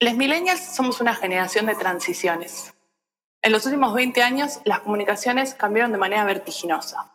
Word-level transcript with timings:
Los 0.00 0.14
millennials 0.14 0.60
somos 0.60 1.00
una 1.00 1.12
generación 1.12 1.66
de 1.66 1.74
transiciones. 1.74 2.72
En 3.42 3.50
los 3.50 3.66
últimos 3.66 3.92
20 3.94 4.22
años, 4.22 4.60
las 4.64 4.78
comunicaciones 4.80 5.54
cambiaron 5.54 5.90
de 5.90 5.98
manera 5.98 6.24
vertiginosa. 6.24 7.10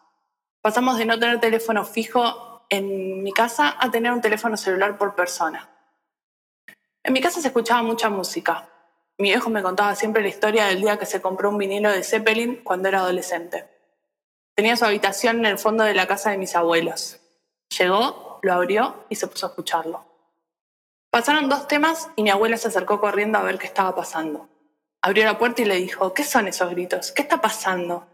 Pasamos 0.62 0.98
de 0.98 1.06
no 1.06 1.18
tener 1.18 1.40
teléfono 1.40 1.86
fijo 1.86 2.66
en 2.70 3.24
mi 3.24 3.32
casa 3.32 3.74
a 3.80 3.90
tener 3.90 4.12
un 4.12 4.20
teléfono 4.20 4.58
celular 4.58 4.98
por 4.98 5.16
persona. 5.16 5.70
En 7.04 7.14
mi 7.14 7.22
casa 7.22 7.40
se 7.40 7.48
escuchaba 7.48 7.84
mucha 7.84 8.10
música. 8.10 8.68
Mi 9.18 9.30
viejo 9.30 9.50
me 9.50 9.64
contaba 9.64 9.96
siempre 9.96 10.22
la 10.22 10.28
historia 10.28 10.66
del 10.66 10.82
día 10.82 11.00
que 11.00 11.06
se 11.06 11.22
compró 11.22 11.52
un 11.52 11.58
vinilo 11.58 11.90
de 11.90 12.04
Zeppelin 12.04 12.66
cuando 12.66 12.90
era 12.90 13.00
adolescente. 13.00 13.66
Tenía 14.56 14.76
su 14.76 14.84
habitación 14.84 15.38
en 15.40 15.46
el 15.46 15.58
fondo 15.58 15.86
de 15.86 15.94
la 15.94 16.06
casa 16.06 16.32
de 16.32 16.38
mis 16.38 16.54
abuelos. 16.54 17.22
Llegó, 17.78 18.40
lo 18.42 18.54
abrió 18.54 19.06
y 19.08 19.16
se 19.16 19.28
puso 19.28 19.46
a 19.46 19.50
escucharlo. 19.50 20.13
Pasaron 21.14 21.48
dos 21.48 21.68
temas 21.68 22.10
y 22.16 22.24
mi 22.24 22.32
abuela 22.32 22.58
se 22.58 22.70
acercó 22.70 23.00
corriendo 23.00 23.38
a 23.38 23.44
ver 23.44 23.60
qué 23.60 23.68
estaba 23.68 23.94
pasando. 23.94 24.50
Abrió 25.00 25.26
la 25.26 25.38
puerta 25.38 25.62
y 25.62 25.66
le 25.66 25.76
dijo, 25.76 26.12
¿qué 26.12 26.24
son 26.24 26.48
esos 26.48 26.72
gritos? 26.72 27.12
¿Qué 27.12 27.22
está 27.22 27.40
pasando? 27.40 28.08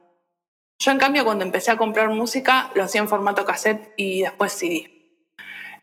Yo, 0.79 0.91
en 0.91 0.97
cambio, 0.97 1.23
cuando 1.23 1.45
empecé 1.45 1.71
a 1.71 1.77
comprar 1.77 2.09
música, 2.09 2.71
lo 2.75 2.83
hacía 2.83 2.99
en 2.99 3.07
formato 3.07 3.45
cassette 3.45 3.93
y 3.95 4.23
después 4.23 4.51
CD. 4.51 5.23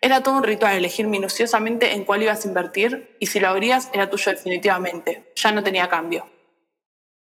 Era 0.03 0.23
todo 0.23 0.37
un 0.37 0.43
ritual 0.43 0.77
elegir 0.77 1.07
minuciosamente 1.07 1.95
en 1.95 2.05
cuál 2.05 2.23
ibas 2.23 2.45
a 2.45 2.49
invertir 2.49 3.17
y 3.19 3.29
si 3.29 3.41
lo 3.41 3.49
abrías 3.49 3.89
era 3.95 4.11
tuyo 4.11 4.33
definitivamente, 4.33 5.33
ya 5.37 5.53
no 5.53 5.65
tenía 5.65 5.89
cambio. 5.89 6.29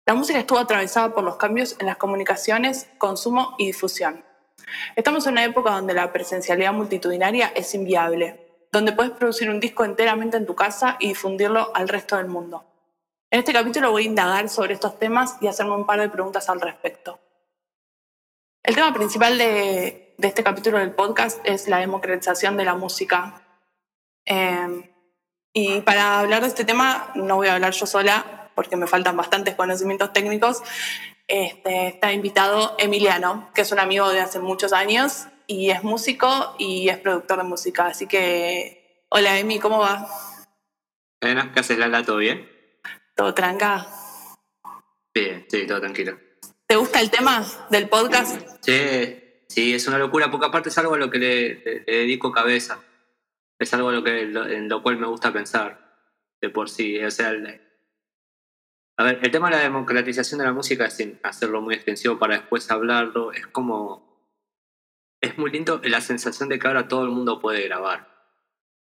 La 0.06 0.14
música 0.14 0.38
estuvo 0.38 0.59
atravesada 0.59 1.12
por 1.12 1.22
los 1.22 1.36
cambios 1.36 1.77
en 1.80 1.84
las 1.84 1.98
comunicaciones, 1.98 2.88
consumo 2.97 3.56
y 3.59 3.66
difusión. 3.66 4.24
Estamos 4.97 5.27
en 5.27 5.33
una 5.33 5.45
época 5.45 5.72
donde 5.72 5.92
la 5.92 6.14
presencialidad 6.14 6.72
multitudinaria 6.72 7.52
es 7.55 7.74
inviable, 7.74 8.41
donde 8.73 8.93
puedes 8.93 9.12
producir 9.12 9.51
un 9.51 9.61
disco 9.61 9.85
enteramente 9.85 10.39
en 10.39 10.47
tu 10.47 10.57
casa 10.57 10.97
y 10.99 11.09
difundirlo 11.09 11.71
al 11.77 11.89
resto 11.89 12.17
del 12.17 12.27
mundo. 12.27 12.65
En 13.31 13.39
este 13.39 13.53
capítulo 13.53 13.91
voy 13.91 14.05
a 14.05 14.06
indagar 14.06 14.48
sobre 14.48 14.75
estos 14.75 14.98
temas 14.98 15.37
y 15.42 15.47
hacerme 15.47 15.75
un 15.75 15.87
par 15.87 16.01
de 16.01 16.09
preguntas 16.09 16.48
al 16.48 16.61
respecto. 16.61 17.20
El 18.62 18.75
tema 18.75 18.92
principal 18.95 19.37
de, 19.37 20.14
este 20.19 20.42
capítulo 20.42 20.79
del 20.79 20.95
podcast 20.95 21.39
es 21.45 21.69
la 21.69 21.79
democratización 21.79 22.56
de 22.56 22.64
la 22.64 22.75
música. 22.75 23.42
Eh, 24.25 24.91
y 25.53 25.81
para 25.83 26.20
hablar 26.20 26.41
de 26.41 26.48
este 26.48 26.64
tema 26.64 27.11
no 27.14 27.36
voy 27.36 27.48
a 27.48 27.55
hablar 27.55 27.73
yo 27.73 27.84
sola 27.84 28.51
porque 28.55 28.77
me 28.77 28.86
faltan 28.86 29.17
bastantes 29.17 29.55
conocimientos 29.55 30.12
técnicos. 30.14 30.62
Este, 31.29 31.89
está 31.89 32.12
invitado 32.12 32.75
Emiliano, 32.79 33.51
que 33.55 33.62
es 33.62 33.73
un 33.73 33.81
amigo 33.81 34.09
de 34.11 34.20
hace 34.20 34.39
muchos 34.39 34.73
años 34.73 35.27
y 35.53 35.70
es 35.70 35.84
músico 35.84 36.56
y 36.58 36.89
es 36.89 36.98
productor 36.98 37.39
de 37.39 37.45
música. 37.45 37.86
Así 37.86 38.06
que, 38.06 39.06
hola 39.11 39.39
Emi, 39.39 39.58
¿cómo 39.58 39.78
va? 39.78 40.08
Buenas, 41.20 41.53
¿qué 41.53 41.61
haces, 41.61 41.78
Lala? 41.78 42.03
¿Todo 42.05 42.17
bien? 42.17 42.48
¿Todo 43.14 43.34
tranca? 43.34 43.86
Bien, 45.14 45.45
sí, 45.48 45.67
todo 45.67 45.80
tranquilo. 45.80 46.19
¿Te 46.67 46.77
gusta 46.77 47.00
el 47.00 47.11
tema 47.11 47.45
del 47.69 47.89
podcast? 47.89 48.41
Sí, 48.62 49.45
sí, 49.47 49.75
es 49.75 49.86
una 49.86 49.98
locura, 49.98 50.30
porque 50.30 50.47
aparte 50.47 50.70
es 50.70 50.78
algo 50.78 50.95
a 50.95 50.98
lo 50.98 51.11
que 51.11 51.19
le, 51.19 51.55
dedico 51.86 52.33
cabeza. 52.33 52.83
Es 53.58 53.75
algo 53.75 53.91
a 53.91 53.92
lo 53.92 54.03
que, 54.03 54.23
en 54.23 54.69
lo 54.69 54.83
cual 54.83 54.97
me 54.97 55.06
gusta 55.06 55.33
pensar 55.33 55.78
de 56.41 56.48
por 56.48 56.70
sí. 56.70 56.98
O 57.05 57.11
sea, 57.11 57.30
a 58.97 59.05
ver, 59.05 59.19
el 59.23 59.30
tema 59.30 59.50
de 59.50 59.56
la 59.56 59.62
democratización 59.62 60.39
de 60.39 60.47
la 60.47 60.53
música, 60.53 60.89
sin 60.89 61.20
hacerlo 61.23 61.61
muy 61.61 61.75
extensivo 61.75 62.19
para 62.19 62.39
después 62.39 62.70
hablarlo, 62.70 63.33
es 63.33 63.47
como 63.47 64.11
es 65.23 65.39
muy 65.39 65.51
lindo 65.51 65.81
la 65.84 66.01
sensación 66.01 66.48
de 66.48 66.59
que 66.59 66.67
ahora 66.67 66.89
todo 66.89 67.05
el 67.05 67.11
mundo 67.11 67.41
puede 67.41 67.62
grabar 67.62 68.12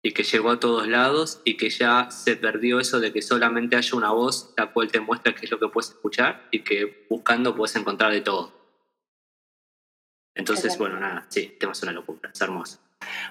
y 0.03 0.13
que 0.13 0.23
llegó 0.23 0.51
a 0.51 0.61
todos 0.61 0.89
lados 0.89 1.41
y 1.45 1.57
que 1.57 1.69
ya 1.69 2.11
se 2.11 2.37
perdió 2.37 2.81
eso 2.81 3.01
de 3.01 3.13
que 3.13 3.23
solamente 3.23 3.77
haya 3.77 3.97
una 3.97 4.13
voz 4.13 4.55
la 4.57 4.73
cual 4.73 4.91
te 4.91 5.01
muestra 5.01 5.35
qué 5.35 5.45
es 5.45 5.51
lo 5.51 5.59
que 5.59 5.69
puedes 5.69 5.91
escuchar 5.91 6.49
y 6.51 6.63
que 6.63 7.07
buscando 7.11 7.55
puedes 7.55 7.77
encontrar 7.77 8.13
de 8.13 8.21
todo. 8.21 8.53
Entonces, 10.35 10.79
bueno, 10.79 10.99
nada, 10.99 11.27
sí, 11.29 11.57
tema 11.61 11.73
es 11.73 11.83
una 11.83 11.93
locura, 11.93 12.31
es 12.33 12.41
hermoso. 12.41 12.79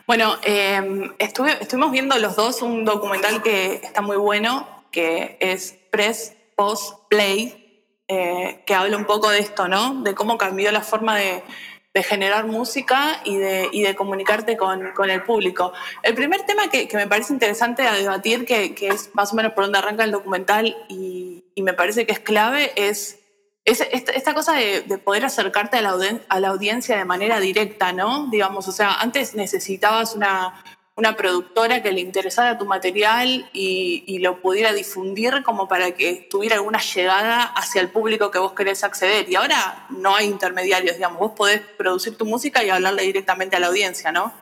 Bueno, 0.05 0.37
em, 0.43 1.13
estuvimos 1.17 1.91
viendo 1.91 2.17
los 2.19 2.35
dos 2.35 2.61
un 2.61 2.85
documental 2.85 3.41
que 3.41 3.75
está 3.75 4.01
muy 4.01 4.17
bueno, 4.17 4.85
que 4.91 5.37
es 5.39 5.77
Press, 5.91 6.35
Post, 6.55 7.07
Play, 7.09 7.61
eh, 8.07 8.63
que 8.65 8.75
habla 8.75 8.97
un 8.97 9.05
poco 9.05 9.29
de 9.29 9.39
esto, 9.39 9.67
¿no? 9.67 10.03
De 10.03 10.13
cómo 10.13 10.37
cambió 10.37 10.71
la 10.71 10.81
forma 10.81 11.17
de, 11.17 11.43
de 11.93 12.03
generar 12.03 12.45
música 12.45 13.21
y 13.25 13.37
de, 13.37 13.69
y 13.71 13.83
de 13.83 13.95
comunicarte 13.95 14.55
con, 14.55 14.91
con, 14.93 15.09
el 15.09 15.23
público. 15.23 15.73
El 16.03 16.15
primer 16.15 16.43
tema 16.43 16.69
que, 16.69 16.87
que 16.87 16.97
me 16.97 17.07
parece 17.07 17.33
interesante 17.33 17.83
a 17.83 17.93
debatir, 17.93 18.45
que, 18.45 18.73
que, 18.73 18.87
es 18.87 19.13
más 19.13 19.33
o 19.33 19.35
menos 19.35 19.53
por 19.53 19.65
donde 19.65 19.79
arranca 19.79 20.03
el 20.03 20.11
documental 20.11 20.77
y, 20.87 21.43
y 21.53 21.61
me 21.63 21.73
parece 21.73 22.05
que 22.05 22.13
es 22.13 22.19
clave, 22.19 22.71
es, 22.75 23.19
es 23.65 23.81
esta, 23.91 24.33
cosa 24.33 24.53
de, 24.53 24.81
de, 24.81 24.97
poder 24.97 25.25
acercarte 25.25 25.77
a 25.77 26.39
la 26.39 26.47
audiencia 26.47 26.97
de 26.97 27.05
manera 27.05 27.39
directa, 27.39 27.91
¿no? 27.91 28.27
Digamos, 28.31 28.67
o 28.67 28.71
sea, 28.71 28.93
antes 28.93 29.35
necesitabas 29.35 30.15
una, 30.15 30.63
una 30.95 31.15
productora 31.15 31.81
que 31.81 31.91
le 31.91 32.01
interesara 32.01 32.57
tu 32.57 32.65
material 32.65 33.49
y, 33.53 34.19
lo 34.19 34.41
pudiera 34.41 34.73
difundir 34.73 35.41
como 35.43 35.67
para 35.67 35.91
que 35.91 36.27
tuviera 36.29 36.57
alguna 36.57 36.79
llegada 36.79 37.43
hacia 37.43 37.81
el 37.81 37.89
público 37.89 38.29
que 38.29 38.37
vos 38.37 38.53
querés 38.53 38.83
acceder. 38.83 39.27
Y 39.29 39.35
ahora 39.35 39.87
no 39.89 40.15
hay 40.15 40.27
intermediarios, 40.27 40.97
digamos, 40.97 41.19
vos 41.19 41.31
podés 41.35 41.61
producir 41.77 42.15
tu 42.17 42.25
música 42.25 42.63
y 42.63 42.69
hablarle 42.69 43.03
directamente 43.03 43.55
a 43.55 43.59
la 43.59 43.67
audiencia, 43.67 44.11
¿no? 44.11 44.33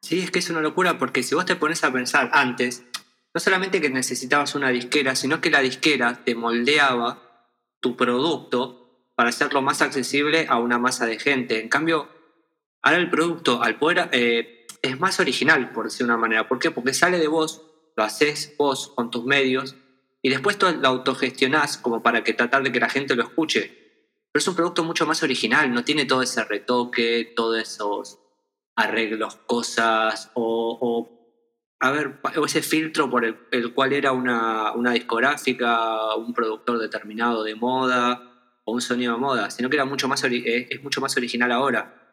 Sí, 0.00 0.20
es 0.20 0.30
que 0.30 0.38
es 0.38 0.48
una 0.48 0.60
locura 0.60 0.98
porque 0.98 1.22
si 1.22 1.34
vos 1.34 1.44
te 1.44 1.56
pones 1.56 1.82
a 1.84 1.92
pensar 1.92 2.30
antes, 2.32 2.84
no 3.34 3.40
solamente 3.40 3.80
que 3.80 3.90
necesitabas 3.90 4.54
una 4.54 4.70
disquera, 4.70 5.16
sino 5.16 5.40
que 5.40 5.50
la 5.50 5.60
disquera 5.60 6.20
te 6.24 6.34
moldeaba 6.34 7.20
tu 7.80 7.96
producto 7.96 9.08
para 9.14 9.30
hacerlo 9.30 9.60
más 9.60 9.82
accesible 9.82 10.46
a 10.48 10.58
una 10.58 10.78
masa 10.78 11.06
de 11.06 11.18
gente. 11.18 11.60
En 11.60 11.68
cambio, 11.68 12.08
ahora 12.82 12.98
el 12.98 13.10
producto, 13.10 13.62
al 13.62 13.76
poder 13.76 14.08
eh, 14.12 14.53
es 14.84 15.00
más 15.00 15.18
original, 15.18 15.72
por 15.72 15.86
decir 15.86 16.04
una 16.04 16.18
manera. 16.18 16.46
¿Por 16.46 16.58
qué? 16.58 16.70
Porque 16.70 16.92
sale 16.92 17.18
de 17.18 17.26
vos, 17.26 17.62
lo 17.96 18.04
haces 18.04 18.54
vos 18.58 18.92
con 18.94 19.10
tus 19.10 19.24
medios 19.24 19.76
y 20.20 20.28
después 20.28 20.58
tú 20.58 20.66
lo 20.70 20.88
autogestionás 20.88 21.78
como 21.78 22.02
para 22.02 22.22
que 22.22 22.34
tratar 22.34 22.62
de 22.62 22.70
que 22.70 22.80
la 22.80 22.90
gente 22.90 23.16
lo 23.16 23.22
escuche. 23.22 23.62
Pero 24.30 24.40
es 24.40 24.48
un 24.48 24.54
producto 24.54 24.84
mucho 24.84 25.06
más 25.06 25.22
original, 25.22 25.72
no 25.72 25.84
tiene 25.84 26.04
todo 26.04 26.20
ese 26.20 26.44
retoque, 26.44 27.32
todos 27.34 27.62
esos 27.62 28.18
arreglos, 28.76 29.36
cosas 29.46 30.30
o, 30.34 31.08
a 31.80 31.90
ver, 31.90 32.20
ese 32.44 32.60
filtro 32.60 33.08
por 33.08 33.24
el, 33.24 33.72
cual 33.72 33.94
era 33.94 34.12
una, 34.12 34.72
una, 34.72 34.92
discográfica, 34.92 36.14
un 36.16 36.34
productor 36.34 36.78
determinado 36.78 37.42
de 37.42 37.54
moda 37.54 38.60
o 38.64 38.72
un 38.72 38.82
sonido 38.82 39.14
de 39.14 39.18
moda, 39.18 39.50
sino 39.50 39.70
que 39.70 39.76
era 39.76 39.84
mucho 39.86 40.08
más, 40.08 40.22
es 40.24 40.82
mucho 40.82 41.00
más 41.00 41.16
original 41.16 41.52
ahora. 41.52 42.03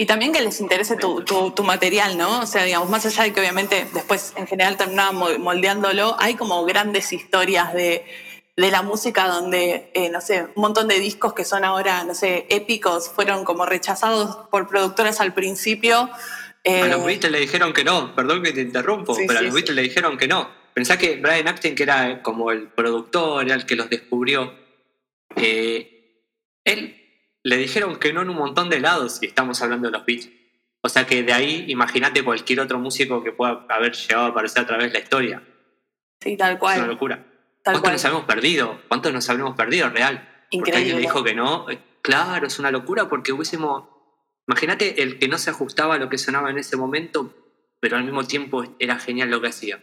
Y 0.00 0.06
también 0.06 0.32
que 0.32 0.40
les 0.40 0.60
interese 0.60 0.94
tu, 0.94 1.22
tu, 1.24 1.64
material, 1.64 2.16
¿no? 2.16 2.42
O 2.42 2.46
sea, 2.46 2.62
digamos, 2.62 2.88
más 2.88 3.04
allá 3.04 3.24
de 3.24 3.32
que 3.32 3.40
obviamente 3.40 3.84
después 3.92 4.32
en 4.36 4.46
general 4.46 4.76
terminaba 4.76 5.10
moldeándolo, 5.10 6.14
hay 6.20 6.36
como 6.36 6.64
grandes 6.64 7.12
historias 7.12 7.74
de, 7.74 8.04
de 8.56 8.70
la 8.70 8.82
música 8.82 9.26
donde, 9.26 9.90
eh, 9.94 10.08
no 10.08 10.20
sé, 10.20 10.44
un 10.54 10.62
montón 10.62 10.86
de 10.86 11.00
discos 11.00 11.34
que 11.34 11.44
son 11.44 11.64
ahora, 11.64 12.04
no 12.04 12.14
sé, 12.14 12.46
épicos, 12.48 13.08
fueron 13.08 13.44
como 13.44 13.66
rechazados 13.66 14.36
por 14.52 14.68
productoras 14.68 15.20
al 15.20 15.34
principio. 15.34 15.98
a 15.98 16.86
los 16.86 17.00
eh, 17.00 17.04
Beatles 17.04 17.32
le 17.32 17.40
dijeron 17.40 17.72
que 17.72 17.82
no, 17.82 18.14
perdón 18.14 18.44
que 18.44 18.52
te 18.52 18.60
interrumpo, 18.60 19.16
pero 19.26 19.40
a 19.40 19.42
los 19.42 19.52
Beatles 19.52 19.74
le 19.74 19.82
dijeron 19.82 20.16
que 20.16 20.28
no. 20.28 20.48
Pensá 20.74 20.96
que 20.96 21.16
Brian 21.16 21.48
Acton, 21.48 21.74
que 21.74 21.82
era 21.82 22.22
como 22.22 22.52
el 22.52 22.68
productor, 22.68 23.46
era 23.46 23.56
el 23.56 23.66
que 23.66 23.74
los 23.74 23.90
descubrió, 23.90 24.54
eh, 25.34 26.22
él 26.62 26.97
le 27.48 27.56
dijeron 27.56 27.96
que 27.96 28.12
no 28.12 28.20
en 28.20 28.28
un 28.28 28.36
montón 28.36 28.68
de 28.68 28.78
lados 28.78 29.20
y 29.22 29.26
estamos 29.26 29.62
hablando 29.62 29.88
de 29.88 29.92
los 29.96 30.04
Beats. 30.04 30.28
O 30.82 30.88
sea 30.90 31.06
que 31.06 31.22
de 31.22 31.32
ahí, 31.32 31.64
imagínate 31.68 32.22
cualquier 32.22 32.60
otro 32.60 32.78
músico 32.78 33.24
que 33.24 33.32
pueda 33.32 33.64
haber 33.70 33.94
llegado 33.94 34.26
a 34.26 34.28
aparecer 34.28 34.64
a 34.64 34.66
través 34.66 34.88
de 34.88 34.92
la 34.92 34.98
historia. 34.98 35.42
Sí, 36.20 36.36
tal 36.36 36.58
cual. 36.58 36.74
Es 36.74 36.82
una 36.82 36.92
locura. 36.92 37.26
¿Cuántos 37.64 37.92
nos 37.92 38.04
habíamos 38.04 38.26
perdido? 38.26 38.80
¿Cuántos 38.88 39.12
nos 39.14 39.28
habíamos 39.30 39.56
perdido 39.56 39.88
real? 39.88 40.28
Increíble. 40.50 40.60
Porque 40.60 40.76
alguien 40.76 40.96
le 40.96 41.02
dijo 41.02 41.24
que 41.24 41.34
no. 41.34 41.70
Eh, 41.70 41.78
claro, 42.02 42.46
es 42.46 42.58
una 42.58 42.70
locura 42.70 43.08
porque 43.08 43.32
hubiésemos. 43.32 43.84
Imagínate 44.46 45.02
el 45.02 45.18
que 45.18 45.28
no 45.28 45.38
se 45.38 45.48
ajustaba 45.48 45.94
a 45.94 45.98
lo 45.98 46.10
que 46.10 46.18
sonaba 46.18 46.50
en 46.50 46.58
ese 46.58 46.76
momento, 46.76 47.34
pero 47.80 47.96
al 47.96 48.04
mismo 48.04 48.24
tiempo 48.24 48.76
era 48.78 48.98
genial 48.98 49.30
lo 49.30 49.40
que 49.40 49.48
hacía. 49.48 49.82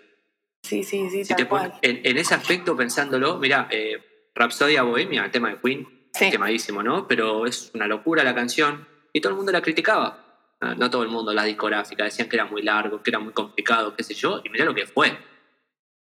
Sí, 0.62 0.84
sí, 0.84 1.10
sí. 1.10 1.34
tal 1.34 1.48
cual. 1.48 1.74
En, 1.82 2.18
ese 2.18 2.36
aspecto, 2.36 2.76
pensándolo, 2.78 3.38
mira, 3.38 3.68
eh, 3.72 4.30
Rhapsodia 4.36 4.84
Bohemia, 4.84 5.26
el 5.26 5.32
tema 5.32 5.50
de 5.50 5.60
Queen, 5.62 5.95
quemadísimo, 6.18 6.84
¿no? 6.84 7.08
Pero 7.08 7.46
es 7.46 7.72
una 7.74 7.88
locura 7.88 8.24
la 8.24 8.36
canción 8.36 8.88
y 9.14 9.22
todo 9.22 9.32
el 9.32 9.38
mundo 9.38 9.52
la 9.52 9.62
criticaba. 9.62 10.26
Ah, 10.62 10.74
no 10.76 10.90
todo 10.90 11.04
el 11.04 11.10
mundo, 11.10 11.34
la 11.34 11.44
discográfica, 11.44 12.06
decían 12.06 12.30
que 12.30 12.38
era 12.38 12.46
muy 12.46 12.62
largo, 12.62 13.04
que 13.04 13.12
era 13.12 13.20
muy 13.20 13.34
complicado, 13.34 13.96
qué 13.96 14.04
sé 14.04 14.14
yo, 14.14 14.42
y 14.44 14.50
mirá 14.50 14.66
lo 14.66 14.74
que 14.74 14.88
fue. 14.88 15.18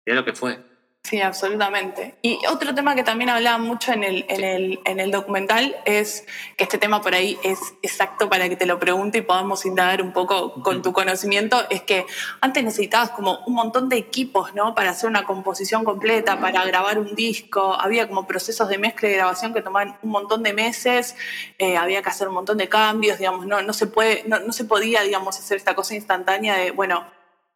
Mirá 0.06 0.20
lo 0.20 0.26
que 0.26 0.34
fue. 0.34 0.60
Sí, 1.08 1.22
absolutamente. 1.22 2.16
Y 2.22 2.38
otro 2.50 2.76
tema 2.76 2.94
que 2.94 3.02
también 3.02 3.30
hablaba 3.30 3.58
mucho 3.60 3.94
en 3.94 4.04
el, 4.04 4.26
en, 4.28 4.44
el, 4.44 4.80
en 4.84 5.00
el 5.00 5.10
documental 5.10 5.78
es 5.86 6.26
que 6.58 6.66
este 6.66 6.78
tema 6.78 7.02
por 7.02 7.16
ahí 7.16 7.40
es 7.46 7.76
exacto 7.82 8.28
para 8.30 8.50
que 8.50 8.58
te 8.58 8.66
lo 8.66 8.78
pregunte 8.78 9.20
y 9.20 9.22
podamos 9.22 9.66
indagar 9.66 10.02
un 10.02 10.12
poco 10.12 10.62
con 10.62 10.82
tu 10.82 10.92
conocimiento, 10.92 11.66
es 11.70 11.82
que 11.84 12.06
antes 12.42 12.62
necesitabas 12.62 13.12
como 13.12 13.40
un 13.46 13.54
montón 13.54 13.88
de 13.88 13.96
equipos, 13.96 14.54
¿no? 14.54 14.76
Para 14.76 14.90
hacer 14.90 15.10
una 15.10 15.24
composición 15.24 15.86
completa, 15.86 16.42
para 16.42 16.66
grabar 16.66 17.00
un 17.00 17.16
disco, 17.16 17.80
había 17.80 18.10
como 18.10 18.28
procesos 18.28 18.68
de 18.68 18.78
mezcla 18.78 19.08
y 19.08 19.14
grabación 19.14 19.54
que 19.54 19.62
tomaban 19.62 19.98
un 20.02 20.10
montón 20.10 20.44
de 20.44 20.52
meses, 20.52 21.16
eh, 21.58 21.78
había 21.78 22.02
que 22.02 22.10
hacer 22.10 22.28
un 22.28 22.34
montón 22.34 22.58
de 22.58 22.68
cambios, 22.68 23.18
digamos, 23.18 23.46
no, 23.46 23.62
no, 23.62 23.72
se 23.72 23.88
puede, 23.88 24.26
no, 24.28 24.42
no 24.42 24.52
se 24.52 24.66
podía, 24.66 25.04
digamos, 25.04 25.40
hacer 25.40 25.56
esta 25.56 25.74
cosa 25.74 25.96
instantánea 25.96 26.58
de, 26.58 26.72
bueno, 26.72 27.06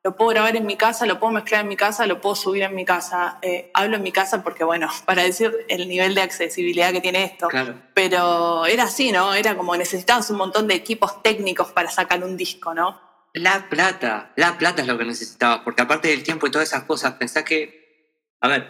lo 0.04 0.16
puedo 0.16 0.32
grabar 0.32 0.56
en 0.56 0.66
mi 0.66 0.78
casa, 0.78 1.06
lo 1.06 1.20
puedo 1.20 1.34
mezclar 1.34 1.62
en 1.62 1.68
mi 1.68 1.76
casa, 1.76 2.08
lo 2.08 2.20
puedo 2.22 2.36
subir 2.36 2.64
en 2.64 2.74
mi 2.74 2.86
casa. 2.86 3.38
Eh, 3.42 3.70
hablo 3.74 3.98
en 3.98 4.04
mi 4.04 4.12
casa 4.12 4.44
porque, 4.44 4.64
bueno, 4.64 4.90
para 5.06 5.24
decir 5.24 5.54
el 5.70 5.88
nivel 5.88 6.16
de 6.16 6.22
accesibilidad 6.22 6.92
que 6.92 7.02
tiene 7.02 7.24
esto. 7.24 7.48
Pero 7.94 8.66
era 8.66 8.84
así, 8.84 9.12
¿no? 9.12 9.34
Era 9.34 9.56
como 9.56 9.76
necesitabas 9.78 10.30
un 10.32 10.38
montón 10.38 10.68
de 10.68 10.76
equipos 10.76 11.22
técnicos 11.22 11.72
para 11.72 11.90
sacar 11.92 12.24
un 12.24 12.36
disco, 12.36 12.74
¿no? 12.74 13.00
La 13.34 13.70
plata, 13.70 14.34
la 14.36 14.58
plata 14.58 14.82
es 14.82 14.88
lo 14.88 14.98
que 14.98 15.06
necesitabas, 15.06 15.60
porque 15.60 15.84
aparte 15.84 16.10
del 16.10 16.24
tiempo 16.24 16.48
y 16.48 16.52
todas 16.52 16.68
esas 16.68 16.84
cosas, 16.84 17.14
pensá 17.14 17.46
que, 17.46 18.18
a 18.42 18.50
ver, 18.50 18.68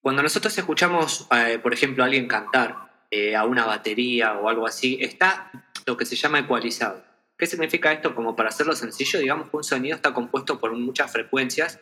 cuando 0.00 0.22
nosotros 0.22 0.56
escuchamos, 0.56 1.26
eh, 1.32 1.58
por 1.60 1.74
ejemplo, 1.74 2.04
a 2.04 2.06
alguien 2.06 2.28
cantar 2.28 3.06
eh, 3.10 3.34
a 3.34 3.44
una 3.44 3.64
batería 3.64 4.34
o 4.34 4.48
algo 4.48 4.66
así, 4.66 4.98
está 5.00 5.50
lo 5.84 5.96
que 5.96 6.06
se 6.06 6.14
llama 6.14 6.38
ecualizado. 6.38 7.02
¿Qué 7.38 7.46
significa 7.46 7.92
esto? 7.92 8.14
Como 8.14 8.34
para 8.34 8.48
hacerlo 8.48 8.74
sencillo, 8.74 9.18
digamos 9.18 9.50
que 9.50 9.56
un 9.56 9.64
sonido 9.64 9.96
está 9.96 10.14
compuesto 10.14 10.58
por 10.58 10.72
muchas 10.72 11.12
frecuencias, 11.12 11.80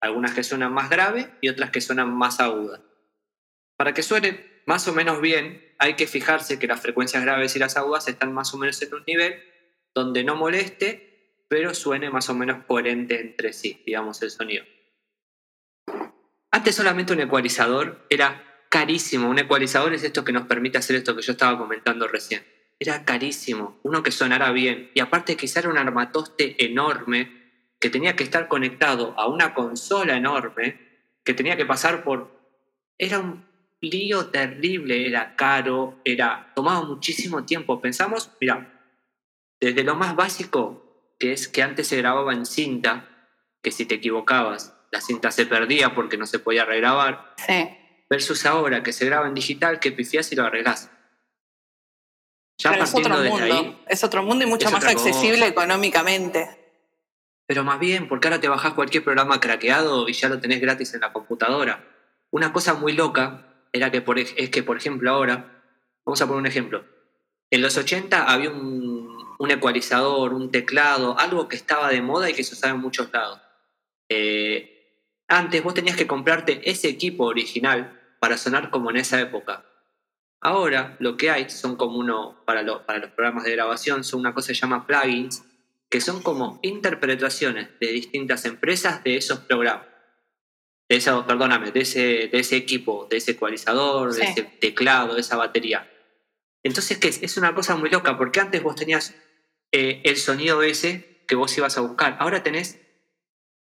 algunas 0.00 0.32
que 0.32 0.44
suenan 0.44 0.72
más 0.72 0.90
grave 0.90 1.30
y 1.40 1.48
otras 1.48 1.70
que 1.70 1.80
suenan 1.80 2.12
más 2.14 2.38
agudas. 2.38 2.80
Para 3.76 3.94
que 3.94 4.02
suene 4.02 4.62
más 4.66 4.86
o 4.86 4.92
menos 4.92 5.20
bien, 5.20 5.74
hay 5.78 5.94
que 5.94 6.06
fijarse 6.06 6.58
que 6.58 6.68
las 6.68 6.80
frecuencias 6.80 7.22
graves 7.24 7.56
y 7.56 7.58
las 7.58 7.76
agudas 7.76 8.06
están 8.06 8.32
más 8.32 8.54
o 8.54 8.58
menos 8.58 8.80
en 8.80 8.94
un 8.94 9.02
nivel 9.06 9.42
donde 9.92 10.22
no 10.22 10.36
moleste, 10.36 11.44
pero 11.48 11.74
suene 11.74 12.08
más 12.08 12.28
o 12.30 12.34
menos 12.34 12.64
coherente 12.64 13.20
entre 13.20 13.52
sí, 13.52 13.82
digamos, 13.84 14.22
el 14.22 14.30
sonido. 14.30 14.64
Antes 16.52 16.76
solamente 16.76 17.12
un 17.12 17.20
ecualizador 17.20 18.06
era 18.08 18.64
carísimo. 18.68 19.28
Un 19.28 19.40
ecualizador 19.40 19.92
es 19.94 20.04
esto 20.04 20.24
que 20.24 20.32
nos 20.32 20.46
permite 20.46 20.78
hacer 20.78 20.96
esto 20.96 21.16
que 21.16 21.22
yo 21.22 21.32
estaba 21.32 21.58
comentando 21.58 22.06
recién 22.06 22.42
era 22.82 23.04
carísimo, 23.04 23.78
uno 23.82 24.02
que 24.02 24.12
sonara 24.12 24.50
bien, 24.52 24.90
y 24.94 25.00
aparte 25.00 25.36
quizá 25.36 25.60
era 25.60 25.68
un 25.68 25.78
armatoste 25.78 26.64
enorme 26.64 27.42
que 27.80 27.90
tenía 27.90 28.14
que 28.14 28.24
estar 28.24 28.48
conectado 28.48 29.14
a 29.18 29.26
una 29.26 29.54
consola 29.54 30.16
enorme, 30.16 30.78
que 31.24 31.34
tenía 31.34 31.56
que 31.56 31.66
pasar 31.66 32.04
por... 32.04 32.30
Era 32.96 33.18
un 33.18 33.44
lío 33.80 34.26
terrible, 34.26 35.06
era 35.06 35.34
caro, 35.34 36.00
era 36.04 36.52
tomaba 36.54 36.84
muchísimo 36.84 37.44
tiempo. 37.44 37.80
Pensamos, 37.80 38.30
mira, 38.40 38.80
desde 39.60 39.82
lo 39.82 39.96
más 39.96 40.14
básico, 40.14 41.14
que 41.18 41.32
es 41.32 41.48
que 41.48 41.62
antes 41.62 41.88
se 41.88 41.96
grababa 41.96 42.32
en 42.32 42.46
cinta, 42.46 43.08
que 43.62 43.72
si 43.72 43.84
te 43.84 43.96
equivocabas, 43.96 44.76
la 44.92 45.00
cinta 45.00 45.30
se 45.32 45.46
perdía 45.46 45.94
porque 45.94 46.16
no 46.16 46.26
se 46.26 46.38
podía 46.38 46.64
regrabar, 46.64 47.34
sí. 47.36 47.68
versus 48.08 48.46
ahora 48.46 48.82
que 48.82 48.92
se 48.92 49.06
graba 49.06 49.26
en 49.26 49.34
digital, 49.34 49.80
que 49.80 49.90
pifias 49.90 50.30
y 50.32 50.36
lo 50.36 50.48
arreglas 52.64 52.90
es 52.90 52.94
otro 52.94 53.16
mundo. 53.18 53.80
es 53.88 54.04
otro 54.04 54.22
mundo 54.22 54.44
y 54.44 54.48
mucho 54.48 54.70
más 54.70 54.84
accesible 54.84 55.46
económicamente. 55.46 56.48
Pero 57.46 57.64
más 57.64 57.78
bien, 57.78 58.08
porque 58.08 58.28
ahora 58.28 58.40
te 58.40 58.48
bajás 58.48 58.74
cualquier 58.74 59.04
programa 59.04 59.40
craqueado 59.40 60.08
y 60.08 60.12
ya 60.12 60.28
lo 60.28 60.40
tenés 60.40 60.60
gratis 60.60 60.94
en 60.94 61.00
la 61.00 61.12
computadora. 61.12 61.84
Una 62.30 62.52
cosa 62.52 62.74
muy 62.74 62.92
loca 62.92 63.66
era 63.72 63.90
que 63.90 64.00
por, 64.00 64.18
es 64.18 64.50
que, 64.50 64.62
por 64.62 64.76
ejemplo, 64.76 65.10
ahora, 65.10 65.62
vamos 66.04 66.20
a 66.22 66.26
poner 66.26 66.40
un 66.40 66.46
ejemplo. 66.46 66.84
En 67.50 67.60
los 67.60 67.76
80 67.76 68.24
había 68.24 68.50
un, 68.50 69.12
un 69.38 69.50
ecualizador, 69.50 70.34
un 70.34 70.50
teclado, 70.50 71.18
algo 71.18 71.48
que 71.48 71.56
estaba 71.56 71.88
de 71.88 72.00
moda 72.00 72.30
y 72.30 72.32
que 72.32 72.44
se 72.44 72.54
usaba 72.54 72.74
en 72.74 72.80
muchos 72.80 73.12
lados. 73.12 73.40
Eh, 74.08 75.00
antes 75.26 75.62
vos 75.64 75.74
tenías 75.74 75.96
que 75.96 76.06
comprarte 76.06 76.60
ese 76.70 76.88
equipo 76.88 77.24
original 77.24 78.00
para 78.20 78.38
sonar 78.38 78.70
como 78.70 78.90
en 78.90 78.98
esa 78.98 79.20
época. 79.20 79.64
Ahora 80.44 80.96
lo 80.98 81.16
que 81.16 81.30
hay 81.30 81.48
son 81.48 81.76
como 81.76 81.98
uno, 81.98 82.42
para, 82.44 82.64
para 82.84 82.98
los 82.98 83.10
programas 83.12 83.44
de 83.44 83.52
grabación, 83.52 84.02
son 84.02 84.20
una 84.20 84.34
cosa 84.34 84.48
que 84.48 84.54
se 84.56 84.60
llama 84.60 84.88
plugins, 84.88 85.44
que 85.88 86.00
son 86.00 86.20
como 86.20 86.58
interpretaciones 86.62 87.68
de 87.78 87.92
distintas 87.92 88.44
empresas 88.44 89.04
de 89.04 89.16
esos 89.16 89.38
programas. 89.38 89.86
De 90.88 90.96
esa, 90.96 91.24
perdóname, 91.24 91.70
de 91.70 91.80
ese, 91.80 92.28
de 92.28 92.40
ese 92.40 92.56
equipo, 92.56 93.06
de 93.08 93.18
ese 93.18 93.30
ecualizador, 93.30 94.12
de 94.12 94.24
ese 94.24 94.42
teclado, 94.42 95.14
de 95.14 95.20
esa 95.20 95.36
batería. 95.36 95.88
Entonces, 96.64 96.98
¿qué 96.98 97.08
es? 97.08 97.22
Es 97.22 97.36
una 97.36 97.54
cosa 97.54 97.76
muy 97.76 97.88
loca, 97.88 98.18
porque 98.18 98.40
antes 98.40 98.62
vos 98.64 98.74
tenías 98.74 99.14
eh, 99.70 100.02
el 100.04 100.16
sonido 100.16 100.62
ese 100.62 101.22
que 101.28 101.36
vos 101.36 101.56
ibas 101.56 101.78
a 101.78 101.82
buscar. 101.82 102.16
Ahora 102.18 102.42
tenés 102.42 102.80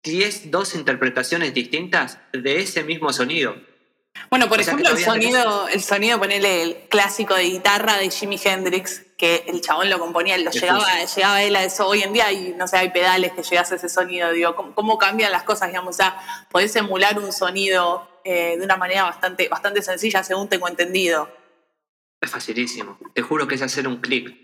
10, 0.04 0.50
dos 0.50 0.76
interpretaciones 0.76 1.54
distintas 1.54 2.20
de 2.32 2.62
ese 2.62 2.86
mismo 2.86 3.12
sonido. 3.12 3.56
Bueno, 4.34 4.50
por 4.50 4.60
ejemplo, 4.60 4.90
el 4.90 4.98
sonido, 4.98 5.68
el 5.68 5.84
sonido, 5.84 6.18
ponele 6.18 6.64
el 6.64 6.78
clásico 6.90 7.36
de 7.36 7.44
guitarra 7.44 7.98
de 7.98 8.10
Jimi 8.10 8.40
Hendrix, 8.44 9.04
que 9.16 9.44
el 9.48 9.62
chabón 9.62 9.92
lo 9.92 10.00
componía, 10.00 10.38
lo 10.40 10.50
llegaba, 10.50 11.04
llegaba 11.04 11.44
él 11.44 11.56
a 11.56 11.64
eso 11.64 11.88
hoy 11.88 12.02
en 12.02 12.14
día 12.14 12.32
y 12.32 12.54
no 12.58 12.68
sé, 12.68 12.78
hay 12.78 12.90
pedales 12.90 13.34
que 13.34 13.44
llegas 13.44 13.72
a 13.72 13.76
ese 13.76 13.90
sonido, 13.90 14.32
digo, 14.32 14.56
¿cómo, 14.74 14.98
cambian 14.98 15.32
las 15.32 15.44
cosas, 15.44 15.70
digamos? 15.70 15.96
O 15.96 15.98
sea, 15.98 16.18
podés 16.50 16.76
emular 16.76 17.20
un 17.20 17.32
sonido 17.32 18.10
eh, 18.24 18.58
de 18.58 18.66
una 18.66 18.76
manera 18.76 19.04
bastante, 19.04 19.48
bastante 19.50 19.84
sencilla, 19.84 20.24
según 20.24 20.50
tengo 20.50 20.68
entendido. 20.68 21.30
Es 22.20 22.32
facilísimo, 22.32 22.98
te 23.14 23.22
juro 23.22 23.48
que 23.48 23.54
es 23.54 23.62
hacer 23.62 23.88
un 23.88 23.98
clic, 23.98 24.36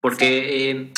porque 0.00 0.70
eh, 0.70 0.92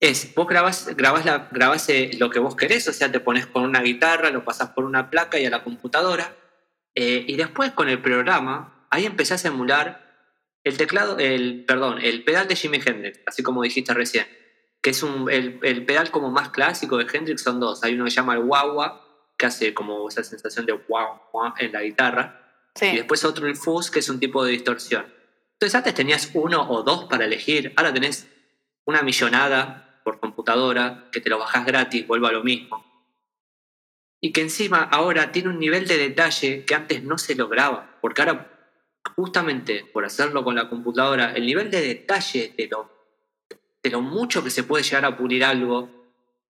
es, 0.00 0.34
vos 0.34 0.46
grabás, 0.46 0.86
grabás, 0.96 1.88
eh, 1.90 2.12
lo 2.18 2.30
que 2.30 2.38
vos 2.38 2.56
querés, 2.56 2.88
o 2.88 2.94
sea, 2.94 3.12
te 3.12 3.20
pones 3.20 3.46
con 3.46 3.62
una 3.62 3.82
guitarra, 3.82 4.30
lo 4.30 4.42
pasás 4.42 4.70
por 4.70 4.84
una 4.84 5.10
placa 5.10 5.38
y 5.38 5.44
a 5.44 5.50
la 5.50 5.62
computadora 5.62 6.34
eh, 6.96 7.26
y 7.28 7.36
después 7.36 7.72
con 7.72 7.90
el 7.90 8.00
programa, 8.00 8.86
ahí 8.90 9.04
empezás 9.04 9.44
a 9.44 9.48
emular 9.48 10.06
el 10.64 10.78
teclado, 10.78 11.18
el, 11.18 11.64
perdón, 11.66 11.98
el 12.00 12.24
pedal 12.24 12.48
de 12.48 12.56
Jimi 12.56 12.80
Hendrix, 12.84 13.20
así 13.26 13.42
como 13.42 13.62
dijiste 13.62 13.92
recién, 13.92 14.26
que 14.80 14.90
es 14.90 15.02
un, 15.02 15.30
el, 15.30 15.84
pedal 15.84 16.10
como 16.10 16.30
más 16.30 16.48
clásico 16.48 16.96
de 16.96 17.06
Hendrix 17.12 17.42
son 17.42 17.60
dos. 17.60 17.84
Hay 17.84 17.94
uno 17.94 18.04
que 18.06 18.10
se 18.10 18.16
llama 18.16 18.34
el 18.34 18.40
wah 18.40 19.02
que 19.36 19.44
hace 19.44 19.74
como 19.74 20.08
esa 20.08 20.24
sensación 20.24 20.64
de 20.64 20.72
wow, 20.72 21.20
wow 21.32 21.52
en 21.58 21.72
la 21.72 21.82
guitarra. 21.82 22.42
Y 22.80 22.96
después 22.96 23.24
otro 23.24 23.46
el 23.46 23.56
fuzz, 23.56 23.90
que 23.90 23.98
es 23.98 24.08
un 24.08 24.18
tipo 24.18 24.44
de 24.44 24.52
distorsión. 24.52 25.06
Entonces 25.52 25.74
antes 25.74 25.94
tenías 25.94 26.30
uno 26.34 26.68
o 26.68 26.82
dos 26.82 27.04
para 27.04 27.26
elegir, 27.26 27.72
ahora 27.76 27.92
tenés 27.92 28.26
una 28.84 29.02
millonada 29.02 30.00
por 30.04 30.18
computadora, 30.20 31.08
que 31.12 31.20
te 31.20 31.28
lo 31.28 31.38
bajás 31.38 31.66
gratis, 31.66 32.06
vuelvo 32.06 32.26
a 32.26 32.32
lo 32.32 32.42
mismo 32.42 32.95
y 34.20 34.32
que 34.32 34.40
encima 34.40 34.82
ahora 34.82 35.32
tiene 35.32 35.50
un 35.50 35.58
nivel 35.58 35.86
de 35.86 35.98
detalle 35.98 36.64
que 36.64 36.74
antes 36.74 37.02
no 37.02 37.18
se 37.18 37.34
lograba, 37.34 37.98
porque 38.00 38.22
ahora 38.22 38.52
justamente 39.14 39.84
por 39.92 40.04
hacerlo 40.04 40.42
con 40.42 40.54
la 40.56 40.68
computadora, 40.68 41.32
el 41.32 41.46
nivel 41.46 41.70
de 41.70 41.80
detalle 41.80 42.54
de 42.56 42.66
lo, 42.68 42.90
de 43.82 43.90
lo 43.90 44.00
mucho 44.00 44.42
que 44.42 44.50
se 44.50 44.64
puede 44.64 44.82
llegar 44.82 45.04
a 45.04 45.16
pulir 45.16 45.44
algo, 45.44 45.90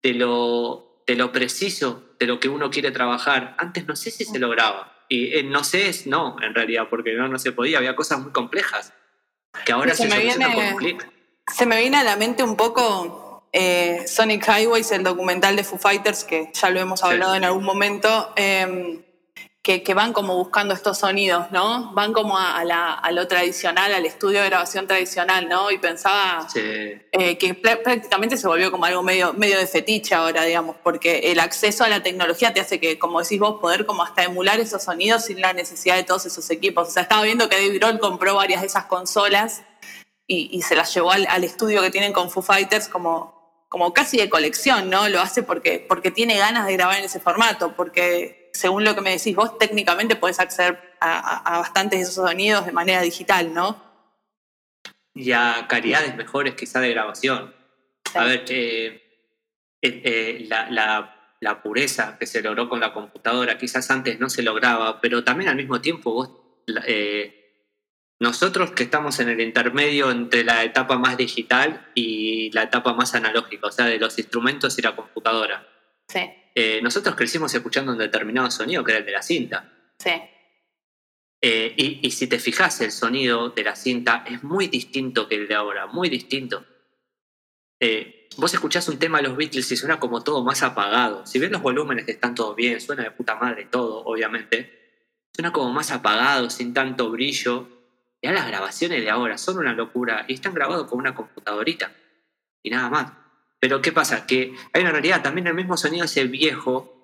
de 0.02 0.14
lo, 0.14 1.04
de 1.06 1.16
lo 1.16 1.32
preciso 1.32 2.10
de 2.20 2.28
lo 2.28 2.40
que 2.40 2.50
uno 2.50 2.70
quiere 2.70 2.92
trabajar, 2.92 3.56
antes 3.58 3.88
no 3.88 3.96
sé 3.96 4.12
si 4.12 4.26
se 4.26 4.40
lograba. 4.40 4.94
Y 5.08 5.34
eh, 5.34 5.44
no 5.44 5.64
sé 5.64 5.90
es 5.90 6.06
no, 6.06 6.36
en 6.42 6.54
realidad, 6.54 6.88
porque 6.90 7.14
no, 7.14 7.28
no 7.28 7.40
se 7.40 7.52
podía, 7.52 7.78
había 7.78 7.96
cosas 7.96 8.20
muy 8.20 8.32
complejas 8.32 8.94
que 9.66 9.72
ahora 9.72 9.96
se, 9.96 10.10
se 10.10 10.38
con 10.38 10.66
un 10.66 10.76
clic. 10.76 11.12
Se 11.48 11.66
me 11.66 11.80
viene 11.80 11.98
a 11.98 12.04
la 12.04 12.16
mente 12.16 12.44
un 12.44 12.56
poco 12.56 13.29
eh, 13.52 14.06
Sonic 14.08 14.48
Highways, 14.48 14.92
el 14.92 15.04
documental 15.04 15.56
de 15.56 15.64
Foo 15.64 15.80
Fighters, 15.80 16.24
que 16.24 16.52
ya 16.54 16.70
lo 16.70 16.80
hemos 16.80 17.04
hablado 17.04 17.36
en 17.36 17.44
algún 17.44 17.64
momento, 17.64 18.32
em, 18.36 19.02
que, 19.62 19.94
van 19.94 20.14
como 20.14 20.36
buscando 20.36 20.74
estos 20.74 20.98
sonidos, 20.98 21.52
¿no? 21.52 21.92
Van 21.94 22.12
como 22.12 22.36
a, 22.38 22.64
lo 23.12 23.28
tradicional, 23.28 23.94
al 23.94 24.04
estudio 24.06 24.42
de 24.42 24.50
grabación 24.50 24.88
tradicional, 24.88 25.48
¿no? 25.48 25.70
Y 25.70 25.78
pensaba 25.78 26.48
eh, 26.56 27.38
que 27.38 27.54
prácticamente 27.54 28.36
se 28.38 28.48
volvió 28.48 28.72
como 28.72 28.86
algo 28.86 29.04
medio, 29.04 29.34
medio 29.34 29.60
de 29.60 29.68
fetiche 29.68 30.16
ahora, 30.16 30.44
digamos, 30.44 30.76
porque 30.82 31.32
el 31.32 31.40
acceso 31.40 31.84
a 31.84 31.90
la 31.90 32.02
tecnología 32.02 32.52
te 32.52 32.62
hace 32.62 32.80
que, 32.80 32.98
como 32.98 33.22
decís 33.22 33.40
vos, 33.40 33.60
poder 33.60 33.86
como 33.86 34.02
hasta 34.02 34.24
emular 34.24 34.60
esos 34.60 34.84
sonidos 34.84 35.26
sin 35.26 35.40
la 35.40 35.54
necesidad 35.54 35.98
de 35.98 36.04
todos 36.04 36.26
esos 36.26 36.50
equipos. 36.50 36.88
O 36.88 36.92
sea, 36.92 37.04
estaba 37.04 37.22
viendo 37.22 37.48
que 37.48 37.58
David 37.58 37.80
Grohl 37.80 38.00
compró 38.00 38.36
varias 38.36 38.62
de 38.62 38.68
esas 38.68 38.86
consolas 38.86 39.62
y, 40.26 40.62
se 40.64 40.76
las 40.76 40.94
llevó 40.94 41.12
al, 41.12 41.28
al, 41.28 41.44
estudio 41.44 41.82
que 41.82 41.92
tienen 41.92 42.14
con 42.14 42.30
Foo 42.32 42.44
Fighters 42.44 42.88
como 42.88 43.39
como 43.70 43.94
casi 43.94 44.18
de 44.18 44.30
colección, 44.30 44.90
¿no? 44.90 45.08
Lo 45.08 45.22
hace 45.22 45.44
porque, 45.44 45.86
porque 45.88 46.12
tiene 46.12 46.38
ganas 46.38 46.66
de 46.66 46.74
grabar 46.74 46.98
en 46.98 47.06
ese 47.06 47.20
formato, 47.20 47.76
porque 47.76 48.50
según 48.52 48.84
lo 48.84 48.96
que 48.96 49.02
me 49.02 49.12
decís 49.12 49.36
vos, 49.36 49.58
técnicamente 49.58 50.16
puedes 50.16 50.40
acceder 50.40 50.98
a, 51.00 51.60
bastantes 51.60 52.00
de 52.00 52.04
esos 52.04 52.16
sonidos 52.16 52.66
de 52.66 52.72
manera 52.72 53.02
digital, 53.02 53.54
¿no? 53.54 53.82
Y 55.14 55.32
a 55.32 55.68
calidades 55.70 56.16
mejores 56.16 56.56
quizá 56.56 56.80
de 56.82 56.90
grabación. 56.90 57.54
A 58.16 58.24
ver, 58.26 58.44
eh, 58.50 59.02
eh, 59.82 60.02
eh, 60.04 60.46
la, 60.50 61.16
la 61.40 61.62
pureza 61.62 62.18
que 62.20 62.26
se 62.26 62.42
logró 62.42 62.68
con 62.68 62.80
la 62.80 62.94
computadora, 62.94 63.58
quizás 63.58 63.90
antes 63.92 64.20
no 64.20 64.30
se 64.30 64.44
lograba, 64.44 65.00
pero 65.00 65.24
también 65.24 65.50
al 65.50 65.56
mismo 65.56 65.80
tiempo 65.80 66.12
vos, 66.12 66.32
eh, 66.86 67.39
nosotros 68.20 68.72
que 68.72 68.84
estamos 68.84 69.20
en 69.20 69.30
el 69.30 69.40
intermedio 69.40 70.12
entre 70.12 70.44
la 70.44 70.64
etapa 70.64 70.98
más 70.98 71.16
digital 71.16 71.90
y 71.96 72.52
la 72.52 72.64
etapa 72.64 72.94
más 72.94 73.16
analógica, 73.16 73.68
o 73.68 73.72
sea, 73.72 73.86
de 73.86 73.98
los 73.98 74.18
instrumentos 74.20 74.78
y 74.78 74.82
la 74.82 74.96
computadora. 74.96 75.68
Sí. 76.08 76.20
Eh, 76.54 76.82
nosotros 76.82 77.16
crecimos 77.16 77.54
escuchando 77.54 77.94
un 77.94 77.98
determinado 77.98 78.52
sonido 78.52 78.84
que 78.84 78.92
era 78.92 79.00
el 79.00 79.06
de 79.06 79.12
la 79.12 79.22
cinta. 79.22 79.72
Sí. 79.98 80.12
Eh, 81.42 81.74
y, 82.02 82.12
si 82.12 82.28
te 82.28 82.38
fijas, 82.38 82.82
el 82.82 82.92
sonido 82.92 83.50
de 83.52 83.64
la 83.64 83.76
cinta 83.76 84.26
es 84.28 84.44
muy 84.44 84.68
distinto 84.68 85.30
que 85.30 85.36
el 85.36 85.48
de 85.48 85.56
ahora, 85.56 85.88
muy 85.88 86.10
distinto. 86.10 86.66
Eh, 87.80 88.28
vos 88.36 88.54
escuchás 88.54 88.90
un 88.90 89.00
tema 89.00 89.20
de 89.20 89.30
los 89.30 89.38
Beatles 89.38 89.72
y 89.72 89.78
suena 89.78 90.02
como 90.02 90.22
todo 90.22 90.44
más 90.44 90.64
apagado. 90.64 91.26
Si 91.26 91.40
bien 91.40 91.54
los 91.54 91.62
volúmenes 91.62 92.10
están 92.10 92.36
todos 92.36 92.58
bien, 92.58 92.82
suena 92.82 93.04
de 93.04 93.12
puta 93.12 93.36
madre 93.36 93.70
todo, 93.72 94.04
obviamente, 94.04 95.30
suena 95.34 95.54
como 95.54 95.72
más 95.72 95.92
apagado, 95.92 96.50
sin 96.50 96.74
tanto 96.74 97.10
brillo. 97.10 97.79
Ya 98.22 98.32
las 98.32 98.48
grabaciones 98.48 99.02
de 99.02 99.10
ahora 99.10 99.38
son 99.38 99.58
una 99.58 99.74
locura 99.74 100.26
y 100.28 100.34
están 100.34 100.54
grabados 100.54 100.88
con 100.88 101.00
una 101.00 101.16
computadorita 101.16 101.94
y 102.62 102.70
nada 102.70 102.90
más. 102.90 103.14
Pero 103.60 103.82
¿qué 103.82 103.92
pasa? 103.92 104.26
Que 104.26 104.54
hay 104.74 104.82
una 104.82 104.92
realidad, 104.92 105.22
también 105.22 105.48
el 105.48 105.54
mismo 105.54 105.78
sonido 105.78 106.06
ese 106.06 106.26
viejo 106.26 107.00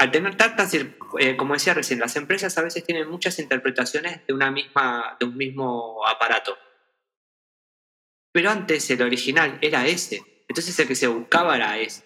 al 0.00 0.10
tener 0.10 0.34
tantas, 0.34 0.72
eh, 0.72 1.36
como 1.36 1.52
decía 1.52 1.74
recién, 1.74 2.00
las 2.00 2.16
empresas 2.16 2.56
a 2.56 2.62
veces 2.62 2.84
tienen 2.84 3.06
muchas 3.10 3.38
interpretaciones 3.38 4.26
de, 4.26 4.32
una 4.32 4.50
misma, 4.50 5.18
de 5.20 5.26
un 5.26 5.36
mismo 5.36 6.06
aparato. 6.06 6.56
Pero 8.32 8.50
antes 8.50 8.90
el 8.90 9.02
original 9.02 9.58
era 9.60 9.86
ese. 9.86 10.44
Entonces 10.48 10.78
el 10.78 10.88
que 10.88 10.94
se 10.94 11.06
buscaba 11.06 11.54
era 11.54 11.76
ese. 11.76 12.02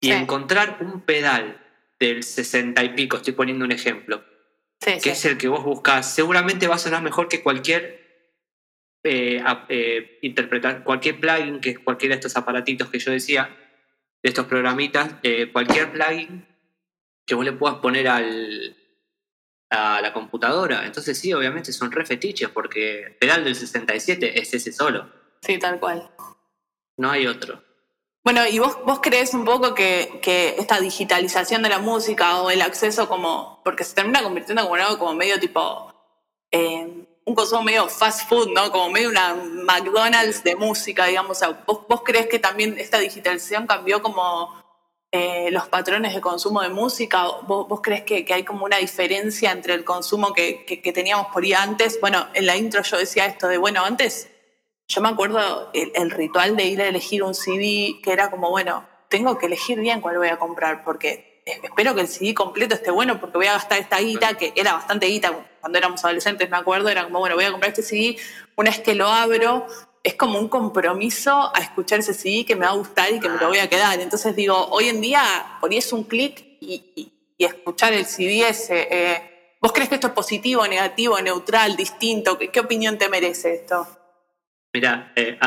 Y 0.00 0.12
encontrar 0.12 0.78
un 0.80 1.02
pedal 1.02 1.62
del 2.00 2.22
60 2.22 2.82
y 2.82 2.88
pico, 2.94 3.18
estoy 3.18 3.34
poniendo 3.34 3.66
un 3.66 3.72
ejemplo, 3.72 4.24
que 4.80 5.10
es 5.10 5.24
el 5.24 5.38
que 5.38 5.48
vos 5.48 5.64
buscás, 5.64 6.14
seguramente 6.14 6.68
va 6.68 6.76
a 6.76 6.78
sonar 6.78 7.02
mejor 7.02 7.28
que 7.28 7.42
cualquier 7.42 8.06
eh, 9.04 9.42
eh, 9.68 10.18
interpretar, 10.22 10.84
cualquier 10.84 11.20
plugin, 11.20 11.60
que 11.60 11.76
cualquiera 11.76 12.14
de 12.14 12.20
estos 12.20 12.36
aparatitos 12.36 12.88
que 12.88 12.98
yo 12.98 13.10
decía, 13.10 13.56
de 14.22 14.28
estos 14.28 14.46
programitas, 14.46 15.14
cualquier 15.52 15.92
plugin 15.92 16.46
que 17.26 17.34
vos 17.34 17.44
le 17.44 17.52
puedas 17.52 17.78
poner 17.78 18.08
al, 18.08 18.76
a 19.70 20.00
la 20.00 20.12
computadora. 20.12 20.86
Entonces 20.86 21.18
sí, 21.18 21.32
obviamente 21.32 21.72
son 21.72 21.92
re 21.92 22.04
fetiches 22.04 22.48
porque 22.48 23.16
pedal 23.20 23.44
del 23.44 23.54
67 23.54 24.40
es 24.40 24.54
ese 24.54 24.72
solo. 24.72 25.12
Sí, 25.42 25.58
tal 25.58 25.78
cual. 25.78 26.10
No 26.96 27.10
hay 27.10 27.26
otro. 27.26 27.62
Bueno, 28.28 28.46
¿y 28.46 28.58
vos, 28.58 28.76
vos 28.84 29.00
crees 29.00 29.32
un 29.32 29.46
poco 29.46 29.74
que, 29.74 30.20
que, 30.20 30.56
esta 30.58 30.78
digitalización 30.78 31.62
de 31.62 31.70
la 31.70 31.78
música 31.78 32.42
o 32.42 32.50
el 32.50 32.60
acceso 32.60 33.08
como, 33.08 33.62
porque 33.64 33.84
se 33.84 33.94
termina 33.94 34.22
convirtiendo 34.22 34.64
como 34.64 34.74
algo 34.74 34.98
como 34.98 35.14
medio 35.14 35.40
tipo, 35.40 35.90
eh, 36.50 37.06
un 37.24 37.34
consumo 37.34 37.62
medio 37.62 37.88
fast 37.88 38.28
food, 38.28 38.50
¿no? 38.54 38.70
Como 38.70 38.90
medio 38.90 39.08
una 39.08 39.34
McDonald's 39.34 40.44
de 40.44 40.56
música, 40.56 41.06
digamos. 41.06 41.40
¿vos, 41.66 41.86
¿Vos 41.88 42.02
crees 42.04 42.26
que 42.26 42.38
también 42.38 42.76
esta 42.76 42.98
digitalización 42.98 43.66
cambió 43.66 44.02
como 44.02 44.62
eh, 45.10 45.48
los 45.50 45.66
patrones 45.68 46.14
de 46.14 46.20
consumo 46.20 46.60
de 46.60 46.68
música? 46.68 47.24
¿Vos, 47.46 47.80
crees 47.80 48.02
que, 48.02 48.26
hay 48.30 48.44
como 48.44 48.66
una 48.66 48.76
diferencia 48.76 49.52
entre 49.52 49.72
el 49.72 49.86
consumo 49.86 50.34
que, 50.34 50.82
teníamos 50.94 51.28
por 51.28 51.44
ahí 51.44 51.54
antes? 51.54 51.98
Bueno, 51.98 52.28
en 52.34 52.44
la 52.44 52.58
intro 52.58 52.82
yo 52.82 52.98
decía 52.98 53.24
esto 53.24 53.48
de, 53.48 53.56
bueno, 53.56 53.82
antes 53.86 54.28
yo 54.88 55.02
me 55.02 55.08
acuerdo 55.08 55.70
el, 55.74 56.10
ritual 56.10 56.56
de 56.56 56.64
ir 56.64 56.80
a 56.80 56.88
elegir 56.88 57.22
un 57.22 57.34
CD, 57.34 58.00
que 58.02 58.12
era 58.12 58.30
como, 58.30 58.50
bueno, 58.50 58.86
tengo 59.08 59.38
que 59.38 59.46
elegir 59.46 59.78
bien 59.78 60.00
cuál 60.00 60.16
voy 60.16 60.28
a 60.28 60.38
comprar, 60.38 60.82
porque 60.82 61.42
espero 61.44 61.94
que 61.94 62.00
el 62.00 62.08
CD 62.08 62.34
completo 62.34 62.74
esté 62.74 62.90
bueno, 62.90 63.20
porque 63.20 63.36
voy 63.36 63.46
a 63.46 63.52
gastar 63.52 63.78
esta 63.78 63.98
guita, 63.98 64.34
que 64.34 64.52
era 64.56 64.72
bastante 64.72 65.06
guita 65.06 65.32
cuando 65.60 65.78
éramos 65.78 66.02
adolescentes, 66.04 66.48
me 66.48 66.56
acuerdo, 66.56 66.88
era 66.88 67.04
como, 67.04 67.18
bueno, 67.18 67.34
voy 67.34 67.44
a 67.44 67.50
comprar 67.50 67.70
este 67.70 67.82
CD, 67.82 68.16
una 68.56 68.70
vez 68.70 68.80
que 68.80 68.94
lo 68.94 69.08
abro, 69.08 69.66
es 70.02 70.14
como 70.14 70.38
un 70.38 70.48
compromiso 70.48 71.50
a 71.54 71.60
escuchar 71.60 71.98
ese 71.98 72.14
CD 72.14 72.46
que 72.46 72.56
me 72.56 72.64
va 72.64 72.72
a 72.72 72.76
gustar 72.76 73.12
y 73.12 73.20
que 73.20 73.28
me 73.28 73.36
lo 73.36 73.48
voy 73.48 73.58
a 73.58 73.68
quedar. 73.68 74.00
Entonces 74.00 74.34
digo, 74.34 74.68
hoy 74.70 74.88
en 74.88 75.02
día 75.02 75.22
ponías 75.60 75.92
un 75.92 76.04
clic 76.04 76.44
y, 76.60 77.12
escuchar 77.36 77.92
el 77.92 78.06
CD 78.06 78.48
ese. 78.48 78.88
Eh, 78.90 79.56
¿Vos 79.60 79.72
crees 79.72 79.88
que 79.88 79.96
esto 79.96 80.08
es 80.08 80.12
positivo, 80.12 80.66
negativo, 80.66 81.20
neutral, 81.20 81.76
distinto? 81.76 82.38
¿Qué, 82.38 82.60
opinión 82.60 82.96
te 82.96 83.08
merece 83.08 83.54
esto? 83.54 83.86
Mira, 84.72 85.12
eh, 85.16 85.38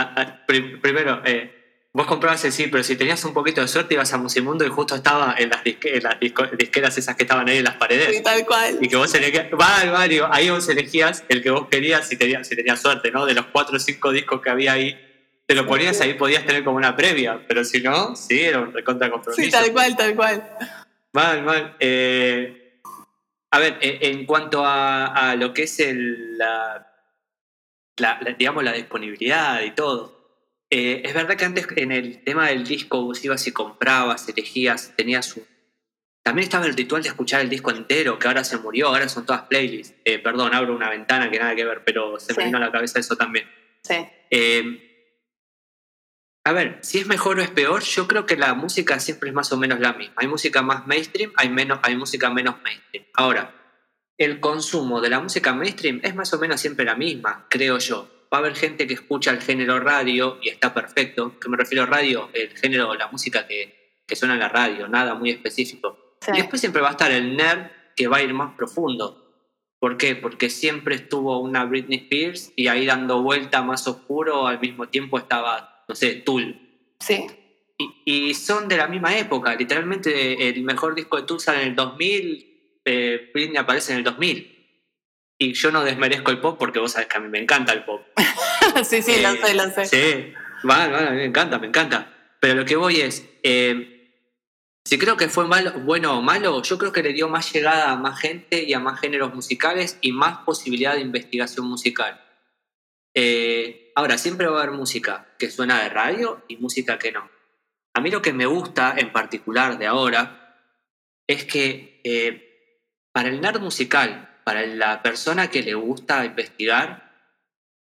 primero, 0.82 1.22
eh, 1.26 1.62
Vos 1.94 2.08
comprabas 2.08 2.46
el 2.46 2.54
sí, 2.54 2.68
pero 2.68 2.86
si 2.86 2.96
tenías 2.96 3.22
un 3.26 3.34
poquito 3.34 3.60
de 3.60 3.68
suerte 3.68 3.96
ibas 3.96 4.14
a 4.14 4.18
Musimundo 4.18 4.66
y 4.66 4.70
justo 4.70 4.96
estaba 4.96 5.36
en 5.38 5.50
las, 5.50 5.62
disqueras 5.62 6.98
esas 6.98 7.18
que 7.18 7.24
estaban 7.24 7.50
ahí 7.50 7.58
en 7.58 7.66
las 7.66 7.76
paredes. 7.76 8.16
Sí, 8.16 8.24
tal 8.24 8.46
cual. 8.46 8.78
Y 8.80 8.88
que 8.88 8.96
vos 8.96 9.14
elegías, 9.14 9.52
vale, 9.52 10.22
ahí 10.32 10.50
vos 10.50 10.70
elegías 10.70 11.26
el 11.28 11.44
que 11.44 11.52
vos 11.52 11.68
querías 11.70 12.08
si 12.08 12.16
tenías, 12.16 12.48
si 12.48 12.56
tenías 12.56 12.82
suerte, 12.82 13.12
¿no? 13.12 13.26
De 13.26 13.34
los 13.34 13.48
cuatro 13.48 13.76
o 13.76 13.80
cinco 13.80 14.14
discos 14.14 14.42
que 14.42 14.50
había 14.50 14.72
ahí, 14.72 14.98
te 15.46 15.54
lo 15.54 15.68
ponías 15.68 16.00
ahí, 16.00 16.14
podías 16.14 16.46
tener 16.46 16.64
como 16.64 16.78
una 16.78 16.96
previa, 16.96 17.46
pero 17.46 17.66
si 17.66 17.82
no, 17.82 18.16
sí, 18.16 18.40
era 18.40 18.62
un 18.62 18.72
recontra 18.72 19.12
compromiso. 19.12 19.44
Sí, 19.44 19.52
tal 19.52 19.74
cual, 19.74 19.98
tal 19.98 20.16
cual. 20.16 20.50
Mal, 21.12 21.44
mal. 21.44 21.76
Eh, 21.78 22.80
a 23.52 23.60
ver, 23.60 23.78
eh, 23.82 24.00
en 24.04 24.26
cuanto 24.26 24.64
a, 24.66 25.36
lo 25.38 25.54
que 25.54 25.64
es 25.64 25.78
el, 25.82 26.38
la, 26.38 26.91
digamos, 28.38 28.64
la 28.64 28.74
disponibilidad 28.74 29.62
y 29.62 29.72
todo, 29.72 30.22
eh, 30.70 31.02
es 31.04 31.14
verdad 31.14 31.36
que 31.36 31.46
antes 31.46 31.68
en 31.76 31.92
el 31.92 32.24
tema 32.24 32.48
del 32.48 32.64
disco 32.64 33.04
vos 33.04 33.24
ibas 33.26 33.46
y 33.46 33.52
comprabas, 33.52 34.28
elegías, 34.30 34.94
tenías 34.96 35.36
un... 35.36 35.44
También 36.24 36.44
estaba 36.44 36.66
el 36.66 36.76
ritual 36.76 37.02
de 37.02 37.10
escuchar 37.10 37.42
el 37.42 37.50
disco 37.50 37.72
entero, 37.72 38.20
que 38.20 38.28
ahora 38.28 38.44
se 38.44 38.58
murió, 38.58 38.88
ahora 38.88 39.10
son 39.10 39.26
todas 39.26 39.42
playlists. 39.44 39.96
Eh, 40.06 40.20
perdón, 40.20 40.54
abro 40.54 40.76
una 40.76 40.90
ventana 40.90 41.30
que 41.30 41.40
nada 41.40 41.56
que 41.56 41.66
ver, 41.66 41.84
pero 41.84 42.20
se 42.20 42.34
me 42.36 42.46
vino 42.46 42.58
a 42.58 42.62
la 42.62 42.72
cabeza 42.72 43.00
eso 43.00 43.18
también. 43.18 43.50
Sí. 43.84 43.96
Eh, 44.30 44.92
a 46.44 46.54
ver, 46.54 46.80
si 46.82 47.00
es 47.00 47.08
mejor 47.08 47.40
o 47.40 47.42
es 47.42 47.50
peor, 47.50 47.84
yo 47.84 48.08
creo 48.08 48.26
que 48.26 48.36
la 48.36 48.54
música 48.54 49.00
siempre 49.00 49.30
es 49.30 49.36
más 49.36 49.52
o 49.52 49.58
menos 49.58 49.80
la 49.80 49.94
misma. 49.94 50.16
Hay 50.18 50.28
música 50.28 50.62
más 50.62 50.88
mainstream, 50.88 51.34
hay, 51.36 51.50
menos, 51.50 51.80
hay 51.84 51.96
música 51.96 52.30
menos 52.30 52.56
mainstream. 52.64 53.06
Ahora, 53.14 53.54
el 54.18 54.40
consumo 54.40 55.02
de 55.02 55.10
la 55.10 55.20
música 55.20 55.54
mainstream 55.54 56.00
es 56.04 56.16
más 56.16 56.34
o 56.34 56.40
menos 56.40 56.62
siempre 56.62 56.86
la 56.86 56.96
misma, 56.96 57.48
creo 57.50 57.78
yo 57.80 58.08
va 58.34 58.38
a 58.38 58.40
haber 58.40 58.56
gente 58.56 58.88
que 58.88 58.94
escucha 58.94 59.32
el 59.32 59.42
género 59.42 59.80
radio 59.80 60.38
y 60.42 60.50
está 60.50 60.74
perfecto. 60.74 61.38
Que 61.40 61.50
me 61.50 61.58
refiero 61.58 61.84
a 61.84 61.86
radio, 61.86 62.30
el 62.34 62.50
género, 62.58 62.94
la 62.96 63.10
música 63.10 63.46
que, 63.46 64.02
que 64.08 64.16
suena 64.16 64.36
en 64.36 64.40
la 64.40 64.50
radio, 64.50 64.88
nada 64.88 65.16
muy 65.16 65.32
específico. 65.32 66.18
Y 66.34 66.38
después 66.38 66.62
siempre 66.62 66.82
va 66.82 66.90
a 66.90 66.92
estar 66.92 67.12
el 67.12 67.36
nerd 67.36 67.68
que 67.96 68.08
va 68.08 68.18
a 68.18 68.24
ir 68.24 68.34
más 68.34 68.56
profundo. 68.56 69.18
¿Por 69.80 69.98
qué? 69.98 70.16
Porque 70.16 70.50
siempre 70.50 70.96
estuvo 70.96 71.40
una 71.40 71.66
Britney 71.66 71.98
Spears 72.04 72.54
y 72.56 72.68
ahí 72.68 72.86
dando 72.86 73.22
vuelta 73.24 73.64
más 73.64 73.88
oscuro 73.88 74.48
al 74.48 74.60
mismo 74.60 74.88
tiempo 74.88 75.18
estaba, 75.18 75.84
no 75.88 75.96
sé, 75.96 76.16
Tool. 76.16 76.56
Sí. 77.00 77.26
Y, 78.06 78.36
son 78.36 78.68
de 78.68 78.78
la 78.78 78.88
misma 78.88 79.18
época. 79.18 79.56
Literalmente 79.56 80.48
el 80.48 80.62
mejor 80.62 80.94
disco 80.94 81.18
de 81.18 81.24
Tool 81.24 81.40
sale 81.40 81.64
en 81.64 81.70
el 81.70 81.76
2000, 81.76 82.51
eh, 82.86 83.30
Britney 83.34 83.58
aparece 83.58 83.94
en 83.94 84.00
el 84.00 84.04
2000. 84.04 84.58
Y 85.38 85.54
yo 85.54 85.72
no 85.72 85.84
desmerezco 85.84 86.32
el 86.32 86.40
pop 86.40 86.58
porque 86.60 86.80
vos 86.80 86.92
sabés 86.92 87.08
que 87.08 87.18
a 87.18 87.20
mí 87.20 87.28
me 87.28 87.40
encanta 87.40 87.74
el 87.74 87.84
pop. 87.84 88.06
sí, 88.84 89.02
sí, 89.02 89.22
lo 89.22 89.32
sé, 89.36 89.54
lo 89.56 89.70
sé. 89.72 89.86
Sí, 89.86 90.34
vale, 90.64 90.94
vale, 90.94 91.12
me 91.12 91.26
encanta, 91.26 91.58
me 91.58 91.68
encanta. 91.68 92.14
Pero 92.40 92.56
lo 92.56 92.66
que 92.66 92.76
voy 92.76 93.02
es, 93.02 93.28
eh, 93.42 94.02
si 94.86 94.98
creo 94.98 95.18
que 95.18 95.30
fue 95.30 95.48
malo, 95.48 95.72
bueno 95.80 96.18
o 96.18 96.22
malo, 96.22 96.62
yo 96.62 96.78
creo 96.78 96.92
que 96.92 97.04
le 97.04 97.14
dio 97.14 97.28
más 97.28 97.52
llegada 97.52 97.92
a 97.92 97.96
más 97.96 98.20
gente 98.20 98.64
y 98.64 98.74
a 98.74 98.80
más 98.80 99.00
géneros 99.00 99.34
musicales 99.34 99.98
y 100.02 100.12
más 100.12 100.40
posibilidad 100.40 100.94
de 100.94 101.02
investigación 101.02 101.66
musical. 101.68 102.22
Eh, 103.14 103.92
ahora, 103.96 104.18
siempre 104.18 104.48
va 104.48 104.60
a 104.60 104.64
haber 104.64 104.76
música 104.76 105.34
que 105.38 105.50
suena 105.50 105.82
de 105.82 105.90
radio 105.90 106.44
y 106.48 106.58
música 106.58 106.98
que 106.98 107.12
no. 107.12 107.30
A 107.94 108.02
mí 108.02 108.10
lo 108.10 108.22
que 108.22 108.34
me 108.34 108.46
gusta 108.46 108.96
en 108.98 109.12
particular 109.12 109.78
de 109.78 109.88
ahora 109.88 110.56
es 111.28 111.46
que 111.46 112.00
eh, 112.04 112.51
para 113.12 113.30
el 113.30 113.42
nerd 113.42 113.62
musical 113.62 114.32
para 114.44 114.66
la 114.66 115.02
persona 115.02 115.50
que 115.50 115.62
le 115.62 115.74
gusta 115.74 116.26
investigar, 116.26 117.12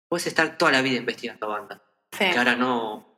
puedes 0.07 0.27
estar 0.27 0.57
toda 0.57 0.71
la 0.71 0.81
vida 0.81 0.97
investigando 0.97 1.49
bandas. 1.49 1.81
Que 2.17 2.37
ahora 2.37 2.55
no. 2.55 3.13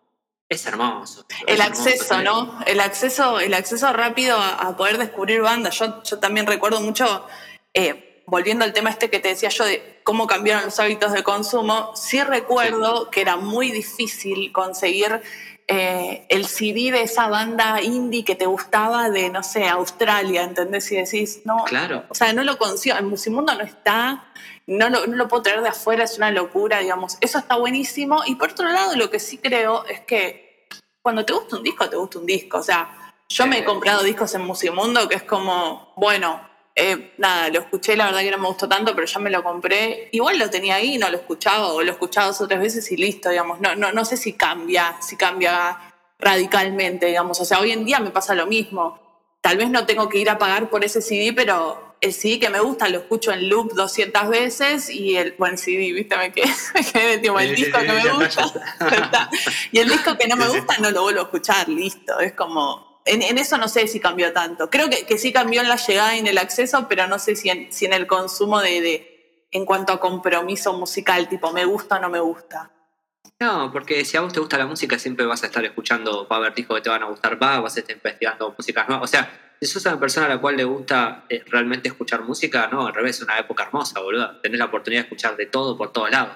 Es 0.49 0.65
hermoso. 0.65 1.25
El 1.45 1.59
acceso, 1.59 2.21
¿no? 2.21 2.59
El 2.65 2.79
acceso, 2.79 3.39
el 3.41 3.53
acceso 3.53 3.91
rápido 3.91 4.37
a, 4.39 4.77
poder 4.77 4.97
descubrir 4.97 5.41
bandas. 5.41 5.77
Yo, 5.77 6.01
yo 6.03 6.19
también 6.19 6.47
recuerdo 6.47 6.79
mucho, 6.79 7.27
eh, 7.73 8.23
volviendo 8.25 8.63
al 8.63 8.71
tema 8.71 8.89
este 8.89 9.09
que 9.09 9.19
te 9.19 9.27
decía 9.27 9.49
yo 9.49 9.65
de 9.65 9.99
cómo 10.03 10.25
cambiaron 10.25 10.65
los 10.65 10.79
hábitos 10.79 11.11
de 11.11 11.21
consumo, 11.21 11.91
sí 11.95 12.23
recuerdo 12.23 13.11
que 13.11 13.19
era 13.19 13.35
muy 13.35 13.71
difícil 13.71 14.53
conseguir 14.53 15.21
eh, 15.67 16.25
el 16.29 16.45
CD 16.45 16.91
de 16.91 17.01
esa 17.01 17.27
banda 17.27 17.81
indie 17.81 18.24
que 18.24 18.36
te 18.36 18.45
gustaba 18.45 19.09
de, 19.09 19.29
no 19.29 19.43
sé, 19.43 19.67
Australia, 19.67 20.43
¿entendés? 20.43 20.89
Y 20.93 20.95
decís, 20.95 21.41
no, 21.43 21.65
claro. 21.65 22.05
o 22.07 22.15
sea, 22.15 22.31
no 22.31 22.43
lo 22.43 22.57
consigo, 22.57 22.95
en 22.97 23.09
Musimundo 23.09 23.53
no 23.53 23.63
está, 23.63 24.31
no 24.65 24.89
lo, 24.89 25.05
no 25.07 25.17
lo 25.17 25.27
puedo 25.27 25.43
traer 25.43 25.62
de 25.62 25.69
afuera, 25.69 26.05
es 26.05 26.17
una 26.17 26.31
locura, 26.31 26.79
digamos, 26.79 27.17
eso 27.19 27.38
está 27.38 27.57
buenísimo. 27.57 28.24
Y 28.25 28.36
por 28.36 28.51
otro 28.51 28.69
lado, 28.69 28.95
lo 28.95 29.09
que 29.09 29.19
sí 29.19 29.39
creo 29.39 29.86
es 29.86 30.00
que 30.01 30.67
cuando 31.01 31.25
te 31.25 31.33
gusta 31.33 31.57
un 31.57 31.63
disco, 31.63 31.89
te 31.89 31.97
gusta 31.97 32.19
un 32.19 32.25
disco, 32.25 32.57
o 32.59 32.63
sea, 32.63 33.13
Yo 33.29 33.45
me 33.45 33.59
he 33.59 33.65
comprado 33.65 34.03
discos 34.03 34.33
en 34.36 34.43
Musimundo 34.43 35.09
que 35.09 35.15
es 35.15 35.24
como, 35.24 35.93
bueno, 35.97 36.46
eh, 36.79 37.13
nada, 37.17 37.50
lo 37.50 37.60
escuché, 37.60 37.98
la 37.98 38.05
verdad 38.05 38.22
que 38.22 38.29
no 38.29 38.38
me 38.38 38.48
gustó 38.48 38.69
tanto, 38.69 38.93
pero 38.93 39.07
ya 39.07 39.19
me 39.19 39.31
lo 39.31 39.43
compré. 39.43 40.10
Igual 40.12 40.38
lo 40.38 40.48
tenía 40.50 40.75
ahí, 40.75 41.00
no 41.00 41.10
lo 41.10 41.17
escuchaba, 41.17 41.74
o 41.74 41.81
lo 41.81 41.89
he 41.89 41.91
escuchado 41.91 42.27
dos 42.27 42.41
o 42.41 42.48
tres 42.48 42.60
veces 42.60 42.91
y 42.91 42.98
listo, 42.98 43.29
digamos. 43.29 43.60
No, 43.60 43.75
no, 43.75 43.91
no 43.91 44.05
sé 44.05 44.15
si 44.15 44.34
cambia, 44.34 44.96
si 45.01 45.17
cambia 45.17 45.75
radicalmente, 46.19 47.07
digamos. 47.07 47.39
O 47.41 47.46
sea, 47.46 47.60
hoy 47.60 47.72
en 47.72 47.84
día 47.84 48.00
me 48.00 48.12
pasa 48.12 48.36
lo 48.36 48.46
mismo. 48.46 49.00
Tal 49.41 49.57
vez 49.57 49.72
no 49.72 49.88
tengo 49.88 50.07
que 50.07 50.19
ir 50.19 50.29
a 50.29 50.38
pagar 50.38 50.69
por 50.69 50.86
ese 50.86 51.01
CD, 51.01 51.34
pero 51.34 51.96
el 52.00 52.13
CD 52.13 52.39
que 52.39 52.50
me 52.50 52.60
gusta 52.60 52.88
lo 52.89 53.00
escucho 53.00 53.31
en 53.31 53.50
loop 53.50 53.74
200 53.74 54.29
veces 54.29 54.89
y 54.91 55.15
el 55.17 55.31
buen 55.31 55.57
CD, 55.57 55.91
¿viste? 55.93 56.15
Me 56.15 56.31
quedé, 56.31 56.48
me 57.31 57.43
el 57.43 57.55
disco 57.55 57.79
que 57.79 57.91
me 57.91 58.10
gusta. 58.12 58.51
y 59.72 59.79
el 59.79 59.89
disco 59.89 60.15
que 60.15 60.27
no 60.27 60.36
me 60.36 60.48
gusta 60.48 60.77
no 60.77 60.91
lo 60.91 61.01
vuelvo 61.01 61.22
a 61.22 61.24
escuchar, 61.24 61.67
listo. 61.69 62.19
Es 62.19 62.34
como, 62.34 62.87
en, 63.07 63.37
eso 63.37 63.57
no 63.57 63.67
sé 63.67 63.87
si 63.87 63.99
cambió 63.99 64.33
tanto. 64.33 64.69
Creo 64.69 64.89
que, 64.89 65.17
sí 65.17 65.33
cambió 65.33 65.61
en 65.61 65.69
la 65.69 65.77
llegada 65.77 66.15
y 66.15 66.19
en 66.19 66.27
el 66.27 66.37
acceso, 66.37 66.87
pero 66.87 67.07
no 67.07 67.19
sé 67.19 67.35
si 67.35 67.49
en, 67.49 67.71
si 67.71 67.85
en 67.85 67.93
el 67.93 68.07
consumo 68.07 68.61
de, 68.61 69.47
en 69.51 69.65
cuanto 69.65 69.93
a 69.93 69.99
compromiso 69.99 70.73
musical, 70.73 71.27
tipo, 71.27 71.51
me 71.51 71.65
gusta 71.65 71.97
o 71.97 71.99
no 71.99 72.09
me 72.09 72.19
gusta. 72.19 72.71
No, 73.39 73.71
porque 73.71 74.03
si 74.03 74.17
a 74.17 74.21
vos 74.21 74.33
te 74.33 74.39
gusta 74.39 74.57
la 74.57 74.65
música, 74.65 74.97
siempre 74.97 75.25
vas 75.25 75.43
a 75.43 75.45
estar 75.45 75.63
escuchando, 75.63 76.27
va 76.27 76.37
a 76.37 76.39
haber 76.39 76.55
discos 76.55 76.77
que 76.77 76.81
te 76.81 76.89
van 76.89 77.03
a 77.03 77.05
gustar 77.05 77.41
va, 77.41 77.59
vas 77.59 77.75
a 77.77 77.79
estar 77.79 77.95
investigando 77.95 78.53
músicas 78.57 78.87
nuevas. 78.87 79.03
O 79.03 79.07
sea, 79.07 79.55
si 79.59 79.67
sos 79.67 79.85
una 79.85 79.99
persona 79.99 80.25
a 80.25 80.29
la 80.29 80.41
cual 80.41 80.57
le 80.57 80.63
gusta 80.63 81.25
eh, 81.29 81.43
realmente 81.47 81.87
escuchar 81.87 82.23
música, 82.23 82.67
no, 82.71 82.87
al 82.87 82.93
revés, 82.93 83.17
es 83.17 83.23
una 83.23 83.37
época 83.37 83.63
hermosa, 83.63 83.99
boludo. 83.99 84.39
Tenés 84.41 84.59
la 84.59 84.65
oportunidad 84.65 85.01
de 85.01 85.05
escuchar 85.05 85.35
de 85.35 85.45
todo 85.45 85.77
por 85.77 85.91
todos 85.91 86.09
lados. 86.09 86.35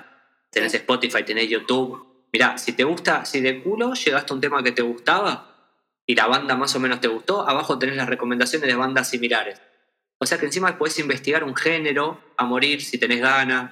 Tenés 0.52 0.74
Spotify, 0.74 1.24
tenés 1.24 1.50
YouTube. 1.50 2.28
Mirá, 2.32 2.58
si 2.58 2.74
te 2.74 2.84
gusta, 2.84 3.26
si 3.26 3.42
de 3.42 3.64
culo 3.64 3.94
llegaste 3.94 4.34
a 4.34 4.36
un 4.36 4.42
tema 4.42 4.64
que 4.64 4.72
te 4.72 4.82
gustaba, 4.82 5.51
y 6.06 6.16
la 6.16 6.28
banda 6.28 6.56
más 6.56 6.76
o 6.76 6.80
menos 6.80 7.00
te 7.00 7.08
gustó, 7.08 7.48
abajo 7.48 7.78
tenés 7.78 7.96
las 7.96 8.10
recomendaciones 8.10 8.68
de 8.68 8.76
bandas 8.76 9.10
similares. 9.10 9.62
O 10.18 10.26
sea 10.26 10.38
que 10.38 10.46
encima 10.46 10.78
puedes 10.78 11.00
investigar 11.00 11.44
un 11.44 11.56
género 11.56 12.22
a 12.38 12.46
morir 12.46 12.82
si 12.82 12.98
tenés 12.98 13.22
ganas. 13.22 13.72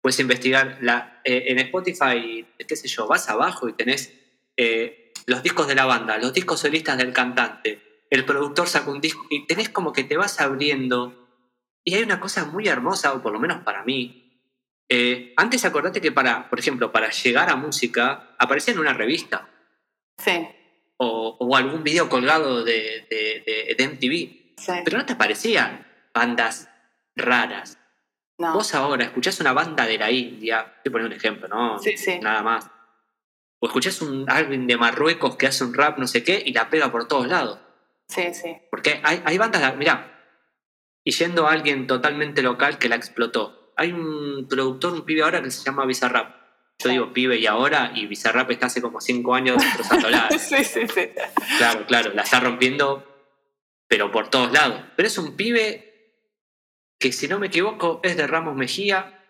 Puedes 0.00 0.20
investigar 0.20 0.78
eh, 1.24 1.44
en 1.48 1.58
Spotify, 1.58 2.46
qué 2.66 2.76
sé 2.76 2.88
yo, 2.88 3.06
vas 3.06 3.28
abajo 3.28 3.68
y 3.68 3.72
tenés 3.72 4.12
eh, 4.56 5.12
los 5.26 5.42
discos 5.42 5.66
de 5.66 5.74
la 5.74 5.84
banda, 5.84 6.18
los 6.18 6.32
discos 6.32 6.60
solistas 6.60 6.96
del 6.96 7.12
cantante. 7.12 8.04
El 8.08 8.24
productor 8.24 8.68
saca 8.68 8.90
un 8.90 9.00
disco 9.00 9.26
y 9.28 9.46
tenés 9.46 9.68
como 9.68 9.92
que 9.92 10.04
te 10.04 10.16
vas 10.16 10.40
abriendo. 10.40 11.26
Y 11.84 11.94
hay 11.94 12.02
una 12.02 12.20
cosa 12.20 12.44
muy 12.44 12.68
hermosa, 12.68 13.12
o 13.12 13.22
por 13.22 13.32
lo 13.32 13.40
menos 13.40 13.62
para 13.62 13.82
mí. 13.84 14.40
Eh, 14.88 15.34
antes 15.36 15.64
acordate 15.64 16.00
que 16.00 16.12
para, 16.12 16.48
por 16.48 16.58
ejemplo, 16.58 16.92
para 16.92 17.10
llegar 17.10 17.50
a 17.50 17.56
música, 17.56 18.34
aparecía 18.38 18.74
en 18.74 18.80
una 18.80 18.92
revista. 18.92 19.48
Sí 20.16 20.55
o, 20.98 21.56
algún 21.56 21.82
video 21.82 22.08
colgado 22.08 22.64
de, 22.64 23.06
de, 23.10 23.88
MTV. 23.88 24.84
Pero 24.84 24.98
no 24.98 25.06
te 25.06 25.16
parecían 25.16 25.86
bandas 26.14 26.68
raras. 27.14 27.78
Vos 28.38 28.74
ahora 28.74 29.04
escuchás 29.04 29.40
una 29.40 29.52
banda 29.52 29.86
de 29.86 29.98
la 29.98 30.10
India, 30.10 30.74
te 30.82 30.90
poner 30.90 31.06
un 31.06 31.12
ejemplo, 31.12 31.48
¿no? 31.48 31.78
Sí, 31.78 31.96
sí. 31.96 32.18
Nada 32.20 32.42
más. 32.42 32.70
O 33.58 33.66
escuchás 33.66 34.02
un 34.02 34.28
alguien 34.28 34.66
de 34.66 34.76
Marruecos 34.76 35.36
que 35.36 35.46
hace 35.46 35.64
un 35.64 35.72
rap 35.72 35.98
no 35.98 36.06
sé 36.06 36.22
qué 36.22 36.42
y 36.44 36.52
la 36.52 36.68
pega 36.68 36.92
por 36.92 37.08
todos 37.08 37.26
lados. 37.26 37.58
Sí, 38.08 38.34
sí. 38.34 38.56
Porque 38.70 39.00
hay, 39.02 39.22
hay 39.24 39.38
bandas, 39.38 39.76
mirá, 39.76 40.16
y 41.02 41.12
yendo 41.12 41.46
a 41.46 41.52
alguien 41.52 41.86
totalmente 41.86 42.42
local 42.42 42.78
que 42.78 42.88
la 42.88 42.96
explotó. 42.96 43.72
Hay 43.76 43.92
un 43.92 44.46
productor, 44.48 44.92
un 44.92 45.04
pibe 45.04 45.22
ahora 45.22 45.42
que 45.42 45.50
se 45.50 45.64
llama 45.64 45.86
Bizarrap 45.86 46.45
yo 46.78 46.90
digo 46.90 47.12
pibe 47.12 47.38
y 47.38 47.46
ahora, 47.46 47.92
y 47.94 48.06
Bizarrap 48.06 48.50
está 48.50 48.66
hace 48.66 48.82
como 48.82 49.00
cinco 49.00 49.34
años 49.34 49.62
destrozando 49.62 50.10
la. 50.10 50.30
sí, 50.38 50.62
sí, 50.64 50.86
sí. 50.86 51.08
Claro, 51.58 51.86
claro, 51.86 52.12
la 52.12 52.22
está 52.22 52.40
rompiendo, 52.40 53.04
pero 53.88 54.12
por 54.12 54.28
todos 54.28 54.52
lados. 54.52 54.82
Pero 54.94 55.06
es 55.06 55.16
un 55.16 55.36
pibe 55.36 55.86
que, 56.98 57.12
si 57.12 57.28
no 57.28 57.38
me 57.38 57.46
equivoco, 57.46 58.00
es 58.02 58.16
de 58.16 58.26
Ramos 58.26 58.56
Mejía 58.56 59.24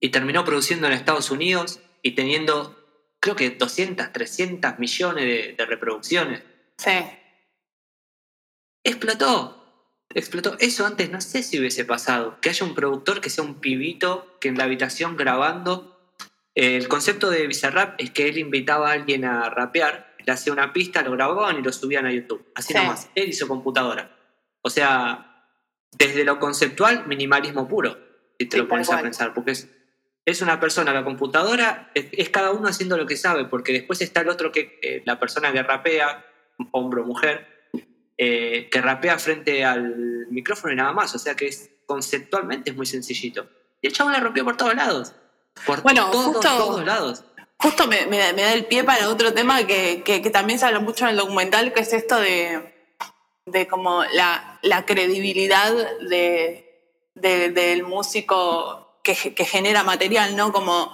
y 0.00 0.08
terminó 0.08 0.44
produciendo 0.44 0.86
en 0.86 0.94
Estados 0.94 1.30
Unidos 1.30 1.80
y 2.02 2.12
teniendo, 2.12 2.78
creo 3.20 3.36
que 3.36 3.50
200, 3.50 4.12
300 4.12 4.78
millones 4.78 5.24
de, 5.24 5.54
de 5.56 5.66
reproducciones. 5.66 6.42
Sí. 6.78 6.92
Explotó. 8.82 9.60
Explotó. 10.14 10.56
Eso 10.60 10.86
antes 10.86 11.10
no 11.10 11.20
sé 11.20 11.42
si 11.42 11.58
hubiese 11.58 11.84
pasado. 11.84 12.38
Que 12.40 12.50
haya 12.50 12.64
un 12.64 12.74
productor 12.74 13.20
que 13.20 13.30
sea 13.30 13.44
un 13.44 13.60
pibito 13.60 14.38
que 14.40 14.48
en 14.48 14.56
la 14.56 14.64
habitación 14.64 15.16
grabando 15.16 15.93
el 16.54 16.86
concepto 16.86 17.30
de 17.30 17.46
Bizarrap 17.46 18.00
es 18.00 18.10
que 18.10 18.28
él 18.28 18.38
invitaba 18.38 18.90
a 18.90 18.92
alguien 18.92 19.24
a 19.24 19.50
rapear, 19.50 20.14
le 20.24 20.32
hacía 20.32 20.52
una 20.52 20.72
pista, 20.72 21.02
lo 21.02 21.12
grababan 21.12 21.58
y 21.58 21.62
lo 21.62 21.72
subían 21.72 22.06
a 22.06 22.12
YouTube. 22.12 22.46
Así 22.54 22.72
nomás, 22.72 23.10
él 23.14 23.28
y 23.28 23.32
su 23.32 23.48
computadora. 23.48 24.16
O 24.62 24.70
sea, 24.70 25.48
desde 25.98 26.24
lo 26.24 26.38
conceptual, 26.38 27.06
minimalismo 27.06 27.68
puro, 27.68 27.98
si 28.38 28.46
te 28.46 28.56
lo 28.56 28.68
pones 28.68 28.90
a 28.90 29.02
pensar, 29.02 29.34
porque 29.34 29.50
es, 29.50 29.68
es 30.24 30.42
una 30.42 30.60
persona, 30.60 30.92
la 30.92 31.04
computadora 31.04 31.90
es, 31.94 32.28
cada 32.30 32.52
uno 32.52 32.68
haciendo 32.68 32.96
lo 32.96 33.06
que 33.06 33.16
sabe, 33.16 33.46
porque 33.46 33.72
después 33.72 34.00
está 34.00 34.20
el 34.20 34.28
otro 34.28 34.52
que, 34.52 34.78
eh, 34.80 35.02
la 35.04 35.18
persona 35.18 35.52
que 35.52 35.62
rapea, 35.62 36.24
hombre 36.70 37.00
o 37.00 37.04
mujer, 37.04 37.46
eh, 38.16 38.68
que 38.70 38.80
rapea 38.80 39.18
frente 39.18 39.64
al 39.64 40.28
micrófono 40.30 40.72
y 40.72 40.76
nada 40.76 40.92
más, 40.92 41.14
o 41.14 41.18
sea 41.18 41.34
que 41.34 41.46
es, 41.46 41.70
conceptualmente 41.84 42.70
es 42.70 42.76
muy 42.76 42.86
sencillito. 42.86 43.48
Y 43.82 43.88
el 43.88 43.92
chavo 43.92 44.10
la 44.10 44.20
rompió 44.20 44.44
por 44.44 44.56
todos 44.56 44.74
lados 44.74 45.14
bueno, 45.82 46.06
justo, 46.12 46.82
lados. 46.82 47.24
Justo 47.58 47.86
me, 47.86 48.06
da 48.06 48.52
el 48.52 48.66
pie 48.66 48.84
para 48.84 49.08
otro 49.08 49.32
tema 49.32 49.66
que, 49.66 50.30
también 50.32 50.58
se 50.58 50.66
habla 50.66 50.80
mucho 50.80 51.04
en 51.04 51.12
el 51.12 51.16
documental, 51.16 51.72
que 51.72 51.80
es 51.80 51.92
esto 51.92 52.16
de, 52.16 52.74
de 53.46 53.66
como 53.66 54.04
la, 54.04 54.84
credibilidad 54.86 55.72
del 57.14 57.82
músico 57.84 59.00
que, 59.02 59.14
genera 59.14 59.82
material, 59.82 60.36
¿no? 60.36 60.52
Como 60.52 60.92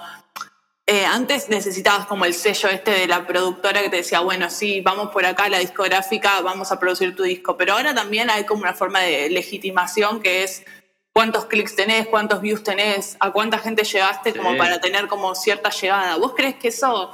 eh, 0.87 1.05
antes 1.07 1.49
necesitabas 1.49 2.07
como 2.07 2.25
el 2.25 2.35
sello 2.35 2.69
este 2.69 2.91
de 2.91 3.07
la 3.07 3.27
productora 3.27 3.81
que 3.83 3.91
te 3.91 3.99
decía, 3.99 4.21
bueno, 4.21 4.51
sí, 4.51 4.81
vamos 4.81 5.11
por 5.11 5.25
acá, 5.25 5.49
la 5.49 5.59
discográfica, 5.59 6.41
vamos 6.41 6.73
a 6.73 6.81
producir 6.81 7.15
tu 7.15 7.23
disco, 7.23 7.57
pero 7.57 7.75
ahora 7.75 7.95
también 7.95 8.29
hay 8.29 8.45
como 8.45 8.63
una 8.63 8.75
forma 8.75 9.01
de 9.01 9.31
legitimación 9.31 10.21
que 10.21 10.43
es 10.43 10.65
cuántos 11.13 11.47
clics 11.47 11.77
tenés, 11.77 12.07
cuántos 12.07 12.41
views 12.41 12.63
tenés, 12.63 13.17
a 13.21 13.31
cuánta 13.31 13.59
gente 13.59 13.85
llegaste 13.85 14.35
como 14.35 14.57
para 14.57 14.81
tener 14.81 15.09
como 15.09 15.35
cierta 15.35 15.71
llegada. 15.71 16.17
¿Vos 16.17 16.35
crees 16.37 16.57
que 16.57 16.69
eso 16.69 17.13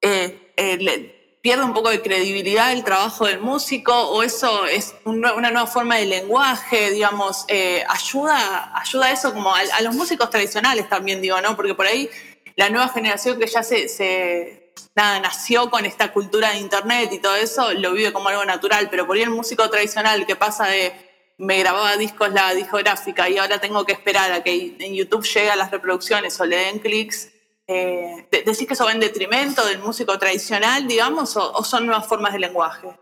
eh, 0.00 0.52
eh, 0.56 1.38
pierde 1.42 1.64
un 1.64 1.74
poco 1.74 1.90
de 1.90 2.00
credibilidad 2.00 2.72
el 2.72 2.84
trabajo 2.84 3.26
del 3.26 3.40
músico 3.40 3.92
o 3.92 4.22
eso 4.22 4.66
es 4.66 4.94
una 5.04 5.50
nueva 5.50 5.66
forma 5.66 5.96
de 5.96 6.06
lenguaje, 6.06 6.90
digamos, 6.92 7.44
eh, 7.48 7.84
ayuda, 7.88 8.72
ayuda 8.78 9.06
a 9.06 9.10
eso 9.10 9.34
como 9.34 9.52
a, 9.54 9.80
los 9.82 9.94
músicos 9.94 10.30
tradicionales 10.30 10.88
también, 10.88 11.20
digo, 11.20 11.40
¿no? 11.40 11.56
Porque 11.56 11.74
por 11.74 11.86
ahí 11.86 12.08
la 12.54 12.70
nueva 12.70 12.88
generación 12.88 13.40
que 13.40 13.48
ya 13.48 13.64
se, 13.64 13.88
se 13.88 14.72
nada, 14.94 15.18
nació 15.18 15.68
con 15.68 15.84
esta 15.84 16.12
cultura 16.12 16.50
de 16.50 16.58
internet 16.58 17.10
y 17.12 17.18
todo 17.18 17.34
eso, 17.34 17.72
lo 17.72 17.92
vive 17.92 18.12
como 18.12 18.28
algo 18.28 18.44
natural, 18.44 18.88
pero 18.88 19.06
por 19.06 19.16
ahí 19.16 19.22
el 19.22 19.30
músico 19.30 19.68
tradicional 19.68 20.26
que 20.26 20.36
pasa 20.36 20.66
de 20.66 21.11
me 21.42 21.58
grababa 21.58 21.96
discos 21.96 22.30
la 22.32 22.54
discográfica 22.54 23.28
y 23.28 23.36
ahora 23.36 23.58
tengo 23.58 23.84
que 23.84 23.92
esperar 23.92 24.30
a 24.30 24.44
que 24.44 24.76
en 24.78 24.94
YouTube 24.94 25.24
llegue 25.24 25.50
a 25.50 25.56
las 25.56 25.72
reproducciones 25.72 26.40
o 26.40 26.46
le 26.46 26.56
den 26.56 26.78
clics, 26.78 27.32
eh, 27.66 28.28
¿decís 28.30 28.64
que 28.64 28.74
eso 28.74 28.84
va 28.84 28.92
en 28.92 29.00
detrimento 29.00 29.66
del 29.66 29.80
músico 29.80 30.16
tradicional, 30.18 30.86
digamos, 30.86 31.36
o, 31.36 31.64
son 31.64 31.86
nuevas 31.86 32.06
formas 32.06 32.32
de 32.32 32.38
lenguaje? 32.38 32.96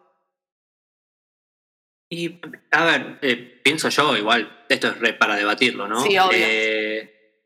Y, 2.08 2.40
a 2.70 2.84
ver, 2.84 3.18
eh, 3.20 3.60
pienso 3.62 3.90
yo, 3.90 4.16
igual, 4.16 4.64
esto 4.70 4.88
es 4.88 5.12
para 5.14 5.36
debatirlo, 5.36 5.86
¿no? 5.86 6.02
Sí, 6.02 6.18
obvio. 6.18 6.38
Eh, 6.40 7.44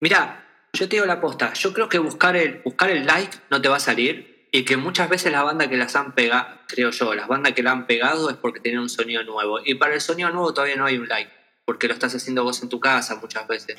mirá, 0.00 0.68
yo 0.72 0.88
te 0.88 0.96
digo 0.96 1.04
la 1.04 1.20
posta, 1.20 1.52
yo 1.52 1.74
creo 1.74 1.90
que 1.90 1.98
buscar 1.98 2.36
el, 2.36 2.62
buscar 2.62 2.88
el 2.88 3.04
like 3.04 3.36
no 3.50 3.60
te 3.60 3.68
va 3.68 3.76
a 3.76 3.80
salir, 3.80 4.35
y 4.56 4.64
que 4.64 4.78
muchas 4.78 5.10
veces 5.10 5.30
las 5.30 5.44
bandas 5.44 5.68
que 5.68 5.76
las 5.76 5.94
han 5.96 6.14
pegado, 6.14 6.46
creo 6.66 6.90
yo, 6.90 7.14
las 7.14 7.28
bandas 7.28 7.52
que 7.52 7.62
la 7.62 7.72
han 7.72 7.86
pegado 7.86 8.30
es 8.30 8.36
porque 8.36 8.58
tienen 8.58 8.80
un 8.80 8.88
sonido 8.88 9.22
nuevo. 9.22 9.60
Y 9.62 9.74
para 9.74 9.92
el 9.92 10.00
sonido 10.00 10.30
nuevo 10.30 10.54
todavía 10.54 10.76
no 10.76 10.86
hay 10.86 10.96
un 10.96 11.06
like, 11.08 11.30
porque 11.66 11.86
lo 11.88 11.92
estás 11.92 12.14
haciendo 12.14 12.42
vos 12.42 12.62
en 12.62 12.70
tu 12.70 12.80
casa 12.80 13.16
muchas 13.16 13.46
veces. 13.46 13.76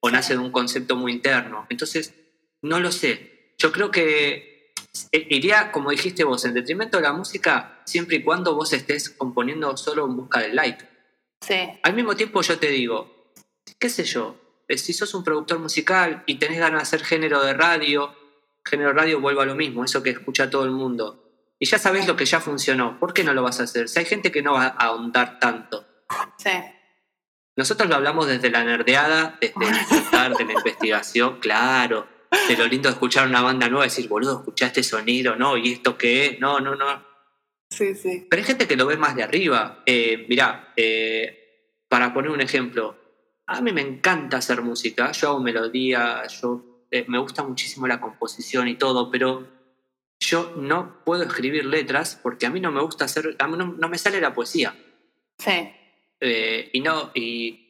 O 0.00 0.10
nace 0.10 0.34
de 0.34 0.40
un 0.40 0.52
concepto 0.52 0.96
muy 0.96 1.12
interno. 1.12 1.66
Entonces, 1.70 2.12
no 2.60 2.78
lo 2.78 2.92
sé. 2.92 3.54
Yo 3.56 3.72
creo 3.72 3.90
que 3.90 4.74
eh, 5.12 5.26
iría, 5.30 5.72
como 5.72 5.92
dijiste 5.92 6.24
vos, 6.24 6.44
en 6.44 6.52
detrimento 6.52 6.98
de 6.98 7.04
la 7.04 7.14
música, 7.14 7.80
siempre 7.86 8.16
y 8.16 8.22
cuando 8.22 8.54
vos 8.54 8.74
estés 8.74 9.08
componiendo 9.08 9.78
solo 9.78 10.04
en 10.04 10.14
busca 10.14 10.40
del 10.40 10.56
like. 10.56 10.84
Sí. 11.40 11.70
Al 11.82 11.94
mismo 11.94 12.14
tiempo 12.16 12.42
yo 12.42 12.58
te 12.58 12.68
digo, 12.68 13.32
qué 13.78 13.88
sé 13.88 14.04
yo, 14.04 14.36
eh, 14.68 14.76
si 14.76 14.92
sos 14.92 15.14
un 15.14 15.24
productor 15.24 15.58
musical 15.58 16.22
y 16.26 16.34
tenés 16.34 16.58
ganas 16.58 16.80
de 16.80 16.82
hacer 16.82 17.02
género 17.02 17.42
de 17.42 17.54
radio, 17.54 18.14
género 18.68 18.92
radio 18.92 19.20
vuelva 19.20 19.42
a 19.42 19.46
lo 19.46 19.54
mismo, 19.54 19.84
eso 19.84 20.02
que 20.02 20.10
escucha 20.10 20.50
todo 20.50 20.64
el 20.64 20.70
mundo. 20.70 21.24
Y 21.58 21.66
ya 21.66 21.78
sabes 21.78 22.06
lo 22.06 22.16
que 22.16 22.24
ya 22.24 22.40
funcionó, 22.40 22.98
¿por 23.00 23.12
qué 23.12 23.24
no 23.24 23.34
lo 23.34 23.42
vas 23.42 23.60
a 23.60 23.64
hacer? 23.64 23.88
Si 23.88 23.98
hay 23.98 24.04
gente 24.04 24.30
que 24.30 24.42
no 24.42 24.52
va 24.52 24.66
a 24.66 24.86
ahondar 24.86 25.40
tanto. 25.40 25.84
Sí. 26.38 26.50
Nosotros 27.56 27.88
lo 27.88 27.96
hablamos 27.96 28.28
desde 28.28 28.50
la 28.50 28.62
nerdeada, 28.62 29.36
desde 29.40 29.54
el 30.26 30.34
de 30.34 30.44
la 30.44 30.52
investigación, 30.52 31.40
claro. 31.40 32.06
De 32.46 32.56
lo 32.56 32.66
lindo 32.66 32.88
de 32.88 32.92
escuchar 32.92 33.26
una 33.26 33.42
banda 33.42 33.68
nueva, 33.68 33.84
decir, 33.84 34.06
boludo, 34.06 34.38
escuchaste 34.38 34.84
sonido, 34.84 35.34
¿no? 35.34 35.56
¿Y 35.56 35.72
esto 35.72 35.98
qué 35.98 36.26
es? 36.26 36.40
No, 36.40 36.60
no, 36.60 36.76
no. 36.76 37.04
Sí, 37.68 37.94
sí. 37.96 38.26
Pero 38.30 38.40
hay 38.40 38.46
gente 38.46 38.68
que 38.68 38.76
lo 38.76 38.86
ve 38.86 38.96
más 38.96 39.16
de 39.16 39.24
arriba. 39.24 39.82
Eh, 39.86 40.26
mirá, 40.28 40.72
eh, 40.76 41.82
para 41.88 42.14
poner 42.14 42.30
un 42.30 42.40
ejemplo, 42.40 42.96
a 43.46 43.60
mí 43.60 43.72
me 43.72 43.80
encanta 43.80 44.36
hacer 44.36 44.62
música. 44.62 45.10
Yo 45.12 45.30
hago 45.30 45.40
melodía, 45.40 46.26
yo, 46.28 46.67
eh, 46.90 47.04
me 47.08 47.18
gusta 47.18 47.42
muchísimo 47.42 47.86
la 47.86 48.00
composición 48.00 48.68
y 48.68 48.76
todo, 48.76 49.10
pero 49.10 49.48
yo 50.20 50.54
no 50.56 51.04
puedo 51.04 51.22
escribir 51.22 51.64
letras 51.64 52.18
porque 52.22 52.46
a 52.46 52.50
mí 52.50 52.60
no 52.60 52.72
me 52.72 52.82
gusta 52.82 53.04
hacer, 53.04 53.36
a 53.38 53.46
mí 53.48 53.56
no, 53.56 53.66
no 53.66 53.88
me 53.88 53.98
sale 53.98 54.20
la 54.20 54.34
poesía. 54.34 54.74
Sí. 55.38 55.70
Eh, 56.20 56.70
y 56.72 56.80
no, 56.80 57.10
y. 57.14 57.64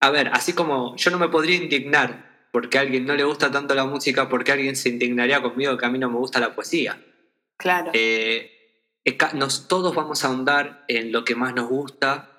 A 0.00 0.10
ver, 0.10 0.28
así 0.28 0.52
como 0.52 0.94
yo 0.96 1.10
no 1.10 1.18
me 1.18 1.28
podría 1.28 1.56
indignar 1.56 2.48
porque 2.52 2.78
a 2.78 2.82
alguien 2.82 3.04
no 3.04 3.14
le 3.14 3.24
gusta 3.24 3.50
tanto 3.50 3.74
la 3.74 3.84
música, 3.84 4.28
porque 4.28 4.52
alguien 4.52 4.76
se 4.76 4.88
indignaría 4.88 5.42
conmigo 5.42 5.76
que 5.76 5.84
a 5.84 5.90
mí 5.90 5.98
no 5.98 6.08
me 6.08 6.16
gusta 6.16 6.40
la 6.40 6.54
poesía. 6.54 6.98
Claro. 7.58 7.90
Eh, 7.92 8.50
nos, 9.34 9.68
todos 9.68 9.94
vamos 9.94 10.24
a 10.24 10.28
ahondar 10.28 10.84
en 10.88 11.12
lo 11.12 11.24
que 11.24 11.34
más 11.34 11.54
nos 11.54 11.68
gusta. 11.68 12.35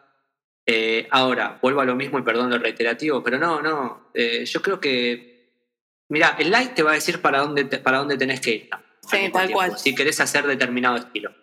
Eh, 0.69 1.07
ahora, 1.11 1.57
vuelvo 1.61 1.79
a 1.81 1.85
lo 1.85 1.95
mismo 1.95 2.19
y 2.19 2.23
perdón 2.23 2.49
lo 2.49 2.57
reiterativo, 2.59 3.23
pero 3.23 3.37
no, 3.39 3.61
no. 3.61 4.09
eh, 4.13 4.43
yo 4.45 4.61
creo 4.61 4.79
que. 4.79 5.37
Mira, 6.09 6.35
el 6.39 6.51
like 6.51 6.73
te 6.73 6.83
va 6.83 6.91
a 6.91 6.95
decir 6.95 7.21
para 7.21 7.39
dónde, 7.39 7.63
te- 7.65 7.79
para 7.79 7.97
dónde 7.99 8.17
tenés 8.17 8.41
que 8.41 8.51
ir. 8.51 8.69
Sí, 9.01 9.29
tal 9.31 9.49
cual. 9.51 9.77
Si 9.77 9.95
querés 9.95 10.19
hacer 10.19 10.45
determinado 10.45 10.97
estilo. 10.97 11.33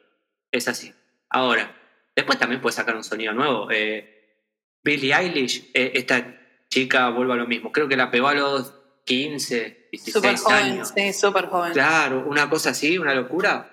Es 0.52 0.68
así. 0.68 0.92
Ahora, 1.30 1.74
después 2.14 2.38
también 2.38 2.60
puedes 2.60 2.76
sacar 2.76 2.94
un 2.96 3.04
sonido 3.04 3.32
nuevo. 3.32 3.68
Eh, 3.70 4.36
Billie 4.82 5.14
Eilish, 5.14 5.70
esta 5.72 6.40
chica, 6.68 7.08
vuelvo 7.08 7.32
a 7.32 7.36
lo 7.36 7.46
mismo. 7.46 7.72
Creo 7.72 7.88
que 7.88 7.96
la 7.96 8.10
pegó 8.10 8.28
a 8.28 8.34
los 8.34 8.74
15, 9.06 9.88
16 9.92 10.14
Súper 10.14 10.36
joven, 10.36 10.56
años. 10.72 10.92
sí, 10.94 11.12
súper 11.12 11.46
joven. 11.46 11.72
Claro, 11.72 12.24
una 12.26 12.48
cosa 12.50 12.70
así, 12.70 12.98
una 12.98 13.14
locura. 13.14 13.70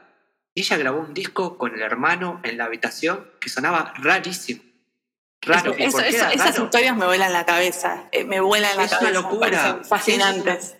Y 0.53 0.61
ella 0.61 0.77
grabó 0.77 0.99
un 1.01 1.13
disco 1.13 1.57
con 1.57 1.73
el 1.75 1.81
hermano 1.81 2.39
en 2.43 2.57
la 2.57 2.65
habitación 2.65 3.29
que 3.39 3.49
sonaba 3.49 3.93
rarísimo. 3.97 4.61
Raro. 5.41 5.75
¿Y 5.77 5.83
Eso- 5.83 5.99
eso- 5.99 6.27
esas 6.27 6.51
raro? 6.53 6.63
historias 6.65 6.95
me 6.95 7.05
vuelan 7.05 7.33
la 7.33 7.45
cabeza. 7.45 8.07
eh, 8.11 8.23
me 8.23 8.39
vuelan 8.39 8.77
la 8.77 8.83
Es 8.83 8.91
una 8.91 8.99
cabeza. 8.99 9.21
locura. 9.21 9.81
fascinantes. 9.83 10.77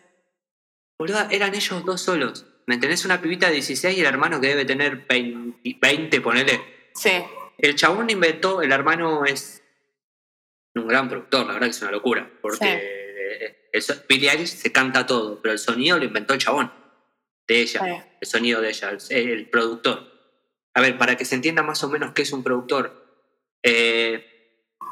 Boluda, 1.00 1.28
eran 1.32 1.56
ellos 1.56 1.84
dos 1.86 2.02
solos. 2.02 2.46
¿Me 2.68 2.76
entendés? 2.76 3.04
Una 3.06 3.20
pibita 3.22 3.48
de 3.48 3.54
16 3.54 3.98
y 3.98 4.02
el 4.02 4.06
hermano 4.06 4.40
que 4.40 4.48
debe 4.48 4.66
tener 4.66 5.06
20, 5.08 5.78
20 5.82 6.22
ponele. 6.22 6.62
Sí, 6.94 7.12
El 7.58 7.76
chabón 7.76 8.10
inventó, 8.10 8.62
el 8.62 8.72
hermano 8.72 9.26
es 9.26 9.64
un 10.76 10.88
gran 10.88 11.10
productor, 11.10 11.46
la 11.48 11.54
verdad 11.54 11.68
que 11.68 11.72
es 11.72 11.82
una 11.82 11.92
locura. 11.92 12.30
Porque 12.42 13.68
el 13.74 13.84
Billie 14.10 14.30
Eilish 14.32 14.48
se 14.56 14.72
canta 14.72 15.06
todo, 15.06 15.42
pero 15.42 15.54
el 15.54 15.60
sonido 15.60 15.98
lo 15.98 16.06
inventó 16.06 16.34
el 16.34 16.40
chabón. 16.40 16.72
De 17.48 17.62
ella. 17.62 17.80
sí. 17.84 18.10
el 18.22 18.28
sonido 18.28 18.62
de 18.62 18.70
ella, 18.70 18.92
el, 18.92 19.30
el 19.30 19.50
productor. 19.50 20.10
A 20.76 20.82
ver, 20.82 20.98
para 20.98 21.18
que 21.18 21.26
se 21.26 21.36
entienda 21.36 21.64
más 21.64 21.84
o 21.84 21.90
menos 21.90 22.14
qué 22.14 22.22
es 22.22 22.32
un 22.32 22.44
productor, 22.44 23.26
eh, 23.64 24.31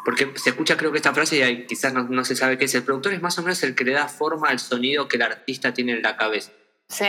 porque 0.06 0.32
se 0.36 0.50
escucha 0.50 0.78
creo 0.78 0.92
que 0.92 0.98
esta 0.98 1.14
frase 1.14 1.50
y 1.50 1.66
quizás 1.66 1.94
no, 1.94 2.04
no 2.04 2.24
se 2.26 2.36
sabe 2.36 2.58
qué 2.58 2.66
es. 2.66 2.76
El 2.76 2.84
productor 2.84 3.14
es 3.14 3.22
más 3.22 3.38
o 3.38 3.42
menos 3.42 3.62
el 3.64 3.76
que 3.76 3.84
le 3.84 3.94
da 3.94 4.08
forma 4.08 4.50
al 4.50 4.60
sonido 4.60 5.08
que 5.08 5.18
el 5.18 5.24
artista 5.24 5.74
tiene 5.74 5.94
en 5.94 6.02
la 6.02 6.18
cabeza. 6.18 6.52
Sí, 6.88 7.06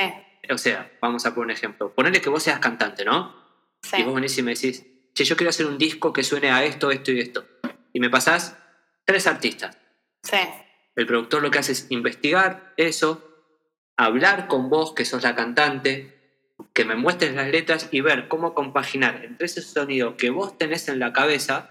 O 0.50 0.58
sea, 0.58 0.90
vamos 1.00 1.24
a 1.26 1.34
poner 1.34 1.46
un 1.46 1.50
ejemplo. 1.52 1.94
Ponele 1.94 2.20
que 2.20 2.28
vos 2.28 2.42
seas 2.42 2.58
cantante, 2.58 3.04
¿no? 3.04 3.34
Y 3.96 4.02
vos 4.02 4.12
sí. 4.12 4.14
venís 4.14 4.38
y 4.38 4.42
me 4.42 4.54
decís, 4.54 4.84
che, 5.14 5.24
yo 5.24 5.36
quiero 5.36 5.50
hacer 5.50 5.66
un 5.66 5.78
disco 5.78 6.12
que 6.12 6.22
suene 6.22 6.50
a 6.50 6.64
esto, 6.64 6.90
esto 6.90 7.12
y 7.12 7.20
esto. 7.20 7.46
Y 7.92 8.00
me 8.00 8.10
pasás 8.10 8.56
tres 9.04 9.26
artistas. 9.26 9.76
Sí, 10.22 10.36
El 10.96 11.06
productor 11.06 11.42
lo 11.42 11.50
que 11.50 11.58
hace 11.58 11.72
es 11.72 11.86
investigar 11.88 12.74
eso, 12.76 13.26
hablar 13.96 14.48
con 14.48 14.68
vos, 14.68 14.92
que 14.92 15.04
sos 15.04 15.22
la 15.22 15.34
cantante, 15.34 16.20
que 16.74 16.84
me 16.84 16.94
muestres 16.94 17.34
las 17.34 17.48
letras 17.48 17.88
y 17.90 18.02
ver 18.02 18.28
cómo 18.28 18.54
compaginar 18.54 19.24
entre 19.24 19.46
ese 19.46 19.62
sonido 19.62 20.16
que 20.16 20.30
vos 20.30 20.58
tenés 20.58 20.88
en 20.88 20.98
la 20.98 21.12
cabeza 21.12 21.70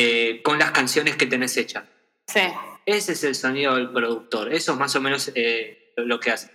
eh, 0.00 0.42
con 0.42 0.58
las 0.58 0.70
canciones 0.70 1.16
que 1.16 1.26
tenés 1.26 1.56
hechas. 1.56 1.84
sí. 2.26 2.40
Ese 2.86 3.12
es 3.12 3.22
el 3.22 3.34
sonido 3.34 3.74
del 3.74 3.90
productor. 3.90 4.50
Eso 4.50 4.72
es 4.72 4.78
más 4.78 4.96
o 4.96 5.00
menos 5.02 5.30
eh, 5.34 5.92
lo 5.96 6.18
que 6.18 6.30
hace. 6.30 6.50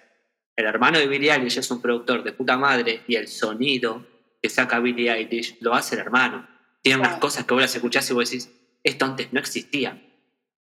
El 0.55 0.65
hermano 0.65 0.97
de 0.97 1.05
Billie 1.05 1.31
Eilish 1.31 1.59
es 1.59 1.69
un 1.69 1.79
productor 1.79 2.23
de 2.23 2.31
puta 2.31 2.57
madre 2.57 3.03
y 3.07 3.15
el 3.17 3.27
sonido 3.27 4.03
que 4.41 4.49
saca 4.49 4.79
Billie 4.79 5.11
Eilish 5.11 5.57
lo 5.59 5.75
hace 5.75 5.93
el 5.93 6.01
hermano. 6.01 6.47
Tiene 6.81 7.01
unas 7.01 7.19
cosas 7.19 7.45
que 7.45 7.53
vos 7.53 7.61
las 7.61 7.75
escuchás 7.75 8.09
y 8.09 8.13
vos 8.13 8.27
decís, 8.27 8.49
esto 8.83 9.05
antes 9.05 9.31
no 9.31 9.39
existía. 9.39 10.01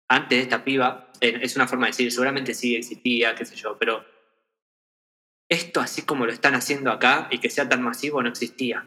Antes 0.06 0.36
de 0.36 0.42
esta 0.42 0.62
piba, 0.64 1.10
eh, 1.22 1.38
es 1.40 1.56
una 1.56 1.66
forma 1.66 1.86
de 1.86 1.92
decir, 1.92 2.12
seguramente 2.12 2.52
sí 2.52 2.76
existía, 2.76 3.34
qué 3.34 3.46
sé 3.46 3.56
yo, 3.56 3.78
pero 3.78 4.04
esto 5.48 5.80
así 5.80 6.02
como 6.02 6.26
lo 6.26 6.32
están 6.32 6.54
haciendo 6.54 6.90
acá 6.90 7.28
y 7.30 7.38
que 7.38 7.48
sea 7.48 7.66
tan 7.66 7.80
masivo 7.80 8.22
no 8.22 8.28
existía. 8.28 8.86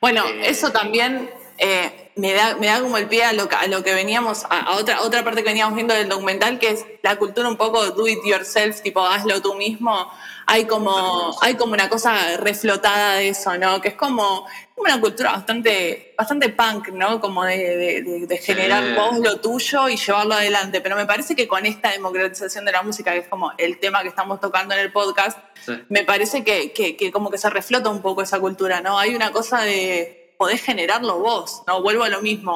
Bueno, 0.00 0.24
Eh, 0.26 0.48
eso 0.48 0.72
también 0.72 1.28
eh, 1.64 2.10
me, 2.16 2.32
da, 2.34 2.56
me 2.56 2.66
da 2.66 2.80
como 2.80 2.98
el 2.98 3.06
pie 3.08 3.24
a 3.24 3.32
lo, 3.32 3.48
que- 3.48 3.54
a 3.56 3.66
lo 3.68 3.82
que 3.84 3.94
veníamos, 3.94 4.44
a, 4.50 4.60
a 4.60 4.76
otra, 4.76 5.00
otra 5.02 5.22
parte 5.24 5.42
que 5.42 5.48
veníamos 5.50 5.74
viendo 5.74 5.94
del 5.94 6.08
documental, 6.08 6.58
que 6.58 6.70
es 6.70 6.84
la 7.02 7.16
cultura 7.16 7.48
un 7.48 7.56
poco 7.56 7.86
do 7.92 8.06
it 8.08 8.18
yourself, 8.24 8.80
tipo 8.82 9.00
hazlo 9.06 9.40
tú 9.40 9.54
mismo. 9.54 10.10
Hay 10.46 10.64
como, 10.66 11.36
hay 11.40 11.54
como 11.54 11.72
una 11.72 11.88
cosa 11.88 12.36
reflotada 12.36 13.14
de 13.14 13.28
eso, 13.28 13.56
¿no? 13.58 13.80
Que 13.80 13.88
es 13.90 13.94
como 13.94 14.44
una 14.76 15.00
cultura 15.00 15.30
bastante, 15.32 16.14
bastante 16.18 16.48
punk, 16.48 16.88
¿no? 16.88 17.20
Como 17.20 17.44
de, 17.44 17.56
de- 17.56 18.02
de- 18.02 18.26
de 18.26 18.38
generar 18.38 18.82
Sí. 18.84 18.92
vos 18.96 19.18
lo 19.20 19.38
tuyo 19.40 19.88
y 19.88 19.96
llevarlo 19.96 20.34
adelante. 20.34 20.80
Pero 20.80 20.96
me 20.96 21.06
parece 21.06 21.36
que 21.36 21.46
con 21.46 21.64
esta 21.64 21.92
democratización 21.92 22.64
de 22.64 22.72
la 22.72 22.82
música, 22.82 23.12
que 23.12 23.18
es 23.18 23.28
como 23.28 23.52
el 23.56 23.78
tema 23.78 24.02
que 24.02 24.08
estamos 24.08 24.40
tocando 24.40 24.74
en 24.74 24.80
el 24.80 24.90
podcast, 24.92 25.38
Sí. 25.64 25.74
me 25.88 26.02
parece 26.02 26.42
que, 26.42 26.72
que- 26.72 26.96
que 26.96 27.12
como 27.12 27.30
que 27.30 27.38
se 27.38 27.48
reflota 27.48 27.88
un 27.88 28.02
poco 28.02 28.20
esa 28.22 28.40
cultura, 28.40 28.80
¿no? 28.80 28.98
Hay 28.98 29.14
una 29.14 29.30
cosa 29.30 29.60
de 29.62 30.21
poder 30.42 30.58
generarlo 30.58 31.20
vos, 31.20 31.62
¿no? 31.68 31.80
Vuelvo 31.82 32.02
a 32.02 32.08
lo 32.08 32.20
mismo, 32.20 32.52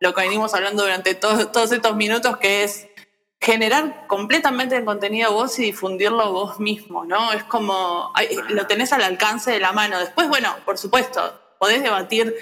lo 0.00 0.12
que 0.12 0.22
venimos 0.22 0.54
hablando 0.54 0.82
durante 0.82 1.14
to- 1.14 1.48
todos 1.48 1.70
estos 1.70 1.94
minutos, 1.94 2.36
que 2.38 2.64
es 2.64 2.88
generar 3.40 4.08
completamente 4.08 4.76
el 4.76 4.84
contenido 4.84 5.32
vos 5.32 5.56
y 5.60 5.66
difundirlo 5.66 6.32
vos 6.32 6.58
mismo, 6.58 7.04
¿no? 7.04 7.32
Es 7.32 7.44
como, 7.44 8.12
lo 8.48 8.66
tenés 8.66 8.92
al 8.92 9.02
alcance 9.02 9.52
de 9.52 9.60
la 9.60 9.70
mano. 9.70 10.00
Después, 10.00 10.28
bueno, 10.28 10.52
por 10.64 10.78
supuesto, 10.78 11.20
podés 11.60 11.80
debatir 11.80 12.34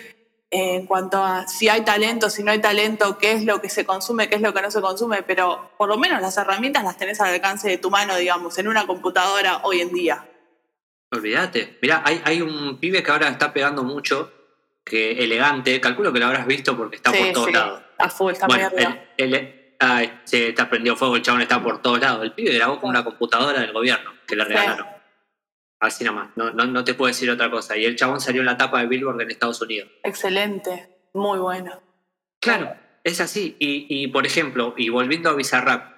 en 0.50 0.86
cuanto 0.86 1.22
a 1.22 1.46
si 1.46 1.68
hay 1.68 1.82
talento, 1.82 2.30
si 2.30 2.42
no 2.42 2.52
hay 2.52 2.60
talento, 2.60 3.18
qué 3.18 3.32
es 3.32 3.44
lo 3.44 3.60
que 3.60 3.68
se 3.68 3.84
consume, 3.84 4.30
qué 4.30 4.36
es 4.36 4.40
lo 4.40 4.54
que 4.54 4.62
no 4.62 4.70
se 4.70 4.80
consume, 4.80 5.22
pero 5.22 5.72
por 5.76 5.90
lo 5.90 5.98
menos 5.98 6.22
las 6.22 6.38
herramientas 6.38 6.84
las 6.84 6.96
tenés 6.96 7.20
al 7.20 7.34
alcance 7.34 7.68
de 7.68 7.76
tu 7.76 7.90
mano, 7.90 8.16
digamos, 8.16 8.56
en 8.56 8.68
una 8.68 8.86
computadora 8.86 9.60
hoy 9.64 9.82
en 9.82 9.92
día. 9.92 10.26
Olvídate. 11.12 11.78
Mirá, 11.82 12.02
hay 12.06 12.40
un 12.40 12.78
pibe 12.80 13.02
que 13.02 13.10
ahora 13.10 13.28
está 13.28 13.52
pegando 13.52 13.82
mucho, 13.84 14.32
que 14.86 15.24
elegante, 15.24 15.80
calculo 15.80 16.12
que 16.12 16.20
lo 16.20 16.26
habrás 16.26 16.46
visto 16.46 16.76
porque 16.76 16.96
está 16.96 17.10
por 17.12 17.32
todos 17.32 17.52
lados. 17.52 17.82
A 17.98 18.08
full, 18.08 18.30
está 18.32 18.46
Bueno, 18.46 18.70
muy 18.72 18.82
arriba. 18.84 19.02
el, 19.16 19.34
el- 19.34 19.74
ah, 19.80 20.02
se 20.24 20.50
está 20.50 20.70
prendido 20.70 20.94
fuego, 20.94 21.16
el 21.16 21.22
chabón 21.22 21.42
está 21.42 21.60
por 21.60 21.82
todos 21.82 22.00
lados. 22.00 22.22
El 22.22 22.32
pibe 22.32 22.54
grabó 22.54 22.80
con 22.80 22.90
una 22.90 23.02
computadora 23.02 23.60
del 23.60 23.72
gobierno 23.72 24.12
que 24.28 24.36
le 24.36 24.44
regalaron. 24.44 24.86
Así 25.80 26.04
nomás, 26.04 26.30
no, 26.36 26.52
no, 26.52 26.64
no 26.66 26.84
te 26.84 26.94
puedo 26.94 27.08
decir 27.08 27.28
otra 27.30 27.50
cosa. 27.50 27.76
Y 27.76 27.84
el 27.84 27.96
chabón 27.96 28.20
salió 28.20 28.40
en 28.42 28.46
la 28.46 28.56
tapa 28.56 28.80
de 28.80 28.86
Billboard 28.86 29.20
en 29.22 29.30
Estados 29.30 29.60
Unidos. 29.60 29.90
Excelente, 30.04 30.88
muy 31.14 31.38
bueno. 31.40 31.82
Claro, 32.40 32.74
es 33.02 33.20
así. 33.20 33.56
Y, 33.58 33.86
y, 33.90 34.06
por 34.08 34.24
ejemplo, 34.24 34.72
y 34.76 34.88
volviendo 34.88 35.28
a 35.30 35.34
Bizarrap, 35.34 35.94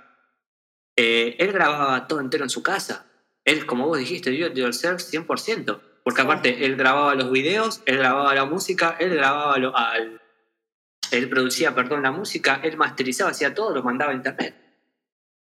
eh, 0.96 1.37
él 1.38 1.53
grababa 1.53 2.09
todo 2.09 2.20
entero 2.20 2.44
en 2.44 2.51
su 2.51 2.62
casa. 2.62 3.07
Él, 3.44 3.66
como 3.66 3.87
vos 3.87 3.98
dijiste, 3.98 4.31
do 4.31 4.46
it 4.46 4.55
yourself 4.55 5.01
100%. 5.01 5.81
Porque 6.09 6.23
aparte, 6.23 6.64
él 6.64 6.75
grababa 6.77 7.14
los 7.14 7.31
videos, 7.31 7.83
él 7.85 7.99
grababa 7.99 8.35
la 8.35 8.47
música, 8.47 8.97
él 8.99 9.11
grababa 9.14 9.59
lo- 9.59 9.77
al... 9.77 10.23
Él 11.11 11.29
producía, 11.29 11.75
perdón, 11.75 12.03
la 12.03 12.11
música, 12.11 12.61
él 12.64 12.79
masterizaba, 12.79 13.33
hacía 13.33 13.53
todo, 13.53 13.75
lo 13.75 13.83
mandaba 13.83 14.12
a 14.12 14.14
internet. 14.14 14.57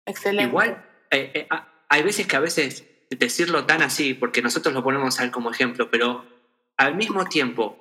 Excelente. 0.03 0.49
Igual, 0.49 0.83
eh, 1.11 1.31
eh, 1.35 1.47
ah, 1.51 1.85
hay 1.89 2.01
veces 2.01 2.25
que 2.25 2.35
a 2.37 2.39
veces 2.39 2.87
decirlo 3.11 3.67
tan 3.67 3.83
así, 3.83 4.15
porque 4.15 4.41
nosotros 4.41 4.73
lo 4.73 4.81
ponemos 4.83 5.19
a 5.19 5.25
él 5.25 5.29
como 5.29 5.51
ejemplo, 5.51 5.91
pero 5.91 6.25
al 6.75 6.95
mismo 6.95 7.25
tiempo, 7.25 7.77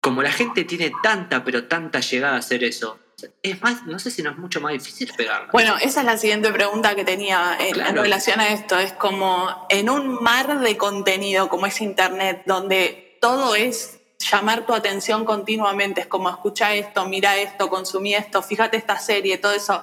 como 0.00 0.22
la 0.22 0.30
gente 0.30 0.62
tiene 0.62 0.92
tanta, 1.02 1.42
pero 1.42 1.66
tanta 1.66 1.98
llegada 1.98 2.36
a 2.36 2.38
hacer 2.38 2.62
eso, 2.62 3.00
es 3.42 3.62
más, 3.62 3.84
no 3.84 3.98
sé 3.98 4.10
si 4.10 4.22
no 4.22 4.30
es 4.30 4.38
mucho 4.38 4.60
más 4.60 4.72
difícil 4.72 5.12
pegarla. 5.16 5.48
Bueno, 5.52 5.76
esa 5.80 6.00
es 6.00 6.06
la 6.06 6.16
siguiente 6.16 6.52
pregunta 6.52 6.94
que 6.94 7.04
tenía 7.04 7.56
en, 7.58 7.80
en 7.80 7.96
relación 7.96 8.40
a 8.40 8.48
esto. 8.48 8.78
Es 8.78 8.92
como 8.92 9.66
en 9.68 9.90
un 9.90 10.22
mar 10.22 10.60
de 10.60 10.76
contenido 10.76 11.48
como 11.48 11.66
es 11.66 11.80
Internet, 11.80 12.42
donde 12.46 13.18
todo 13.20 13.54
es 13.54 13.98
llamar 14.18 14.66
tu 14.66 14.74
atención 14.74 15.24
continuamente, 15.24 16.02
es 16.02 16.06
como 16.06 16.28
escucha 16.28 16.74
esto, 16.74 17.06
mira 17.06 17.36
esto, 17.36 17.68
consumí 17.68 18.14
esto, 18.14 18.42
fíjate 18.42 18.76
esta 18.76 18.98
serie, 18.98 19.38
todo 19.38 19.52
eso. 19.52 19.82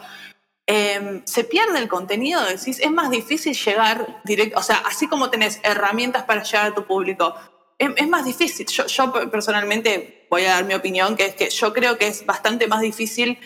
Eh, 0.67 1.21
se 1.26 1.43
pierde 1.43 1.78
el 1.78 1.88
contenido, 1.88 2.43
decís, 2.43 2.80
es 2.80 2.91
más 2.91 3.12
difícil 3.12 3.56
llegar 3.56 4.21
directo, 4.24 4.60
o 4.60 4.63
sea, 4.63 4.78
así 4.78 5.08
como 5.08 5.30
tenés 5.30 5.60
herramientas 5.63 6.24
para 6.24 6.43
llegar 6.43 6.67
a 6.67 6.74
tu 6.74 6.86
público, 6.86 7.36
es, 7.77 8.07
más 8.07 8.25
difícil. 8.25 8.65
Yo, 8.67 8.85
yo 8.88 9.11
personalmente 9.29 10.27
voy 10.29 10.45
a 10.45 10.51
dar 10.51 10.65
mi 10.65 10.73
opinión, 10.73 11.15
que 11.15 11.25
es 11.25 11.35
que 11.35 11.49
yo 11.49 11.73
creo 11.73 11.97
que 11.97 12.07
es 12.07 12.25
bastante 12.25 12.67
más 12.67 12.81
difícil 12.81 13.38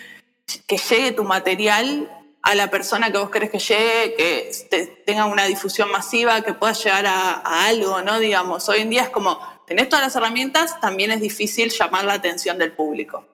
que 0.67 0.77
llegue 0.77 1.11
tu 1.11 1.23
material 1.23 2.09
a 2.41 2.55
la 2.55 2.69
persona 2.69 3.11
que 3.11 3.17
vos 3.17 3.29
querés 3.29 3.49
que 3.49 3.59
llegue, 3.59 4.15
que 4.15 5.03
tenga 5.05 5.25
una 5.25 5.45
difusión 5.45 5.91
masiva, 5.91 6.41
que 6.41 6.53
pueda 6.53 6.73
llegar 6.73 7.05
a, 7.05 7.67
algo, 7.67 8.01
¿no? 8.01 8.19
Digamos, 8.19 8.69
hoy 8.69 8.79
en 8.79 8.89
día 8.89 9.03
es 9.03 9.09
como, 9.09 9.39
tenés 9.67 9.89
todas 9.89 10.05
las 10.05 10.15
herramientas, 10.15 10.79
también 10.79 11.11
es 11.11 11.21
difícil 11.21 11.69
llamar 11.69 12.05
la 12.05 12.13
atención 12.13 12.57
del 12.57 12.71
público. 12.71 13.27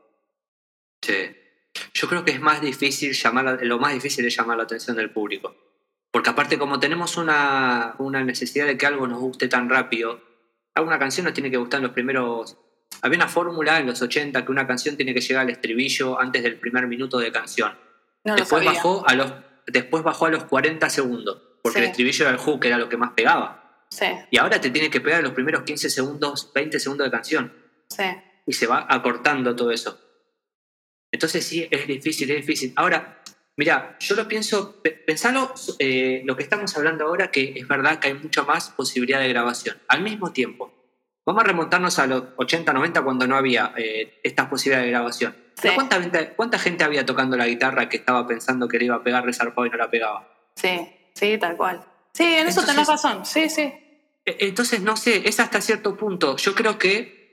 Sí. 1.02 1.36
Yo 1.94 2.08
creo 2.08 2.24
que 2.24 2.32
es 2.32 2.40
más 2.40 2.62
difícil 2.62 3.14
llamar, 3.14 3.60
lo 3.62 3.80
más 3.80 3.94
difícil 3.94 4.26
es 4.26 4.36
llamar 4.36 4.58
la 4.58 4.64
atención 4.64 4.96
del 4.96 5.12
público. 5.12 5.56
Porque 6.10 6.30
aparte, 6.30 6.58
como 6.58 6.80
tenemos 6.80 7.18
una, 7.18 7.96
una 8.00 8.24
necesidad 8.24 8.66
de 8.66 8.78
que 8.78 8.86
algo 8.86 9.06
nos 9.06 9.20
guste 9.20 9.50
tan 9.50 9.70
rápido, 9.70 10.22
alguna 10.76 11.00
canción 11.00 11.26
nos 11.26 11.34
tiene 11.34 11.50
que 11.50 11.58
gustar 11.58 11.80
en 11.80 11.86
los 11.86 11.94
primeros... 11.94 12.58
Había 13.02 13.18
una 13.18 13.28
fórmula 13.28 13.80
en 13.80 13.88
los 13.88 14.02
80 14.02 14.46
que 14.46 14.52
una 14.52 14.68
canción 14.68 14.96
tiene 14.96 15.14
que 15.14 15.22
llegar 15.22 15.44
al 15.44 15.50
estribillo 15.50 16.20
antes 16.20 16.44
del 16.44 16.60
primer 16.60 16.88
minuto 16.88 17.18
de 17.20 17.32
canción 17.32 17.74
después, 18.34 18.66
bajó 18.66 19.08
a 19.08 19.14
los, 19.14 19.34
después 19.68 20.04
bajó 20.04 20.26
a 20.26 20.30
los 20.30 20.46
40 20.46 20.90
segundos, 20.90 21.42
porque 21.62 21.80
el 21.80 21.86
estribillo 21.86 22.26
del 22.26 22.38
hook 22.38 22.66
era 22.66 22.78
lo 22.78 22.90
que 22.90 22.98
más 22.98 23.12
pegaba. 23.12 23.86
Y 24.32 24.38
ahora 24.38 24.60
te 24.60 24.72
tiene 24.72 24.90
que 24.90 25.00
pegar 25.00 25.22
los 25.22 25.34
primeros 25.34 25.64
15 25.64 25.90
segundos, 25.90 26.52
20 26.54 26.80
segundos 26.80 27.06
de 27.06 27.12
canción. 27.12 27.54
Y 28.46 28.54
se 28.54 28.68
va 28.68 28.86
acortando 28.90 29.56
todo 29.56 29.72
eso. 29.72 30.00
Entonces 31.12 31.46
sí, 31.46 31.68
es 31.70 31.88
difícil, 31.88 32.30
es 32.32 32.38
difícil. 32.38 32.74
Ahora, 32.76 33.22
mira, 33.58 33.98
yo 34.00 34.16
lo 34.16 34.28
pienso, 34.28 34.82
pensalo, 35.06 35.54
eh, 35.80 36.22
lo 36.26 36.36
que 36.36 36.44
estamos 36.44 36.76
hablando 36.78 37.06
ahora, 37.06 37.32
que 37.32 37.54
es 37.56 37.68
verdad 37.68 38.00
que 38.00 38.10
hay 38.10 38.14
mucha 38.14 38.44
más 38.44 38.70
posibilidad 38.70 39.20
de 39.20 39.30
grabación. 39.30 39.78
Al 39.88 40.02
mismo 40.02 40.32
tiempo, 40.32 40.74
vamos 41.26 41.44
a 41.44 41.48
remontarnos 41.48 42.00
a 42.00 42.08
los 42.08 42.24
80, 42.38 42.74
90 42.74 43.02
cuando 43.04 43.28
no 43.28 43.36
había 43.36 43.74
eh, 43.78 44.20
estas 44.24 44.48
posibilidades 44.48 44.88
de 44.88 44.92
grabación. 44.92 45.36
¿cuánta, 46.36 46.60
gente, 46.60 46.84
había 46.84 47.06
tocando 47.06 47.38
la 47.38 47.48
guitarra 47.48 47.90
que 47.90 47.98
estaba 47.98 48.28
pensando 48.28 48.68
que 48.68 48.78
le 48.78 48.86
iba 48.86 48.96
a 48.96 49.04
pegar 49.04 49.26
resarpado 49.26 49.66
y 49.66 49.70
no 49.70 49.78
la 49.78 49.90
pegaba? 49.90 50.30
Sí, 50.56 50.88
sí, 51.14 51.38
tal 51.38 51.56
cual. 51.56 51.84
Sí, 52.14 52.24
en 52.24 52.48
eso 52.48 52.66
tenés 52.66 52.88
razón, 52.88 53.26
sí, 53.26 53.50
sí. 53.50 53.62
E, 54.26 54.38
entonces, 54.40 54.82
no 54.82 54.98
sé, 54.98 55.28
es 55.28 55.40
hasta 55.40 55.62
cierto 55.62 55.96
punto. 55.96 56.36
Yo 56.38 56.54
creo 56.56 56.78
que 56.78 57.25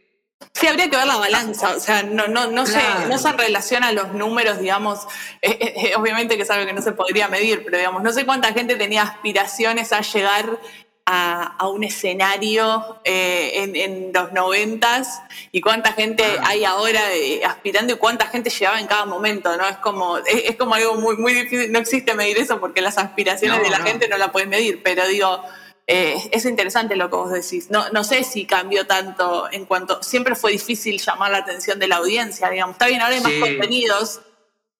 Sí, 0.52 0.66
habría 0.66 0.88
que 0.88 0.96
ver 0.96 1.06
la 1.06 1.16
balanza, 1.16 1.74
o 1.76 1.80
sea, 1.80 2.02
no, 2.02 2.28
no, 2.28 2.48
no, 2.48 2.66
se, 2.66 2.80
no 3.08 3.18
se 3.18 3.32
relaciona 3.32 3.88
a 3.88 3.92
los 3.92 4.12
números, 4.12 4.58
digamos, 4.60 5.00
eh, 5.40 5.56
eh, 5.60 5.74
eh, 5.76 5.96
obviamente 5.96 6.36
que 6.36 6.42
es 6.42 6.50
algo 6.50 6.66
que 6.66 6.72
no 6.72 6.82
se 6.82 6.92
podría 6.92 7.28
medir, 7.28 7.62
pero 7.64 7.78
digamos, 7.78 8.02
no 8.02 8.12
sé 8.12 8.26
cuánta 8.26 8.52
gente 8.52 8.76
tenía 8.76 9.02
aspiraciones 9.02 9.92
a 9.92 10.00
llegar 10.00 10.58
a, 11.04 11.68
un 11.68 11.84
escenario 11.84 13.00
eh, 13.04 13.70
en, 13.74 14.12
los 14.12 14.32
noventas 14.32 15.20
y 15.50 15.60
cuánta 15.60 15.92
gente 15.92 16.24
ah. 16.24 16.44
hay 16.46 16.64
ahora 16.64 17.00
eh, 17.14 17.44
aspirando 17.44 17.94
y 17.94 17.96
cuánta 17.96 18.26
gente 18.26 18.50
llevaba 18.50 18.80
en 18.80 18.86
cada 18.86 19.04
momento, 19.04 19.56
¿no? 19.56 19.66
Es 19.66 19.78
como, 19.78 20.18
es, 20.18 20.56
como 20.56 20.74
algo 20.74 20.94
muy, 20.96 21.16
muy 21.16 21.34
difícil, 21.34 21.72
no 21.72 21.78
existe 21.78 22.14
medir 22.14 22.38
eso 22.38 22.60
porque 22.60 22.80
las 22.80 22.98
aspiraciones 22.98 23.62
de 23.62 23.70
la 23.70 23.80
gente 23.80 24.08
no 24.08 24.16
la 24.16 24.30
puedes 24.32 24.48
medir, 24.48 24.82
pero 24.82 25.06
digo, 25.06 25.42
eh, 25.86 26.16
es 26.30 26.44
interesante 26.44 26.96
lo 26.96 27.10
que 27.10 27.16
vos 27.16 27.30
decís. 27.30 27.70
No, 27.70 27.88
no 27.90 28.04
sé 28.04 28.24
si 28.24 28.46
cambió 28.46 28.86
tanto 28.86 29.48
en 29.50 29.66
cuanto, 29.66 30.02
siempre 30.02 30.34
fue 30.34 30.52
difícil 30.52 31.00
llamar 31.00 31.30
la 31.30 31.38
atención 31.38 31.78
de 31.78 31.88
la 31.88 31.96
audiencia, 31.96 32.48
digamos, 32.50 32.74
está 32.74 32.86
bien, 32.86 33.00
ahora 33.00 33.16
hay 33.16 33.20
más 33.22 33.32
contenidos 33.40 34.20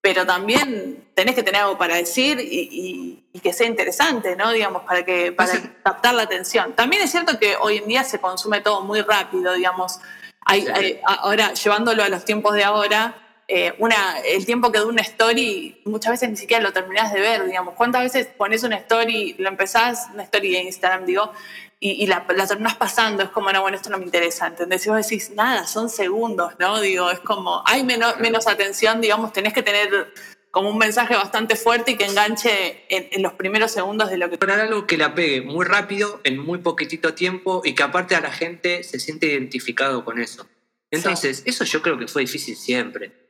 pero 0.03 0.27
también 0.27 1.09
tenés 1.15 1.37
que 1.37 1.45
tener 1.45 1.63
algo 1.63 1.79
para 1.79 1.95
decir 1.95 2.39
y, 2.41 3.23
que 3.41 3.53
sea 3.53 3.67
interesante, 3.67 4.37
¿no? 4.37 4.53
Digamos, 4.53 4.83
para, 4.83 5.05
que, 5.05 5.33
para 5.33 5.53
captar 5.83 6.15
la 6.15 6.23
atención. 6.23 6.75
También 6.75 7.03
es 7.03 7.11
cierto 7.11 7.39
que 7.39 7.57
hoy 7.57 7.79
en 7.79 7.89
día 7.89 8.05
se 8.05 8.21
consume 8.21 8.61
todo 8.61 8.83
muy 8.83 9.01
rápido, 9.01 9.55
digamos. 9.55 9.99
Hay, 10.45 11.01
ahora, 11.05 11.55
llevándolo 11.55 12.03
a 12.03 12.09
los 12.09 12.25
tiempos 12.25 12.55
de 12.55 12.65
ahora, 12.65 13.17
eh, 13.55 13.75
una, 13.77 14.19
el 14.21 14.47
tiempo 14.47 14.73
que 14.73 14.79
dura 14.79 14.95
una 14.95 15.03
story, 15.03 15.83
muchas 15.85 16.13
veces 16.13 16.31
ni 16.31 16.39
siquiera 16.39 16.63
lo 16.63 16.73
terminás 16.73 17.13
de 17.13 17.21
ver, 17.21 17.45
digamos. 17.45 17.75
¿Cuántas 17.75 18.03
veces 18.03 18.27
pones 18.27 18.63
una 18.63 18.77
story, 18.77 19.35
lo 19.37 19.47
empezás, 19.47 20.09
una 20.15 20.23
story 20.23 20.53
de 20.53 20.63
Instagram, 20.63 21.05
digo, 21.05 21.31
y, 21.79 22.07
la, 22.07 22.25
la, 22.35 22.47
terminás 22.47 22.77
pasando, 22.77 23.23
es 23.23 23.29
como, 23.29 23.53
no, 23.53 23.61
bueno, 23.61 23.77
esto 23.77 23.91
no 23.91 23.99
me 23.99 24.07
interesa, 24.07 24.47
¿entendés? 24.47 24.87
Y 24.87 24.89
vos 24.89 25.07
decís, 25.07 25.33
nada, 25.37 25.67
son 25.67 25.91
segundos, 25.91 26.55
¿no? 26.59 26.81
Digo, 26.81 27.11
es 27.11 27.21
como, 27.21 27.63
hay 27.67 27.85
menos, 27.85 28.19
menos 28.21 28.47
atención, 28.47 29.03
digamos, 29.03 29.35
tenés 29.35 29.53
que 29.53 29.63
tener 29.63 30.15
como 30.51 30.71
un 30.71 30.79
mensaje 30.79 31.15
bastante 31.15 31.55
fuerte 31.55 31.91
y 31.91 31.97
que 31.99 32.07
enganche 32.07 32.87
en, 32.89 33.23
los 33.23 33.35
primeros 33.35 33.71
segundos 33.71 34.09
de 34.09 34.17
lo 34.17 34.31
que... 34.31 34.39
Para 34.39 34.63
algo 34.63 34.87
que 34.87 34.97
la 34.97 35.15
pegue 35.15 35.43
muy 35.43 35.67
rápido, 35.67 36.23
en 36.25 36.39
muy 36.39 36.61
poquitito 36.61 37.13
tiempo 37.13 37.61
y 37.67 37.75
que 37.75 37.83
aparte 37.83 38.15
a 38.15 38.23
la 38.23 38.33
gente 38.33 38.83
se 38.83 38.99
siente 38.99 39.27
identificado 39.27 40.07
con 40.07 40.19
eso. 40.19 40.49
Entonces, 40.91 41.43
eso 41.45 41.65
yo 41.65 41.83
creo 41.83 41.99
que 41.99 42.09
fue 42.09 42.23
difícil 42.23 42.57
siempre. 42.57 43.22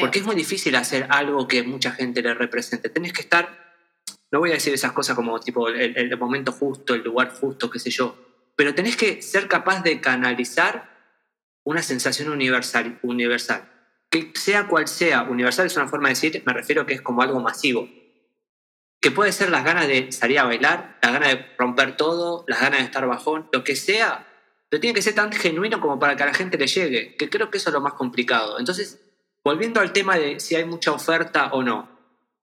Porque 0.00 0.18
es 0.18 0.24
muy 0.24 0.36
difícil 0.36 0.74
hacer 0.76 1.06
algo 1.10 1.48
que 1.48 1.62
mucha 1.62 1.92
gente 1.92 2.22
le 2.22 2.34
represente. 2.34 2.88
Tenés 2.88 3.12
que 3.12 3.22
estar 3.22 3.68
no 4.30 4.40
voy 4.40 4.50
a 4.50 4.54
decir 4.54 4.74
esas 4.74 4.92
cosas 4.92 5.16
como 5.16 5.38
tipo 5.40 5.68
el, 5.68 6.16
momento 6.18 6.52
justo, 6.52 6.94
el 6.94 7.02
lugar 7.02 7.30
justo, 7.30 7.70
qué 7.70 7.78
sé 7.78 7.90
yo, 7.90 8.16
pero 8.56 8.74
tenés 8.74 8.96
que 8.96 9.22
ser 9.22 9.48
capaz 9.48 9.82
de 9.82 10.00
canalizar 10.00 10.96
una 11.64 11.82
sensación 11.82 12.30
universal, 12.30 12.98
universal. 13.02 13.72
Que 14.10 14.32
sea 14.34 14.66
cual 14.66 14.88
sea, 14.88 15.22
universal 15.22 15.66
es 15.66 15.76
una 15.76 15.88
forma 15.88 16.08
de 16.08 16.14
decir, 16.14 16.42
me 16.46 16.52
refiero 16.52 16.86
que 16.86 16.94
es 16.94 17.02
como 17.02 17.22
algo 17.22 17.40
masivo. 17.40 17.88
Que 19.00 19.10
puede 19.10 19.32
ser 19.32 19.50
las 19.50 19.64
ganas 19.64 19.86
de 19.86 20.10
salir 20.12 20.38
a 20.38 20.44
bailar, 20.44 20.98
las 21.02 21.12
ganas 21.12 21.28
de 21.28 21.46
romper 21.58 21.96
todo, 21.96 22.44
las 22.48 22.60
ganas 22.60 22.80
de 22.80 22.86
estar 22.86 23.06
bajón, 23.06 23.48
lo 23.52 23.64
que 23.64 23.76
sea, 23.76 24.26
pero 24.68 24.80
tiene 24.80 24.94
que 24.94 25.02
ser 25.02 25.14
tan 25.14 25.32
genuino 25.32 25.80
como 25.80 25.98
para 25.98 26.16
que 26.16 26.22
a 26.22 26.26
la 26.26 26.34
gente 26.34 26.58
le 26.58 26.66
llegue, 26.66 27.16
que 27.16 27.30
creo 27.30 27.50
que 27.50 27.58
eso 27.58 27.70
es 27.70 27.74
lo 27.74 27.80
más 27.80 27.94
complicado. 27.94 28.58
Entonces, 28.58 28.98
volviendo 29.48 29.80
al 29.80 29.94
tema 29.94 30.18
de 30.18 30.40
si 30.40 30.56
hay 30.56 30.66
mucha 30.66 30.92
oferta 30.92 31.48
o 31.52 31.62
no, 31.62 31.88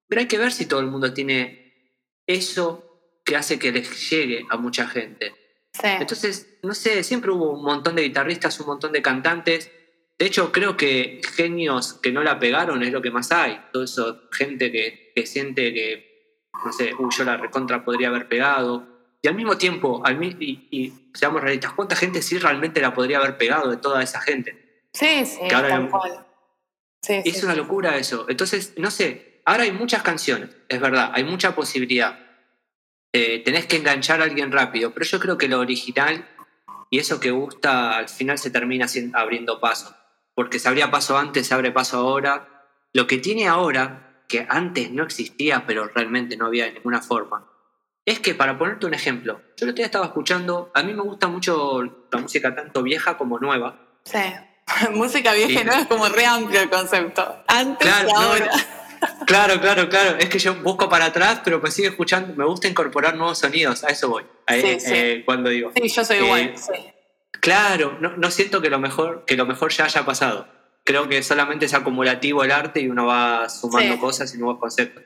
pero 0.07 0.21
hay 0.21 0.27
que 0.27 0.39
ver 0.39 0.51
si 0.51 0.65
todo 0.65 0.79
el 0.79 0.87
mundo 0.87 1.13
tiene 1.13 2.01
eso 2.25 3.21
que 3.23 3.35
hace 3.35 3.59
que 3.59 3.71
les 3.71 4.09
llegue 4.09 4.43
a 4.49 4.57
mucha 4.57 4.87
gente. 4.87 5.35
Entonces, 5.83 6.57
no 6.63 6.73
sé, 6.73 7.03
siempre 7.03 7.29
hubo 7.29 7.51
un 7.51 7.63
montón 7.63 7.95
de 7.95 8.01
guitarristas, 8.01 8.59
un 8.59 8.65
montón 8.65 8.91
de 8.91 9.03
cantantes. 9.03 9.71
De 10.17 10.25
hecho, 10.25 10.51
creo 10.51 10.77
que 10.77 11.21
genios 11.35 11.93
que 11.93 12.11
no 12.11 12.23
la 12.23 12.39
pegaron 12.39 12.81
es 12.81 12.91
lo 12.91 13.03
que 13.03 13.11
más 13.11 13.31
hay. 13.31 13.61
Todo 13.71 13.83
eso, 13.83 14.21
gente 14.31 14.71
que, 14.71 15.27
siente 15.27 15.75
que, 15.75 16.47
no 16.65 16.73
sé, 16.73 16.91
yo 17.15 17.23
la 17.23 17.37
recontra 17.37 17.85
podría 17.85 18.07
haber 18.07 18.27
pegado. 18.27 18.87
Y 19.21 19.27
al 19.27 19.35
mismo 19.35 19.59
tiempo, 19.59 20.01
al, 20.03 20.23
y, 20.23 20.67
y, 20.71 21.11
seamos 21.13 21.41
realistas, 21.41 21.73
¿cuánta 21.73 21.95
gente 21.95 22.23
sí 22.23 22.39
realmente 22.39 22.81
la 22.81 22.95
podría 22.95 23.19
haber 23.19 23.37
pegado 23.37 23.69
de 23.69 23.77
toda 23.77 24.01
esa 24.01 24.21
gente? 24.21 24.87
Sí, 24.91 25.23
sí, 25.25 25.41
tal 25.49 25.65
cual. 27.05 27.21
es 27.25 27.43
una 27.43 27.55
locura 27.55 27.97
eso. 27.97 28.25
Entonces, 28.29 28.73
no 28.77 28.91
sé, 28.91 29.41
ahora 29.45 29.63
hay 29.63 29.71
muchas 29.71 30.03
canciones, 30.03 30.49
es 30.69 30.79
verdad, 30.79 31.11
hay 31.13 31.23
mucha 31.23 31.55
posibilidad. 31.55 32.19
Eh, 33.13 33.41
tenés 33.45 33.65
que 33.65 33.77
enganchar 33.77 34.21
a 34.21 34.25
alguien 34.25 34.51
rápido, 34.51 34.93
pero 34.93 35.05
yo 35.05 35.19
creo 35.19 35.37
que 35.37 35.47
lo 35.47 35.59
original 35.59 36.27
y 36.89 36.99
eso 36.99 37.19
que 37.19 37.31
gusta 37.31 37.97
al 37.97 38.09
final 38.09 38.37
se 38.37 38.49
termina 38.49 38.87
abriendo 39.13 39.59
paso. 39.59 39.95
Porque 40.33 40.59
se 40.59 40.67
abría 40.67 40.91
paso 40.91 41.17
antes, 41.17 41.47
se 41.47 41.53
abre 41.53 41.71
paso 41.71 41.97
ahora. 41.97 42.67
Lo 42.93 43.07
que 43.07 43.17
tiene 43.17 43.47
ahora, 43.47 44.23
que 44.27 44.45
antes 44.49 44.91
no 44.91 45.03
existía, 45.03 45.65
pero 45.65 45.87
realmente 45.87 46.35
no 46.35 46.47
había 46.47 46.65
de 46.65 46.73
ninguna 46.73 47.01
forma, 47.01 47.49
es 48.05 48.19
que 48.19 48.35
para 48.35 48.57
ponerte 48.57 48.85
un 48.85 48.93
ejemplo, 48.93 49.41
yo 49.57 49.65
lo 49.65 49.71
otro 49.71 49.83
estaba 49.83 50.05
escuchando, 50.05 50.71
a 50.75 50.83
mí 50.83 50.93
me 50.93 51.01
gusta 51.01 51.27
mucho 51.27 51.81
la 52.11 52.19
música 52.19 52.53
tanto 52.53 52.83
vieja 52.83 53.17
como 53.17 53.39
nueva. 53.39 53.99
Sí, 54.03 54.19
música 54.93 55.33
vieja 55.33 55.61
y 55.61 55.63
nueva 55.63 55.81
es 55.81 55.87
como 55.87 56.07
re 56.09 56.25
amplio 56.25 56.61
el 56.61 56.69
concepto. 56.69 57.43
Antes 57.47 57.87
y 57.87 58.11
ahora. 58.15 58.51
Claro, 59.27 59.59
claro, 59.59 59.89
claro. 59.89 60.17
Es 60.17 60.29
que 60.29 60.39
yo 60.39 60.55
busco 60.55 60.89
para 60.89 61.05
atrás, 61.05 61.41
pero 61.43 61.61
pues 61.61 61.73
sigue 61.73 61.89
escuchando. 61.89 62.33
Me 62.35 62.45
gusta 62.45 62.67
incorporar 62.67 63.15
nuevos 63.15 63.39
sonidos. 63.39 63.83
A 63.83 63.87
eso 63.87 64.09
voy. 64.09 64.23
sí, 64.47 64.79
sí. 64.79 64.91
Eh, 64.93 65.23
cuando 65.25 65.49
digo. 65.49 65.71
Sí, 65.75 65.87
yo 65.87 66.05
soy 66.05 66.17
igual. 66.17 66.41
Eh, 66.41 66.55
sí. 66.55 66.93
Claro, 67.39 67.97
no, 67.99 68.17
no, 68.17 68.31
siento 68.31 68.61
que 68.61 68.69
lo, 68.69 68.79
mejor, 68.79 69.23
que 69.25 69.35
lo 69.35 69.45
mejor 69.45 69.71
ya 69.71 69.85
haya 69.85 70.03
pasado. 70.05 70.47
Creo 70.83 71.07
que 71.07 71.21
solamente 71.21 71.65
es 71.65 71.73
acumulativo 71.73 72.43
el 72.43 72.51
arte 72.51 72.79
y 72.79 72.87
uno 72.87 73.05
va 73.05 73.49
sumando 73.49 73.99
cosas 73.99 74.33
y 74.33 74.37
nuevos 74.37 74.59
conceptos. 74.59 75.03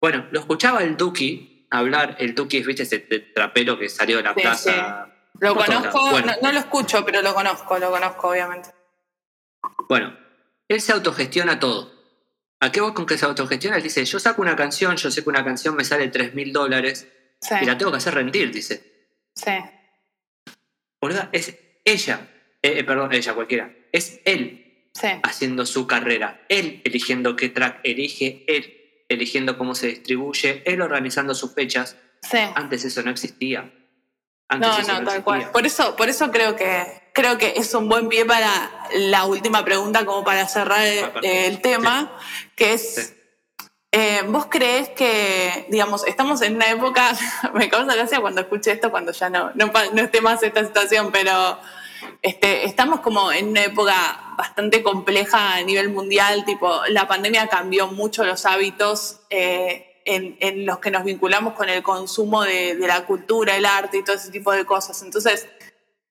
Bueno, 0.00 0.26
lo 0.30 0.40
escuchaba 0.40 0.82
el 0.82 0.96
Duki 0.96 1.66
hablar. 1.70 2.16
El 2.18 2.34
Duki 2.34 2.58
es, 2.58 2.66
viste, 2.66 2.82
ese 2.84 2.98
trapero 2.98 3.78
que 3.78 3.88
salió 3.88 4.18
de 4.18 4.22
la 4.22 4.34
plaza. 4.34 5.09
Lo 5.40 5.54
conozco, 5.54 6.20
no 6.42 6.52
lo 6.52 6.58
escucho, 6.58 7.04
pero 7.04 7.22
lo 7.22 7.34
conozco, 7.34 7.78
lo 7.78 7.90
conozco, 7.90 8.28
obviamente. 8.28 8.70
Bueno, 9.88 10.16
él 10.68 10.80
se 10.80 10.92
autogestiona 10.92 11.58
todo 11.58 12.00
¿A 12.60 12.70
qué 12.70 12.82
voy 12.82 12.92
con 12.92 13.06
que 13.06 13.16
se 13.16 13.24
autogestiona? 13.24 13.78
Él 13.78 13.82
dice, 13.82 14.04
yo 14.04 14.18
saco 14.18 14.42
una 14.42 14.54
canción, 14.54 14.96
yo 14.96 15.10
sé 15.10 15.22
que 15.22 15.30
una 15.30 15.44
canción 15.44 15.74
me 15.74 15.84
sale 15.84 16.08
3 16.08 16.34
mil 16.34 16.52
dólares 16.52 17.08
y 17.60 17.64
la 17.64 17.78
tengo 17.78 17.90
que 17.90 17.96
hacer 17.96 18.14
rendir, 18.14 18.52
dice. 18.52 19.16
Sí. 19.34 19.52
Boluda, 21.00 21.30
es 21.32 21.56
ella, 21.82 22.28
eh, 22.60 22.74
eh, 22.78 22.84
perdón, 22.84 23.14
ella 23.14 23.34
cualquiera, 23.34 23.74
es 23.90 24.20
él 24.26 24.90
haciendo 25.22 25.64
su 25.64 25.86
carrera, 25.86 26.44
él 26.50 26.82
eligiendo 26.84 27.34
qué 27.34 27.48
track 27.48 27.80
elige, 27.82 28.44
él 28.46 29.04
eligiendo 29.08 29.56
cómo 29.56 29.74
se 29.74 29.86
distribuye, 29.86 30.62
él 30.66 30.82
organizando 30.82 31.34
sus 31.34 31.54
fechas. 31.54 31.96
Sí. 32.20 32.38
Antes 32.54 32.84
eso 32.84 33.02
no 33.02 33.10
existía. 33.10 33.72
No, 34.58 34.82
no, 34.82 35.04
tal 35.04 35.22
cual. 35.22 35.50
Por 35.50 35.66
eso, 35.66 35.96
por 35.96 36.08
eso 36.08 36.30
creo 36.30 36.56
que 36.56 37.00
creo 37.12 37.38
que 37.38 37.54
es 37.56 37.74
un 37.74 37.88
buen 37.88 38.08
pie 38.08 38.24
para 38.24 38.50
la 38.94 39.24
última 39.24 39.64
pregunta, 39.64 40.04
como 40.04 40.24
para 40.24 40.46
cerrar 40.46 40.86
el, 41.22 41.60
tema, 41.60 42.16
que 42.56 42.72
es 42.74 43.16
Eh, 43.92 44.22
¿Vos 44.28 44.46
crees 44.48 44.88
que, 44.90 45.66
digamos, 45.68 46.06
estamos 46.06 46.40
en 46.42 46.54
una 46.54 46.70
época, 46.70 47.10
me 47.54 47.68
causa 47.68 47.96
gracia 47.96 48.20
cuando 48.20 48.40
escuché 48.40 48.70
esto, 48.70 48.92
cuando 48.92 49.10
ya 49.10 49.28
no, 49.28 49.50
no, 49.56 49.72
no 49.92 50.02
esté 50.02 50.20
más 50.20 50.40
esta 50.44 50.64
situación, 50.64 51.10
pero 51.10 51.58
este, 52.22 52.66
estamos 52.66 53.00
como 53.00 53.32
en 53.32 53.48
una 53.48 53.64
época 53.64 54.34
bastante 54.38 54.84
compleja 54.84 55.54
a 55.54 55.62
nivel 55.62 55.88
mundial, 55.88 56.44
tipo, 56.44 56.82
la 56.88 57.08
pandemia 57.08 57.48
cambió 57.48 57.88
mucho 57.88 58.24
los 58.24 58.46
hábitos 58.46 59.22
eh, 59.28 59.89
en, 60.04 60.66
los 60.66 60.78
que 60.78 60.90
nos 60.90 61.04
vinculamos 61.04 61.54
con 61.54 61.68
el 61.68 61.82
consumo 61.82 62.42
de, 62.42 62.74
la 62.78 63.04
cultura, 63.06 63.56
el 63.56 63.66
arte 63.66 63.98
y 63.98 64.04
todo 64.04 64.16
ese 64.16 64.30
tipo 64.30 64.52
de 64.52 64.64
cosas. 64.64 65.02
Entonces, 65.02 65.46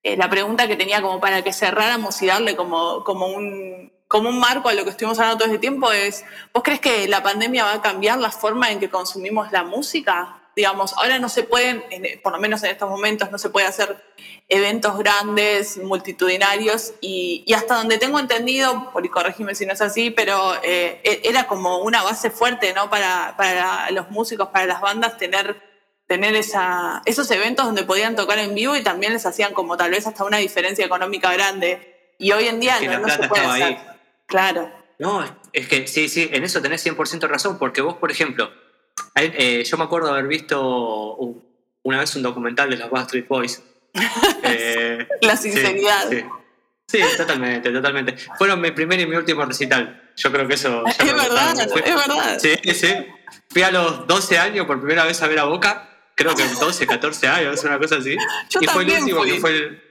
eh, 0.04 0.18
la 0.18 0.30
pregunta 0.30 0.68
que 0.68 0.76
tenía 0.76 1.02
como 1.02 1.20
para 1.20 1.42
que 1.44 1.54
cerráramos 1.54 2.22
y 2.22 2.28
darle 2.28 2.56
como, 2.56 3.04
como, 3.04 3.28
un, 3.28 3.92
como 4.08 4.30
un 4.30 4.40
marco 4.40 4.70
a 4.70 4.74
lo 4.74 4.84
que 4.84 4.92
estuvimos 4.92 5.20
hablando 5.20 5.40
todo 5.40 5.48
este 5.48 5.60
tiempo 5.60 5.92
es, 5.92 6.24
¿vos 6.54 6.64
crees 6.64 6.80
que 6.80 7.08
la 7.08 7.22
pandemia 7.24 7.66
va 7.66 7.74
a 7.74 7.82
cambiar 7.82 8.20
la 8.20 8.32
forma 8.32 8.72
en 8.72 8.80
que 8.80 8.90
consumimos 8.90 9.52
la 9.52 9.64
música? 9.64 10.39
Digamos, 10.56 10.94
ahora 10.94 11.20
no 11.20 11.30
se 11.30 11.44
pueden, 11.44 11.84
por 12.22 12.34
lo 12.34 12.40
menos 12.40 12.64
en 12.64 12.72
estos 12.72 12.90
momentos, 12.90 13.32
no 13.32 13.38
se 13.38 13.50
puede 13.50 13.68
hacer 13.68 14.04
eventos 14.50 14.98
grandes, 14.98 15.78
multitudinarios, 15.78 16.94
y, 17.02 17.46
hasta 17.54 17.76
donde 17.76 17.98
tengo 17.98 18.20
entendido, 18.20 18.92
por 18.92 19.06
y 19.06 19.10
corregime 19.10 19.56
si 19.56 19.66
no 19.66 19.74
es 19.74 19.82
así, 19.82 20.10
pero 20.10 20.56
eh, 20.64 21.02
e, 21.04 21.22
era 21.24 21.48
como 21.48 21.80
una 21.80 22.02
base 22.04 22.32
fuerte, 22.32 22.74
¿no? 22.74 22.90
Para, 22.90 23.36
para 23.38 23.90
los 23.92 24.10
músicos, 24.10 24.50
para 24.50 24.66
las 24.66 24.82
bandas, 24.82 25.18
tener, 25.18 25.62
tener 26.08 26.36
esa, 26.36 27.02
esos 27.06 27.30
eventos 27.32 27.66
donde 27.66 27.84
podían 27.84 28.16
tocar 28.16 28.40
en 28.40 28.56
vivo 28.56 28.76
y 28.76 28.84
también 28.84 29.14
les 29.14 29.26
hacían 29.26 29.54
como 29.54 29.78
tal 29.78 29.92
vez 29.92 30.08
hasta 30.08 30.24
una 30.24 30.38
diferencia 30.38 30.86
económica 30.86 31.32
grande. 31.32 32.14
Y 32.18 32.32
hoy 32.32 32.48
en 32.48 32.60
día 32.60 32.80
no, 32.82 33.08
se 33.08 33.30
puede 33.30 33.46
hacer. 33.46 33.78
Claro. 34.26 34.72
No, 34.98 35.24
es 35.54 35.68
que 35.68 35.88
sí, 35.88 36.10
sí, 36.10 36.30
en 36.34 36.44
eso 36.44 36.62
tenés 36.62 36.86
100% 36.86 37.28
razón, 37.30 37.58
porque 37.58 37.82
vos, 37.82 37.96
por 37.96 38.12
ejemplo, 38.12 38.52
eh, 39.22 39.64
yo 39.64 39.78
me 39.78 39.84
acuerdo 39.84 40.10
haber 40.10 40.28
visto 40.28 41.16
una 41.84 42.00
vez 42.00 42.16
un 42.16 42.24
documental 42.24 42.70
de 42.70 42.78
los 42.78 42.90
Backstreet 42.90 43.28
Boys. 43.28 43.64
Eh, 44.42 45.08
la 45.22 45.38
sinceridad. 45.38 46.10
Sí, 46.88 47.00
totalmente, 47.18 47.70
totalmente. 47.70 48.16
Fueron 48.38 48.60
mi 48.60 48.72
primer 48.72 49.00
y 49.00 49.06
mi 49.06 49.16
último 49.16 49.46
recital. 49.46 50.12
Yo 50.16 50.32
creo 50.32 50.48
que 50.48 50.56
eso... 50.56 50.84
es 50.88 50.98
verdad, 50.98 51.54
es 51.60 51.72
verdad. 51.74 52.40
Sí, 52.40 52.56
sí. 52.74 52.96
Fui 53.50 53.62
a 53.62 53.70
los 53.70 54.08
12 54.08 54.40
años 54.40 54.66
por 54.66 54.80
primera 54.80 55.06
vez 55.06 55.22
a 55.22 55.28
ver 55.28 55.40
a 55.40 55.44
Boca. 55.44 55.88
Creo 56.16 56.34
que 56.34 56.44
12, 56.48 56.88
14 56.88 57.28
años, 57.28 57.64
una 57.64 57.78
cosa 57.78 57.98
así. 57.98 58.16
Yo 58.50 58.60
y 58.62 58.66
fue 58.66 58.84
el 58.84 58.92
último 58.92 59.24
que 59.24 59.40
fue 59.40 59.52
el... 59.52 59.84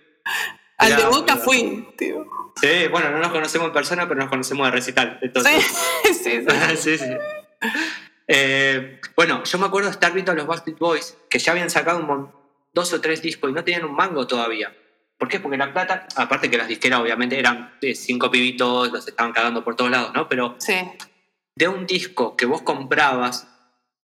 Al 0.78 0.96
de 0.96 1.04
Boca 1.04 1.36
fui, 1.36 1.88
tío. 1.96 2.26
Sí, 2.60 2.88
bueno, 2.90 3.10
no 3.10 3.18
nos 3.18 3.30
conocemos 3.30 3.68
en 3.68 3.72
persona, 3.72 4.08
pero 4.08 4.20
nos 4.20 4.28
conocemos 4.28 4.66
de 4.66 4.70
recital. 4.72 5.20
Sí, 5.34 6.12
sí, 6.12 6.14
sí. 6.76 6.76
sí, 6.76 6.98
sí. 6.98 7.10
Eh, 8.28 9.00
bueno, 9.16 9.42
yo 9.42 9.58
me 9.58 9.66
acuerdo 9.66 9.88
de 9.88 9.94
estar 9.94 10.12
viendo 10.12 10.32
a 10.32 10.34
los 10.34 10.46
Backstreet 10.46 10.78
Boys 10.78 11.16
que 11.30 11.38
ya 11.38 11.52
habían 11.52 11.70
sacado 11.70 11.98
un, 11.98 12.30
dos 12.74 12.92
o 12.92 13.00
tres 13.00 13.22
discos 13.22 13.50
y 13.50 13.54
no 13.54 13.64
tenían 13.64 13.84
un 13.84 13.96
mango 13.96 14.26
todavía. 14.26 14.72
¿Por 15.16 15.28
qué? 15.28 15.40
Porque 15.40 15.56
la 15.56 15.72
plata, 15.72 16.06
aparte 16.14 16.48
que 16.48 16.58
las 16.58 16.68
disqueras 16.68 17.00
obviamente 17.00 17.38
eran 17.38 17.72
cinco 17.94 18.30
pibitos, 18.30 18.92
los 18.92 19.08
estaban 19.08 19.32
cagando 19.32 19.64
por 19.64 19.74
todos 19.74 19.90
lados, 19.90 20.12
¿no? 20.14 20.28
Pero 20.28 20.56
de 21.56 21.68
un 21.68 21.86
disco 21.86 22.36
que 22.36 22.46
vos 22.46 22.62
comprabas, 22.62 23.48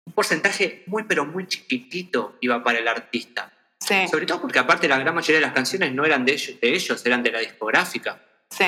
un 0.07 0.15
porcentaje 0.15 0.85
muy 0.87 1.03
pero 1.03 1.27
muy 1.27 1.47
chiquitito 1.47 2.37
iba 2.41 2.63
para 2.63 2.79
el 2.79 2.89
artista. 2.89 3.53
Sobre 4.09 4.27
todo 4.27 4.41
porque 4.41 4.61
aparte 4.61 4.89
la 4.89 4.99
gran 4.99 5.15
mayoría 5.15 5.41
de 5.41 5.47
las 5.47 5.53
canciones 5.53 5.93
no 5.93 6.05
eran 6.05 6.25
de 6.25 6.33
ellos, 6.33 6.61
de 6.61 6.73
ellos 6.73 7.05
eran 7.05 7.23
de 7.23 7.33
la 7.33 7.41
discográfica. 7.41 8.23
Sí. 8.49 8.65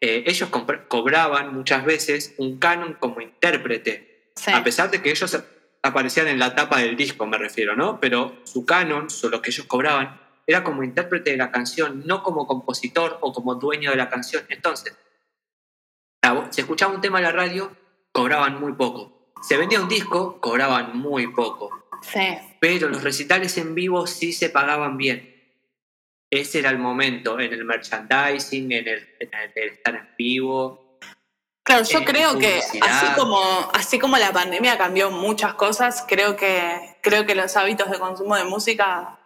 Eh, 0.00 0.24
ellos 0.26 0.48
cobraban 0.88 1.54
muchas 1.54 1.84
veces 1.84 2.34
un 2.38 2.58
canon 2.58 2.94
como 2.94 3.20
intérprete 3.20 4.13
a 4.52 4.64
pesar 4.64 4.90
de 4.90 5.02
que 5.02 5.10
ellos 5.10 5.36
aparecían 5.82 6.28
en 6.28 6.38
la 6.38 6.54
tapa 6.54 6.78
del 6.78 6.96
disco, 6.96 7.26
me 7.26 7.38
refiero, 7.38 7.76
¿no? 7.76 8.00
Pero 8.00 8.38
su 8.44 8.64
canon, 8.64 9.06
o 9.22 9.28
lo 9.28 9.42
que 9.42 9.50
ellos 9.50 9.66
cobraban, 9.66 10.20
era 10.46 10.62
como 10.62 10.82
intérprete 10.82 11.30
de 11.30 11.36
la 11.36 11.50
canción, 11.50 12.02
no 12.06 12.22
como 12.22 12.46
compositor 12.46 13.18
o 13.20 13.32
como 13.32 13.54
dueño 13.54 13.90
de 13.90 13.96
la 13.96 14.08
canción. 14.08 14.44
Entonces, 14.48 14.96
se 16.50 16.60
escuchaba 16.62 16.94
un 16.94 17.00
tema 17.00 17.18
en 17.18 17.24
la 17.24 17.32
radio, 17.32 17.76
cobraban 18.12 18.60
muy 18.60 18.72
poco. 18.72 19.32
Se 19.42 19.56
vendía 19.56 19.80
un 19.80 19.88
disco, 19.88 20.40
cobraban 20.40 20.96
muy 20.96 21.28
poco. 21.28 21.70
Sí. 22.02 22.38
Pero 22.60 22.88
los 22.88 23.02
recitales 23.02 23.56
en 23.58 23.74
vivo 23.74 24.06
sí 24.06 24.32
se 24.32 24.50
pagaban 24.50 24.96
bien. 24.96 25.32
Ese 26.30 26.58
era 26.58 26.70
el 26.70 26.78
momento, 26.78 27.38
en 27.38 27.52
el 27.52 27.64
merchandising, 27.64 28.72
en 28.72 28.88
el, 28.88 29.08
en 29.20 29.30
el 29.54 29.68
estar 29.68 29.94
en 29.94 30.08
vivo, 30.16 30.83
Claro, 31.64 31.82
yo 31.84 32.00
eh, 32.00 32.04
creo 32.04 32.38
que 32.38 32.60
así 32.82 33.06
como, 33.16 33.40
así 33.72 33.98
como 33.98 34.18
la 34.18 34.32
pandemia 34.32 34.76
cambió 34.76 35.10
muchas 35.10 35.54
cosas, 35.54 36.04
creo 36.06 36.36
que, 36.36 36.96
creo 37.00 37.24
que 37.24 37.34
los 37.34 37.56
hábitos 37.56 37.90
de 37.90 37.98
consumo 37.98 38.36
de 38.36 38.44
música 38.44 39.18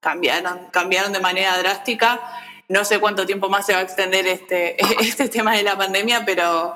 cambiaron, 0.00 0.68
cambiaron 0.70 1.12
de 1.12 1.20
manera 1.20 1.56
drástica. 1.56 2.20
No 2.68 2.84
sé 2.84 3.00
cuánto 3.00 3.24
tiempo 3.24 3.48
más 3.48 3.64
se 3.64 3.72
va 3.72 3.78
a 3.78 3.82
extender 3.82 4.26
este, 4.26 4.76
este 5.00 5.30
tema 5.30 5.56
de 5.56 5.62
la 5.62 5.78
pandemia, 5.78 6.26
pero 6.26 6.74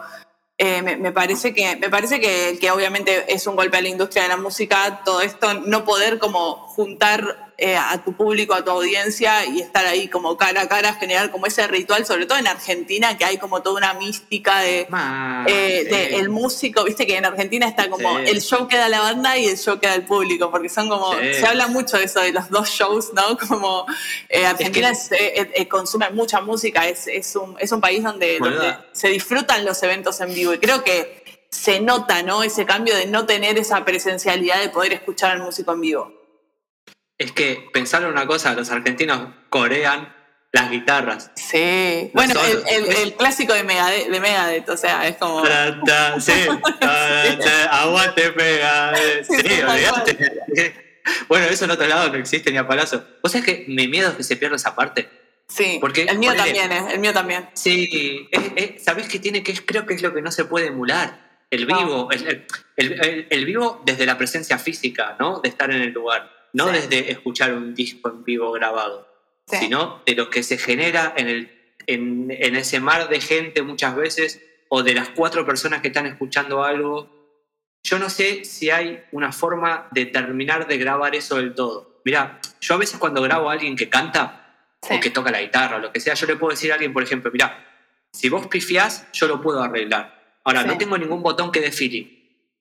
eh, 0.56 0.80
me, 0.80 1.12
parece, 1.12 1.52
que, 1.52 1.76
me 1.76 1.90
parece 1.90 2.18
que, 2.18 2.56
que 2.59 2.70
obviamente 2.70 3.30
es 3.33 3.46
un 3.46 3.56
golpe 3.56 3.76
a 3.76 3.83
la 3.83 3.88
industria 3.88 4.22
de 4.22 4.30
la 4.30 4.37
música, 4.38 5.02
todo 5.04 5.20
esto, 5.20 5.52
no 5.52 5.85
poder 5.85 6.18
como 6.18 6.56
juntar 6.68 7.49
eh, 7.62 7.77
a 7.77 8.03
tu 8.03 8.14
público, 8.14 8.55
a 8.55 8.64
tu 8.64 8.70
audiencia 8.70 9.44
y 9.44 9.61
estar 9.61 9.85
ahí 9.85 10.09
como 10.09 10.35
cara 10.38 10.62
a 10.62 10.66
cara, 10.66 10.94
generar 10.94 11.31
como 11.31 11.44
ese 11.44 11.66
ritual, 11.66 12.07
sobre 12.07 12.25
todo 12.25 12.38
en 12.38 12.46
Argentina, 12.46 13.18
que 13.18 13.27
hay 13.27 13.37
como 13.37 13.61
toda 13.61 13.77
una 13.77 13.92
mística 13.92 14.61
de, 14.61 14.88
eh, 15.46 16.16
el 16.16 16.31
músico, 16.31 16.85
viste 16.85 17.07
que 17.07 17.18
en 17.18 17.27
Argentina 17.27 17.68
está 17.68 17.90
como 17.90 18.18
el 18.18 18.40
show 18.40 18.66
queda 18.66 18.88
la 18.88 19.01
banda 19.01 19.37
y 19.37 19.44
el 19.44 19.59
show 19.59 19.79
queda 19.79 19.94
el 19.94 20.07
público, 20.07 20.51
porque 20.51 20.70
son 20.70 20.88
como, 20.88 21.12
se 21.12 21.46
habla 21.46 21.66
mucho 21.66 21.99
de 21.99 22.05
eso, 22.05 22.23
de 22.23 22.33
los 22.33 22.49
dos 22.49 22.70
shows, 22.70 23.12
¿no? 23.12 23.37
Como 23.51 23.85
eh, 24.31 24.46
Argentina 24.46 24.90
consume 25.68 26.09
mucha 26.12 26.40
música, 26.40 26.88
es, 26.88 27.09
es, 27.09 27.37
un, 27.37 27.57
es 27.59 27.70
un 27.73 27.83
país 27.83 28.03
donde, 28.03 28.38
donde 28.38 28.75
se 28.92 29.09
disfrutan 29.09 29.66
los 29.66 29.83
eventos 29.83 30.18
en 30.23 30.33
vivo 30.33 30.55
y 30.55 30.59
creo 30.59 30.83
que 30.83 31.44
se 31.51 31.81
nota, 31.81 32.23
¿no? 32.23 32.42
Ese 32.42 32.64
cambio 32.64 32.96
de 32.96 33.05
no 33.05 33.27
tener 33.27 33.59
esa 33.59 33.85
presencialidad 33.85 34.61
de 34.61 34.70
poder 34.70 34.94
escuchar 34.94 35.33
al 35.33 35.42
músico 35.42 35.73
en 35.73 35.81
vivo 35.83 36.19
es 37.20 37.33
que 37.33 37.68
pensar 37.70 38.06
una 38.06 38.26
cosa, 38.26 38.54
los 38.54 38.70
argentinos 38.70 39.28
corean 39.50 40.11
las 40.52 40.70
guitarras. 40.70 41.30
Sí, 41.37 42.11
bueno, 42.14 42.35
el, 42.66 43.14
clásico 43.14 43.52
de 43.52 43.62
Megadeth, 43.62 44.09
de 44.09 44.20
Megadeth, 44.20 44.68
o 44.70 44.76
sea, 44.76 45.06
es 45.06 45.18
como... 45.18 45.44
sí, 46.18 46.33
aguante 47.70 48.33
Megadeth. 48.33 49.26
Sí, 49.26 49.62
olvídate. 49.62 50.87
Bueno, 51.28 51.46
eso 51.46 51.64
en 51.64 51.70
otro 51.72 51.87
lado 51.88 52.11
no 52.11 52.18
existe 52.18 52.52
ni 52.52 52.59
a 52.59 52.68
palazo. 52.68 53.04
¿Vos 53.22 53.33
sabés 53.33 53.46
que 53.46 53.64
mi 53.68 53.88
miedo 53.88 54.11
es 54.11 54.16
que 54.16 54.22
se 54.22 54.37
pierda 54.37 54.56
esa 54.56 54.76
parte? 54.76 55.09
Sí, 55.48 55.78
Porque, 55.80 56.02
el 56.02 56.18
mío 56.18 56.35
también, 56.37 56.70
¿eh? 56.70 56.85
El 56.92 57.00
mío 57.00 57.12
también. 57.12 57.48
Sí, 57.54 58.28
¿sabés 58.78 59.09
qué 59.09 59.18
tiene? 59.18 59.42
Que 59.42 59.50
es, 59.50 59.62
creo 59.62 59.87
que 59.87 59.94
es 59.94 60.02
lo 60.02 60.14
que 60.14 60.22
no 60.22 60.30
se 60.30 60.44
puede 60.44 60.66
emular. 60.68 61.40
El 61.50 61.66
vivo, 61.66 62.11
el, 62.12 62.46
el, 62.76 63.44
vivo 63.44 63.83
desde 63.85 64.06
la 64.06 64.16
presencia 64.18 64.59
física, 64.59 65.16
¿no? 65.18 65.40
De 65.40 65.48
estar 65.48 65.70
en 65.70 65.83
el 65.83 65.90
lugar 65.90 66.39
no 66.52 66.66
desde 66.68 67.10
escuchar 67.10 67.54
un 67.54 67.74
disco 67.74 68.08
en 68.10 68.24
vivo 68.24 68.52
grabado, 68.52 69.08
sino 69.46 70.02
de 70.06 70.14
lo 70.14 70.30
que 70.30 70.42
se 70.42 70.58
genera 70.58 71.12
en, 71.16 71.28
el, 71.28 71.74
en, 71.86 72.28
en, 72.30 72.56
ese 72.56 72.80
mar 72.80 73.08
de 73.08 73.20
gente 73.20 73.62
muchas 73.62 73.96
veces, 73.96 74.42
o 74.68 74.82
de 74.82 74.94
las 74.94 75.08
cuatro 75.10 75.44
personas 75.44 75.80
que 75.80 75.88
están 75.88 76.06
escuchando 76.06 76.62
algo. 76.62 77.08
Yo 77.82 77.98
no 77.98 78.10
sé 78.10 78.44
si 78.44 78.70
hay 78.70 79.02
una 79.12 79.32
forma 79.32 79.88
de 79.90 80.06
terminar 80.06 80.66
de 80.68 80.78
grabar 80.78 81.14
eso 81.14 81.36
del 81.36 81.54
todo. 81.54 82.00
Mira, 82.04 82.40
yo 82.60 82.74
a 82.74 82.78
veces 82.78 82.98
cuando 82.98 83.22
grabo 83.22 83.50
a 83.50 83.54
alguien 83.54 83.76
que 83.76 83.88
canta, 83.88 84.36
o 84.88 85.00
que 85.00 85.10
toca 85.10 85.30
la 85.30 85.40
guitarra, 85.40 85.76
o 85.76 85.80
lo 85.80 85.92
que 85.92 86.00
sea, 86.00 86.14
yo 86.14 86.26
le 86.26 86.36
puedo 86.36 86.50
decir 86.50 86.70
a 86.70 86.74
alguien, 86.74 86.92
por 86.92 87.02
ejemplo, 87.02 87.30
mira, 87.32 87.66
si 88.12 88.28
vos 88.28 88.46
pifiás, 88.46 89.06
yo 89.12 89.26
lo 89.26 89.40
puedo 89.40 89.62
arreglar. 89.62 90.38
Ahora, 90.44 90.64
no 90.64 90.78
tengo 90.78 90.96
ningún 90.96 91.22
botón 91.22 91.52
que 91.52 91.60
dé 91.60 91.70
feeling, 91.70 92.06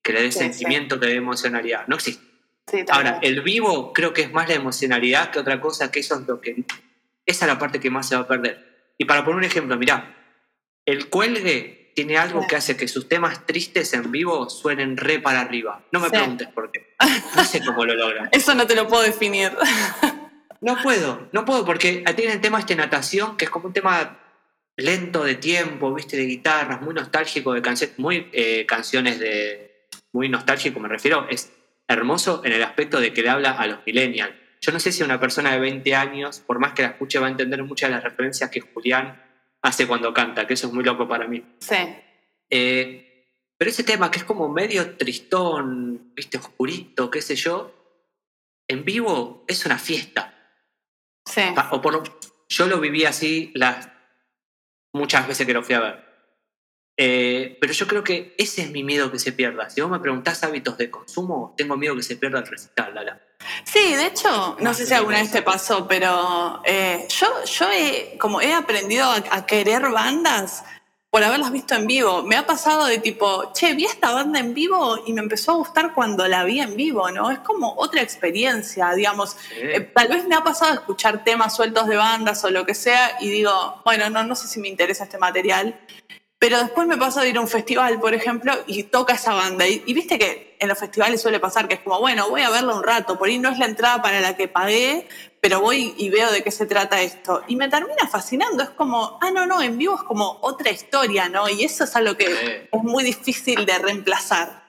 que 0.01 0.13
le 0.13 0.23
dé 0.23 0.31
sentimiento, 0.31 0.99
que 0.99 1.07
le 1.07 1.11
dé 1.13 1.17
emocionalidad. 1.17 1.87
No 1.87 1.95
existe. 1.95 2.28
Ahora, 2.89 3.19
el 3.21 3.41
vivo 3.41 3.93
creo 3.93 4.13
que 4.13 4.23
es 4.23 4.31
más 4.31 4.47
la 4.47 4.55
emocionalidad 4.55 5.31
que 5.31 5.39
otra 5.39 5.59
cosa, 5.59 5.91
que 5.91 5.99
eso 5.99 6.15
es 6.19 6.27
lo 6.27 6.39
que. 6.39 6.63
Esa 7.25 7.45
es 7.45 7.51
la 7.51 7.59
parte 7.59 7.79
que 7.79 7.89
más 7.89 8.07
se 8.07 8.15
va 8.15 8.21
a 8.21 8.27
perder. 8.27 8.93
Y 8.97 9.05
para 9.05 9.23
poner 9.23 9.37
un 9.37 9.43
ejemplo, 9.43 9.77
mirá, 9.77 10.15
el 10.85 11.09
cuelgue 11.09 11.91
tiene 11.95 12.17
algo 12.17 12.45
que 12.47 12.55
hace 12.55 12.77
que 12.77 12.87
sus 12.87 13.07
temas 13.07 13.45
tristes 13.45 13.93
en 13.93 14.11
vivo 14.11 14.49
suenen 14.49 14.97
re 14.97 15.19
para 15.19 15.41
arriba. 15.41 15.83
No 15.91 15.99
me 15.99 16.09
preguntes 16.09 16.47
por 16.47 16.71
qué. 16.71 16.95
No 17.35 17.43
sé 17.43 17.63
cómo 17.63 17.85
lo 17.85 17.93
logran. 17.93 18.29
Eso 18.31 18.55
no 18.55 18.65
te 18.65 18.75
lo 18.75 18.87
puedo 18.87 19.03
definir. 19.03 19.51
No 20.61 20.75
puedo, 20.83 21.29
no 21.31 21.45
puedo, 21.45 21.63
porque 21.63 22.03
tiene 22.17 22.33
el 22.33 22.41
tema 22.41 22.59
este 22.59 22.75
natación, 22.75 23.37
que 23.37 23.45
es 23.45 23.49
como 23.49 23.67
un 23.67 23.73
tema 23.73 24.19
lento 24.75 25.23
de 25.23 25.35
tiempo, 25.35 25.93
viste, 25.93 26.17
de 26.17 26.25
guitarras, 26.25 26.81
muy 26.81 26.93
nostálgico 26.93 27.53
de 27.53 27.61
canciones, 27.61 27.97
muy 27.97 28.29
eh, 28.33 28.65
canciones 28.65 29.19
de. 29.19 29.87
Muy 30.11 30.27
nostálgico, 30.27 30.79
me 30.81 30.89
refiero, 30.89 31.27
es 31.29 31.49
hermoso 31.89 32.41
en 32.45 32.53
el 32.53 32.63
aspecto 32.63 32.99
de 33.01 33.11
que 33.11 33.21
le 33.21 33.29
habla 33.29 33.51
a 33.51 33.67
los 33.67 33.79
millennials. 33.85 34.33
Yo 34.61 34.71
no 34.71 34.79
sé 34.79 34.91
si 34.91 35.03
una 35.03 35.19
persona 35.19 35.51
de 35.51 35.59
20 35.59 35.95
años, 35.95 36.39
por 36.39 36.59
más 36.59 36.73
que 36.73 36.83
la 36.83 36.89
escuche, 36.89 37.19
va 37.19 37.27
a 37.27 37.31
entender 37.31 37.63
muchas 37.63 37.89
de 37.89 37.95
las 37.95 38.03
referencias 38.03 38.49
que 38.49 38.61
Julián 38.61 39.21
hace 39.61 39.87
cuando 39.87 40.13
canta, 40.13 40.45
que 40.45 40.53
eso 40.53 40.67
es 40.67 40.73
muy 40.73 40.83
loco 40.83 41.07
para 41.07 41.27
mí. 41.27 41.43
Sí. 41.59 41.75
Eh, 42.49 43.25
Pero 43.57 43.71
ese 43.71 43.83
tema 43.83 44.11
que 44.11 44.19
es 44.19 44.23
como 44.23 44.49
medio 44.49 44.95
tristón, 44.95 46.13
viste, 46.13 46.37
oscurito, 46.37 47.09
qué 47.09 47.21
sé 47.21 47.35
yo, 47.35 47.73
en 48.67 48.85
vivo 48.85 49.43
es 49.47 49.65
una 49.65 49.79
fiesta. 49.79 50.33
Sí. 51.25 51.41
O 51.71 51.81
por, 51.81 52.03
yo 52.49 52.67
lo 52.67 52.79
viví 52.79 53.05
así 53.05 53.51
las 53.55 53.89
muchas 54.93 55.27
veces 55.27 55.45
que 55.47 55.53
lo 55.53 55.63
fui 55.63 55.75
a 55.75 55.79
ver. 55.79 56.08
Eh, 57.01 57.57
pero 57.61 57.71
yo 57.71 57.87
creo 57.87 58.03
que 58.03 58.35
ese 58.37 58.61
es 58.61 58.71
mi 58.71 58.83
miedo 58.83 59.09
que 59.09 59.19
se 59.19 59.31
pierda. 59.31 59.69
Si 59.69 59.79
vos 59.79 59.89
me 59.89 60.01
preguntás 60.01 60.43
hábitos 60.43 60.77
de 60.77 60.91
consumo, 60.91 61.53
tengo 61.55 61.77
miedo 61.77 61.95
que 61.95 62.03
se 62.03 62.17
pierda 62.17 62.39
el 62.39 62.47
recital, 62.47 62.93
Lala. 62.93 63.21
Sí, 63.63 63.95
de 63.95 64.07
hecho, 64.07 64.57
no 64.59 64.73
sé 64.73 64.85
si 64.85 64.93
alguna 64.93 65.21
vez 65.21 65.31
te 65.31 65.41
pasó, 65.41 65.87
pero 65.87 66.61
eh, 66.65 67.07
yo, 67.07 67.27
yo 67.45 67.71
he, 67.71 68.17
como 68.17 68.41
he 68.41 68.53
aprendido 68.53 69.09
a, 69.09 69.45
querer 69.45 69.89
bandas 69.89 70.65
por 71.09 71.23
haberlas 71.23 71.53
visto 71.53 71.73
en 71.73 71.87
vivo. 71.87 72.23
Me 72.23 72.35
ha 72.35 72.45
pasado 72.45 72.85
de 72.85 72.97
tipo, 72.97 73.53
che, 73.53 73.75
vi 73.75 73.85
esta 73.85 74.11
banda 74.11 74.41
en 74.41 74.53
vivo 74.53 75.01
y 75.07 75.13
me 75.13 75.21
empezó 75.21 75.53
a 75.53 75.55
gustar 75.55 75.93
cuando 75.93 76.27
la 76.27 76.43
vi 76.43 76.59
en 76.59 76.75
vivo, 76.75 77.09
¿no? 77.11 77.31
Es 77.31 77.39
como 77.39 77.75
otra 77.77 78.01
experiencia, 78.01 78.91
digamos. 78.91 79.37
Eh, 79.55 79.89
tal 79.95 80.09
vez 80.09 80.27
me 80.27 80.35
ha 80.35 80.43
pasado 80.43 80.73
escuchar 80.73 81.23
temas 81.23 81.55
sueltos 81.55 81.87
de 81.87 81.95
bandas 81.95 82.43
o 82.43 82.49
lo 82.49 82.65
que 82.65 82.75
sea 82.75 83.15
y 83.21 83.29
digo, 83.29 83.81
bueno, 83.85 84.09
no, 84.09 84.25
no 84.25 84.35
sé 84.35 84.49
si 84.49 84.59
me 84.59 84.67
interesa 84.67 85.05
este 85.05 85.17
material. 85.17 85.79
Pero 86.39 86.57
después 86.57 86.87
me 86.87 86.95
pasó 86.95 87.19
de 87.19 87.29
ir 87.29 87.37
a 87.37 87.41
un 87.41 87.49
festival, 87.49 87.99
por 87.99 88.13
ejemplo, 88.13 88.53
y 88.65 88.83
toca 88.83 89.13
esa 89.15 89.33
banda. 89.33 89.67
Y, 89.67 89.93
viste 89.93 90.17
que 90.17 90.55
en 90.57 90.69
los 90.69 90.79
festivales 90.79 91.21
suele 91.21 91.37
pasar 91.37 91.67
que 91.67 91.73
es 91.73 91.81
como, 91.81 91.99
bueno, 91.99 92.29
voy 92.29 92.41
a 92.41 92.49
verla 92.49 92.75
un 92.75 92.83
rato, 92.83 93.17
por 93.19 93.27
ahí 93.27 93.37
no 93.37 93.49
es 93.49 93.59
la 93.59 93.65
entrada 93.65 94.01
para 94.01 94.21
la 94.21 94.37
que 94.37 94.47
pagué, 94.47 95.09
pero 95.41 95.59
voy 95.59 95.93
y 95.97 96.09
veo 96.09 96.31
de 96.31 96.41
qué 96.41 96.51
se 96.51 96.65
trata 96.65 97.01
esto. 97.01 97.43
Y 97.49 97.57
me 97.57 97.67
termina 97.67 98.07
fascinando, 98.09 98.63
es 98.63 98.69
como, 98.69 99.19
ah, 99.21 99.31
no, 99.31 99.45
no, 99.45 99.61
en 99.61 99.77
vivo 99.77 99.95
es 99.95 100.03
como 100.03 100.39
otra 100.41 100.71
historia, 100.71 101.27
¿no? 101.27 101.49
Y 101.49 101.65
eso 101.65 101.83
es 101.83 101.93
algo 101.97 102.15
que 102.15 102.69
es 102.71 102.83
muy 102.83 103.03
difícil 103.03 103.65
de 103.65 103.77
reemplazar. 103.77 104.65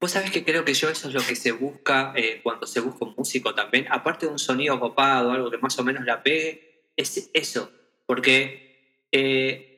Vos 0.00 0.10
sabés 0.10 0.32
que 0.32 0.44
creo 0.44 0.64
que 0.64 0.74
yo 0.74 0.88
eso 0.88 1.06
es 1.06 1.14
lo 1.14 1.22
que 1.22 1.36
se 1.36 1.52
busca 1.52 2.12
eh, 2.16 2.40
cuando 2.42 2.66
se 2.66 2.80
busca 2.80 3.04
un 3.04 3.14
músico 3.16 3.54
también, 3.54 3.86
aparte 3.90 4.26
de 4.26 4.32
un 4.32 4.38
sonido 4.40 4.78
copado, 4.80 5.30
algo 5.30 5.50
que 5.52 5.58
más 5.58 5.78
o 5.78 5.84
menos 5.84 6.04
la 6.04 6.20
pegue, 6.20 6.90
es 6.96 7.30
eso, 7.32 7.70
porque... 8.06 8.66
Eh, 9.12 9.68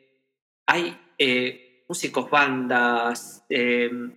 hay 0.70 0.96
eh, 1.18 1.84
músicos, 1.88 2.30
bandas, 2.30 3.44
em, 3.48 4.14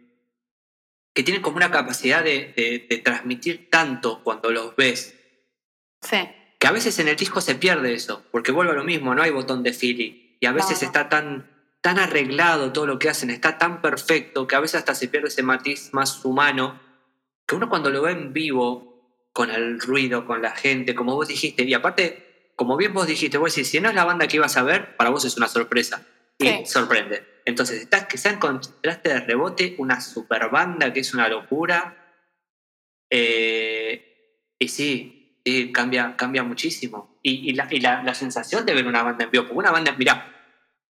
que 1.14 1.24
tienen 1.24 1.42
como 1.42 1.58
una 1.58 1.72
capacidad 1.72 2.24
de, 2.24 3.02
transmitir 3.04 3.70
tanto 3.72 4.24
cuando 4.24 4.52
los 4.52 4.76
ves. 4.76 5.16
Sí. 6.02 6.18
Que 6.60 6.68
a 6.68 6.72
veces 6.72 6.98
en 7.00 7.08
el 7.08 7.16
disco 7.16 7.42
se 7.42 7.56
pierde 7.56 7.94
eso, 7.94 8.24
porque 8.32 8.52
vuelve 8.52 8.74
a 8.74 8.76
lo 8.76 8.84
mismo, 8.84 9.16
no 9.16 9.24
hay 9.24 9.32
botón 9.32 9.64
de 9.64 9.74
feeling. 9.74 10.38
Y 10.40 10.46
a 10.46 10.52
veces 10.52 10.84
está 10.84 11.10
tan, 11.10 11.50
tan 11.82 11.98
arreglado 11.98 12.72
todo 12.72 12.86
lo 12.86 13.00
que 13.00 13.10
hacen, 13.10 13.32
está 13.32 13.58
tan 13.58 13.82
perfecto, 13.82 14.46
que 14.46 14.56
a 14.56 14.60
veces 14.60 14.76
hasta 14.76 14.94
se 14.94 15.08
pierde 15.08 15.30
ese 15.30 15.42
matiz 15.42 15.90
más 15.92 16.24
humano, 16.24 16.80
que 17.48 17.56
uno 17.56 17.68
cuando 17.68 17.90
lo 17.90 18.04
ve 18.04 18.12
en 18.12 18.32
vivo, 18.32 19.28
con 19.34 19.50
el 19.50 19.80
ruido, 19.80 20.28
con 20.28 20.44
la 20.44 20.52
gente, 20.52 20.94
como 20.94 21.16
vos 21.16 21.28
dijiste, 21.28 21.64
y 21.64 21.74
aparte, 21.74 22.52
como 22.56 22.78
bien 22.78 22.94
vos 22.94 23.08
dijiste, 23.08 23.40
vos 23.40 23.56
decís, 23.56 23.72
si 23.72 23.80
no 23.80 23.90
es 23.90 23.96
la 23.96 24.06
banda 24.06 24.28
que 24.28 24.38
ibas 24.38 24.56
a 24.58 24.64
ver, 24.64 24.96
para 24.96 25.10
vos 25.10 25.26
es 25.26 25.36
una 25.38 25.48
sorpresa 25.48 26.06
y 26.44 26.66
sorprende. 26.66 27.42
Entonces, 27.46 27.82
estás 27.82 28.06
que 28.06 28.18
se 28.18 28.30
encontraste 28.30 29.10
de 29.10 29.20
rebote 29.20 29.76
una 29.78 30.00
super 30.00 30.50
banda 30.50 30.94
que 30.94 31.02
es 31.02 31.14
una 31.14 31.28
locura. 31.28 32.16
Eh, 33.10 34.56
y 34.58 34.68
sí, 34.68 35.42
cambia, 35.74 36.16
cambia 36.16 36.44
muchísimo. 36.44 37.20
Y, 37.22 37.54
la, 37.54 37.68
y 37.70 37.80
la, 37.80 38.14
sensación 38.14 38.66
de 38.66 38.74
ver 38.74 38.86
una 38.86 39.04
banda 39.04 39.24
en 39.24 39.32
vivo, 39.32 39.46
porque 39.46 39.60
una 39.60 39.72
banda, 39.72 39.94
mirá, 39.98 40.30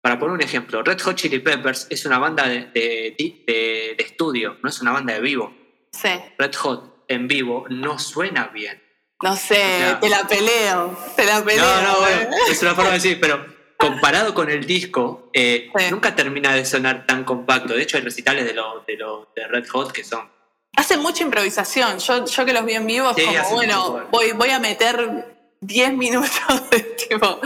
para 0.01 0.19
poner 0.19 0.35
un 0.35 0.43
ejemplo, 0.43 0.83
Red 0.83 1.01
Hot 1.01 1.17
Chili 1.17 1.41
Peppers 1.41 1.87
es 1.91 2.07
una 2.07 2.19
banda 2.19 2.49
de, 2.49 2.71
de, 2.73 3.97
estudio, 3.99 4.57
no 4.63 4.69
es 4.69 4.81
una 4.81 4.93
banda 4.93 5.13
de 5.13 5.21
vivo. 5.21 5.55
Sí. 5.93 6.09
Red 6.39 6.55
Hot 6.55 7.05
en 7.09 7.29
vivo 7.29 7.67
no 7.69 7.99
suena 7.99 8.49
bien. 8.49 8.83
No 9.23 9.37
sé, 9.37 9.97
te 10.01 10.09
la 10.09 10.27
peleo, 10.27 10.99
te 11.17 11.25
la 11.25 11.45
peleo. 11.45 11.65
No, 11.65 11.83
no, 11.83 12.01
bueno, 12.01 12.31
es 12.51 12.63
una 12.63 12.75
forma 12.75 12.91
de 12.91 12.97
decir, 12.97 13.21
pero 13.21 13.52
comparado 13.83 14.35
con 14.35 14.49
el 14.51 14.65
disco, 14.65 15.29
eh, 15.33 15.71
nunca 15.91 16.15
termina 16.15 16.55
de 16.55 16.65
sonar 16.65 17.07
tan 17.07 17.25
compacto. 17.25 17.75
De 17.75 17.83
hecho, 17.83 17.97
hay 17.97 18.05
recitales 18.05 18.45
de, 18.45 18.55
lo, 18.55 18.85
de, 18.87 18.97
de 18.97 19.49
Red 19.49 19.69
Hot 19.69 19.93
que 19.93 20.05
son... 20.05 20.31
Hacen 20.77 21.01
mucha 21.01 21.23
improvisación. 21.23 21.99
Yo, 21.99 22.25
yo 22.25 22.45
que 22.45 22.53
los 22.53 22.65
vi 22.65 22.75
en 22.75 22.87
vivo, 22.87 23.13
es 23.15 23.27
como, 23.27 23.51
bueno, 23.57 24.07
voy, 24.11 24.33
voy 24.33 24.51
a 24.51 24.59
meter 24.59 25.37
10 25.61 25.95
minutos 25.95 26.31
de, 26.71 26.81
tipo, 26.81 27.41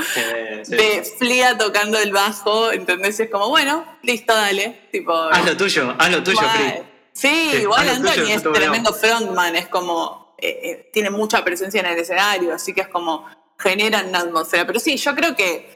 de 0.69 1.03
Flia 1.19 1.59
tocando 1.59 1.99
el 1.99 2.13
bajo, 2.13 2.71
¿entendés? 2.71 3.19
Es 3.19 3.31
como, 3.31 3.49
bueno, 3.49 3.85
listo, 4.03 4.35
dale. 4.35 4.89
Tipo, 4.93 5.13
haz 5.13 5.45
lo 5.45 5.57
tuyo, 5.57 5.95
haz 5.99 6.11
lo 6.11 6.23
tuyo, 6.23 6.39
Flia. 6.39 6.85
Sí, 7.13 7.51
igual 7.63 7.89
Anthony 7.89 8.31
es 8.31 8.43
tremendo 8.43 8.93
frontman, 8.93 9.57
es 9.57 9.69
como, 9.69 10.37
eh, 10.39 10.61
eh, 10.63 10.91
tiene 10.93 11.11
mucha 11.11 11.43
presencia 11.43 11.81
en 11.81 11.87
el 11.87 11.99
escenario, 11.99 12.55
así 12.55 12.75
que 12.75 12.83
es 12.83 12.89
como, 12.89 13.27
generan 13.59 14.09
una 14.09 14.21
atmósfera. 14.21 14.67
Pero 14.67 14.79
sí, 14.79 14.97
yo 14.97 15.15
creo 15.15 15.35
que 15.35 15.76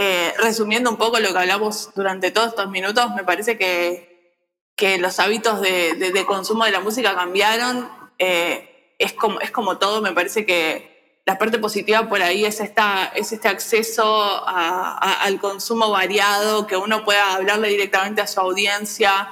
eh, 0.00 0.32
resumiendo 0.38 0.90
un 0.90 0.96
poco 0.96 1.18
lo 1.18 1.32
que 1.32 1.38
hablamos 1.40 1.90
durante 1.96 2.30
todos 2.30 2.50
estos 2.50 2.70
minutos, 2.70 3.12
me 3.16 3.24
parece 3.24 3.58
que, 3.58 4.38
que 4.76 4.96
los 4.96 5.18
hábitos 5.18 5.60
de, 5.60 6.24
consumo 6.24 6.64
de 6.64 6.70
la 6.70 6.78
música 6.78 7.16
cambiaron. 7.16 7.90
Eh, 8.16 8.94
es, 8.96 9.12
como, 9.14 9.40
es 9.40 9.50
como 9.50 9.78
todo, 9.78 10.00
me 10.00 10.12
parece 10.12 10.46
que 10.46 11.20
la 11.26 11.36
parte 11.36 11.58
positiva 11.58 12.08
por 12.08 12.22
ahí 12.22 12.44
es, 12.44 12.60
esta, 12.60 13.10
es 13.12 13.32
este 13.32 13.48
acceso 13.48 14.46
al 14.46 15.40
consumo 15.40 15.90
variado, 15.90 16.68
que 16.68 16.76
uno 16.76 17.04
pueda 17.04 17.34
hablarle 17.34 17.66
directamente 17.66 18.20
a 18.20 18.28
su 18.28 18.38
audiencia, 18.38 19.28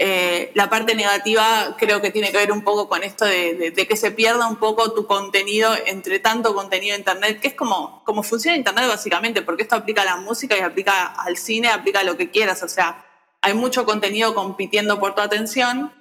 eh, 0.00 0.52
la 0.54 0.70
parte 0.70 0.94
negativa 0.94 1.74
creo 1.76 2.00
que 2.00 2.12
tiene 2.12 2.30
que 2.30 2.38
ver 2.38 2.52
un 2.52 2.62
poco 2.62 2.88
con 2.88 3.02
esto 3.02 3.24
de, 3.24 3.72
que 3.74 3.96
se 3.96 4.12
pierda 4.12 4.46
un 4.46 4.54
poco 4.54 4.92
tu 4.92 5.08
contenido 5.08 5.72
entre 5.86 6.20
tanto 6.20 6.54
contenido 6.54 6.92
de 6.92 7.00
Internet, 7.00 7.40
que 7.40 7.48
es 7.48 7.54
como, 7.54 8.04
como 8.04 8.22
funciona 8.22 8.56
Internet 8.56 8.86
básicamente, 8.86 9.42
porque 9.42 9.64
esto 9.64 9.74
aplica 9.74 10.02
a 10.02 10.04
la 10.04 10.16
música 10.16 10.56
y 10.56 10.60
aplica 10.60 11.06
al 11.06 11.36
cine, 11.36 11.68
aplica 11.68 12.00
a 12.00 12.04
lo 12.04 12.16
que 12.16 12.30
quieras, 12.30 12.62
o 12.62 12.68
sea, 12.68 13.04
hay 13.40 13.54
mucho 13.54 13.84
contenido 13.84 14.36
compitiendo 14.36 15.00
por 15.00 15.16
tu 15.16 15.20
atención. 15.20 15.92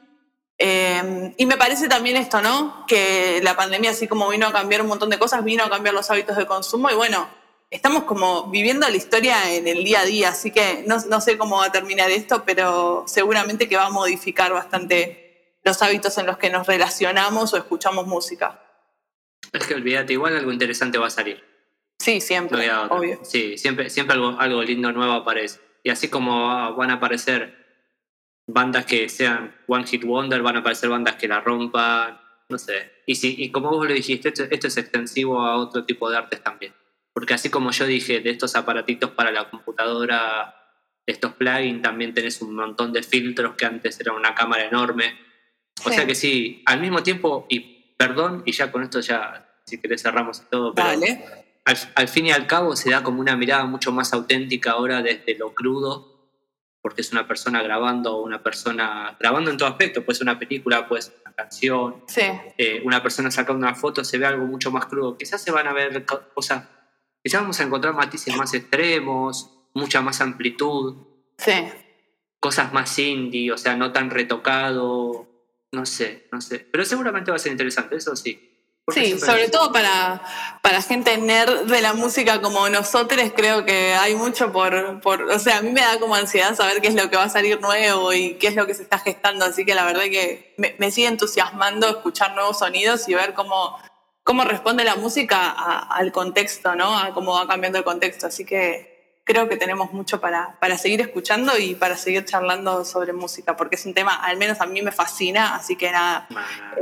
Eh, 0.60 1.34
y 1.38 1.46
me 1.46 1.58
parece 1.58 1.88
también 1.88 2.18
esto, 2.18 2.42
¿no? 2.42 2.86
Que 2.88 3.40
la 3.44 3.56
pandemia, 3.56 3.92
así 3.92 4.08
como 4.08 4.30
vino 4.30 4.48
a 4.48 4.52
cambiar 4.52 4.82
un 4.82 4.88
montón 4.88 5.10
de 5.10 5.20
cosas, 5.20 5.44
vino 5.44 5.64
a 5.64 5.70
cambiar 5.70 5.94
los 5.94 6.10
hábitos 6.10 6.36
de 6.36 6.46
consumo 6.46 6.90
y 6.90 6.96
bueno, 6.96 7.28
estamos 7.70 8.04
como 8.04 8.50
viviendo 8.50 8.88
la 8.88 8.96
historia 8.96 9.54
en 9.54 9.68
el 9.68 9.84
día 9.84 10.02
a 10.02 10.06
día, 10.06 10.30
así 10.30 10.52
que 10.52 10.84
no, 10.88 10.98
no, 11.10 11.22
sé 11.22 11.38
cómo 11.38 11.58
va 11.58 11.66
a 11.66 11.72
terminar 11.72 12.10
esto, 12.10 12.44
pero 12.46 13.04
seguramente 13.08 13.68
que 13.68 13.76
va 13.76 13.88
a 13.88 13.90
modificar 13.90 14.54
bastante 14.54 15.60
los 15.64 15.82
hábitos 15.82 16.18
en 16.18 16.26
los 16.26 16.38
que 16.38 16.50
nos 16.50 16.66
relacionamos 16.66 17.54
o 17.54 17.58
escuchamos 17.58 18.08
música. 18.08 18.62
Es 19.52 19.66
que 19.66 19.76
olvídate, 19.76 20.14
igual 20.14 20.36
algo 20.36 20.52
interesante 20.52 20.98
va 20.98 21.08
a 21.08 21.12
salir. 21.12 21.44
Sí, 22.00 22.22
siempre, 22.22 22.72
obvio. 22.72 23.20
Sí, 23.24 23.58
siempre, 23.58 23.90
siempre 23.90 24.14
algo, 24.14 24.40
algo 24.40 24.62
lindo 24.62 24.92
nuevo 24.92 25.14
aparece. 25.14 25.60
Y 25.84 25.90
así 25.90 26.10
como 26.10 26.76
van 26.76 26.92
a 26.92 26.96
aparecer 26.96 27.66
bandas 28.46 28.86
que 28.86 29.10
sean 29.10 29.56
One 29.68 29.86
Hit 29.86 30.04
Wonder, 30.04 30.42
van 30.42 30.58
a 30.58 30.60
aparecer 30.60 30.90
bandas 30.90 31.16
que 31.16 31.28
la 31.28 31.42
rompan, 31.42 32.20
no 32.50 32.58
sé. 32.58 32.92
Y, 33.06 33.16
si, 33.16 33.36
y 33.38 33.52
como 33.52 33.72
vos 33.72 33.88
lo 33.88 33.94
dijiste, 33.94 34.30
esto 34.30 34.68
es 34.68 34.78
extensivo 34.78 35.42
a 35.42 35.58
otro 35.58 35.86
tipo 35.86 36.10
de 36.10 36.18
artes 36.18 36.42
también. 36.42 36.74
Porque 37.18 37.34
así 37.34 37.50
como 37.50 37.72
yo 37.72 37.88
dije, 37.88 38.20
de 38.20 38.30
estos 38.30 38.56
aparatitos 38.56 39.10
para 39.10 39.32
la 39.32 39.50
computadora, 39.50 40.54
estos 41.04 41.34
plugins, 41.34 41.82
también 41.82 42.14
tenés 42.14 42.44
un 42.44 42.54
montón 42.54 42.94
de 42.94 43.02
filtros 43.02 43.56
que 43.56 43.66
antes 43.66 44.00
era 44.00 44.14
una 44.14 44.36
cámara 44.36 44.66
enorme. 44.66 45.18
O 45.84 45.90
sea 45.90 46.06
que 46.06 46.14
sí, 46.14 46.62
al 46.68 46.80
mismo 46.80 47.02
tiempo, 47.02 47.48
y 47.50 47.96
perdón, 47.98 48.44
y 48.46 48.52
ya 48.52 48.72
con 48.72 48.84
esto 48.84 49.00
ya, 49.00 49.50
si 49.66 49.82
querés 49.82 50.04
cerramos 50.04 50.48
todo, 50.52 50.76
pero 50.76 50.90
al, 51.96 52.08
fin 52.08 52.28
y 52.28 52.32
al 52.32 52.46
cabo 52.46 52.76
se 52.76 52.92
da 52.92 53.02
como 53.02 53.20
una 53.20 53.36
mirada 53.36 53.66
mucho 53.66 53.92
más 53.92 54.14
auténtica 54.14 54.74
ahora 54.74 55.02
desde 55.02 55.36
lo 55.40 55.56
crudo, 55.56 56.30
porque 56.84 57.02
es 57.02 57.12
una 57.12 57.28
persona 57.28 57.64
grabando, 57.64 58.22
una 58.22 58.44
persona 58.44 59.18
grabando 59.20 59.50
en 59.50 59.58
todo 59.58 59.70
aspecto, 59.70 60.06
pues 60.06 60.22
una 60.22 60.38
película, 60.38 60.88
pues 60.88 61.12
una 61.26 61.34
canción, 61.34 62.04
eh, 62.60 62.80
una 62.86 63.02
persona 63.02 63.32
sacando 63.32 63.66
una 63.66 63.74
foto, 63.74 64.04
se 64.04 64.20
ve 64.20 64.28
algo 64.28 64.46
mucho 64.46 64.70
más 64.70 64.86
crudo. 64.86 65.18
Quizás 65.18 65.42
se 65.42 65.50
van 65.50 65.66
a 65.66 65.74
ver 65.74 66.06
cosas 66.06 66.77
Quizás 67.28 67.42
vamos 67.42 67.60
a 67.60 67.64
encontrar 67.64 67.94
matices 67.94 68.34
más 68.38 68.54
extremos, 68.54 69.50
mucha 69.74 70.00
más 70.00 70.22
amplitud. 70.22 70.96
Sí. 71.38 71.52
Cosas 72.40 72.72
más 72.72 72.98
indie, 73.00 73.52
o 73.52 73.58
sea, 73.58 73.76
no 73.76 73.92
tan 73.92 74.10
retocado. 74.10 75.28
No 75.74 75.86
sé, 75.86 76.30
no 76.32 76.40
sé. 76.40 76.60
Pero 76.60 76.86
seguramente 76.86 77.30
va 77.30 77.36
a 77.36 77.40
ser 77.40 77.52
interesante, 77.52 77.98
eso 77.98 78.16
sí. 78.16 78.58
Sí, 78.94 79.20
sobre 79.20 79.50
todo 79.50 79.74
para, 79.74 80.22
para 80.62 80.82
gente 80.82 81.18
nerd 81.18 81.66
de 81.66 81.82
la 81.82 81.92
música 81.92 82.40
como 82.40 82.70
nosotros, 82.70 83.34
creo 83.36 83.66
que 83.66 83.94
hay 83.96 84.16
mucho 84.16 84.54
por, 84.54 85.02
por, 85.02 85.24
o 85.24 85.38
sea, 85.38 85.58
a 85.58 85.62
mí 85.62 85.72
me 85.72 85.82
da 85.82 86.00
como 86.00 86.16
ansiedad 86.16 86.56
saber 86.56 86.80
qué 86.80 86.88
es 86.88 86.96
lo 86.96 87.10
que 87.10 87.18
va 87.18 87.24
a 87.24 87.30
salir 87.30 87.60
nuevo 87.60 88.14
y 88.14 88.36
qué 88.36 88.48
es 88.48 88.56
lo 88.56 88.66
que 88.66 88.74
se 88.74 88.84
está 88.84 89.00
gestando, 89.00 89.44
así 89.44 89.66
que 89.66 89.76
la 89.76 89.84
verdad 89.84 90.04
que 90.04 90.54
me, 90.56 90.74
me 90.80 90.92
sigue 90.92 91.08
entusiasmando 91.08 91.90
escuchar 91.90 92.34
nuevos 92.36 92.60
sonidos 92.60 93.10
y 93.10 93.16
ver 93.16 93.34
cómo, 93.34 93.78
cómo 94.28 94.44
responde 94.44 94.84
la 94.84 94.98
música 94.98 95.52
al 95.52 96.12
contexto, 96.12 96.76
¿no? 96.76 97.00
A 97.00 97.14
cómo 97.14 97.32
va 97.32 97.48
cambiando 97.48 97.78
el 97.78 97.86
contexto. 97.86 98.28
Así 98.28 98.44
que 98.44 99.22
creo 99.24 99.48
que 99.48 99.56
tenemos 99.56 99.94
mucho 99.94 100.20
para, 100.20 100.60
para 100.60 100.78
seguir 100.78 101.00
escuchando 101.00 101.58
y 101.58 101.76
para 101.76 101.96
seguir 101.96 102.26
charlando 102.26 102.84
sobre 102.84 103.14
música, 103.14 103.56
porque 103.56 103.78
es 103.78 103.86
un 103.86 103.94
tema, 103.94 104.16
al 104.16 104.36
menos 104.36 104.60
a 104.60 104.66
mí 104.66 104.82
me 104.82 104.92
fascina, 104.92 105.56
así 105.56 105.78
que 105.78 105.92
nada, 105.92 106.28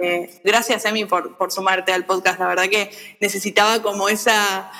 eh, 0.01 0.41
gracias 0.43 0.85
Emi 0.85 1.05
por, 1.05 1.37
por 1.37 1.51
sumarte 1.51 1.93
al 1.93 2.05
podcast, 2.05 2.39
la 2.39 2.47
verdad 2.47 2.65
que 2.65 2.89
necesitaba 3.19 3.81
como 3.83 4.09
esa 4.09 4.71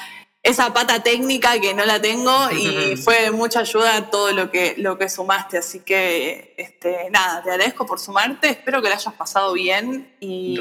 esa 0.42 0.74
pata 0.74 1.02
técnica 1.02 1.60
que 1.60 1.74
no 1.74 1.86
la 1.86 2.00
tengo 2.00 2.52
y 2.52 2.98
fue 3.04 3.24
de 3.24 3.32
mucha 3.32 3.62
ayuda 3.62 4.12
todo 4.12 4.32
lo 4.32 4.52
que, 4.52 4.76
lo 4.78 4.96
que 4.96 5.10
sumaste. 5.10 5.58
Así 5.58 5.80
que, 5.80 6.54
este, 6.58 7.10
nada, 7.10 7.42
te 7.44 7.50
agradezco 7.50 7.88
por 7.88 8.00
sumarte, 8.00 8.50
espero 8.50 8.80
que 8.80 8.90
la 8.90 8.96
hayas 8.96 9.16
pasado 9.16 9.54
bien 9.54 10.16
y, 10.20 10.60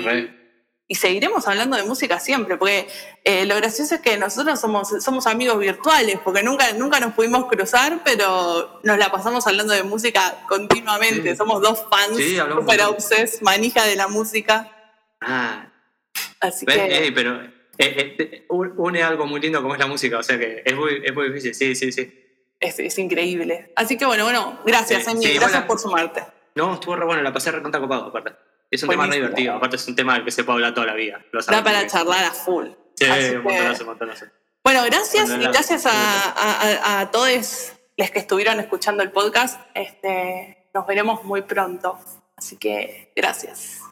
y 0.86 0.96
seguiremos 0.96 1.48
hablando 1.48 1.76
de 1.76 1.84
música 1.84 2.20
siempre, 2.20 2.58
porque 2.58 2.86
eh, 3.24 3.46
lo 3.46 3.56
gracioso 3.56 3.94
es 3.94 4.00
que 4.02 4.18
nosotros 4.18 4.60
somos, 4.60 5.02
somos 5.02 5.26
amigos 5.26 5.58
virtuales, 5.58 6.18
porque 6.22 6.42
nunca, 6.42 6.72
nunca 6.74 7.00
nos 7.00 7.14
pudimos 7.14 7.46
cruzar, 7.46 8.00
pero 8.04 8.80
nos 8.82 8.98
la 8.98 9.10
pasamos 9.10 9.46
hablando 9.46 9.72
de 9.72 9.82
música 9.82 10.44
continuamente. 10.46 11.34
Somos 11.36 11.62
dos 11.62 11.86
fans 11.90 12.18
super 12.54 12.82
obses, 12.82 13.40
manija 13.40 13.84
de 13.84 13.96
la 13.96 14.08
música. 14.08 14.70
Ah. 15.22 15.70
Así 16.40 16.66
que... 16.66 17.12
pero 17.14 17.42
eh, 17.78 18.16
eh, 18.18 18.46
une 18.48 19.02
algo 19.02 19.26
muy 19.26 19.40
lindo 19.40 19.62
como 19.62 19.74
es 19.74 19.80
la 19.80 19.86
música, 19.86 20.18
o 20.18 20.22
sea 20.22 20.38
que 20.38 20.62
es 20.64 20.76
muy, 20.76 21.02
es 21.02 21.14
muy 21.14 21.28
difícil, 21.28 21.54
sí, 21.54 21.74
sí, 21.74 21.92
sí. 21.92 22.20
Es, 22.60 22.78
es 22.78 22.98
increíble. 22.98 23.72
Así 23.74 23.96
que 23.96 24.04
bueno, 24.04 24.24
bueno, 24.24 24.60
gracias, 24.66 25.08
Emi, 25.08 25.26
gracias 25.32 25.64
por 25.64 25.78
sumarte. 25.78 26.24
No, 26.54 26.74
estuvo 26.74 26.94
re 26.94 27.06
bueno, 27.06 27.22
la 27.22 27.32
pasé 27.32 27.50
re 27.50 27.62
copado, 27.62 28.06
aparte. 28.06 28.43
Es 28.74 28.82
un 28.82 28.88
tema 28.88 29.06
re 29.06 29.16
divertido, 29.16 29.54
aparte 29.54 29.76
es 29.76 29.86
un 29.86 29.94
tema 29.94 30.14
del 30.14 30.24
que 30.24 30.30
se 30.30 30.42
puede 30.42 30.56
hablar 30.56 30.74
toda 30.74 30.88
la 30.88 30.94
vida. 30.94 31.24
Da 31.48 31.62
para 31.62 31.86
charlar 31.86 32.24
a 32.24 32.30
full. 32.30 32.66
Sí, 32.96 33.06
un 33.06 33.42
montonazo, 33.42 33.84
montonazo. 33.84 34.26
Bueno, 34.64 34.82
gracias 34.84 35.30
y 35.30 35.44
gracias 35.44 35.86
a, 35.86 35.90
a, 35.92 37.00
a, 37.00 37.10
todos 37.10 37.72
los 37.96 38.10
que 38.10 38.18
estuvieron 38.18 38.58
escuchando 38.60 39.02
el 39.02 39.12
podcast. 39.12 39.60
Este, 39.74 40.68
nos 40.74 40.86
veremos 40.86 41.22
muy 41.24 41.42
pronto. 41.42 41.98
Así 42.36 42.56
que 42.56 43.12
gracias. 43.14 43.83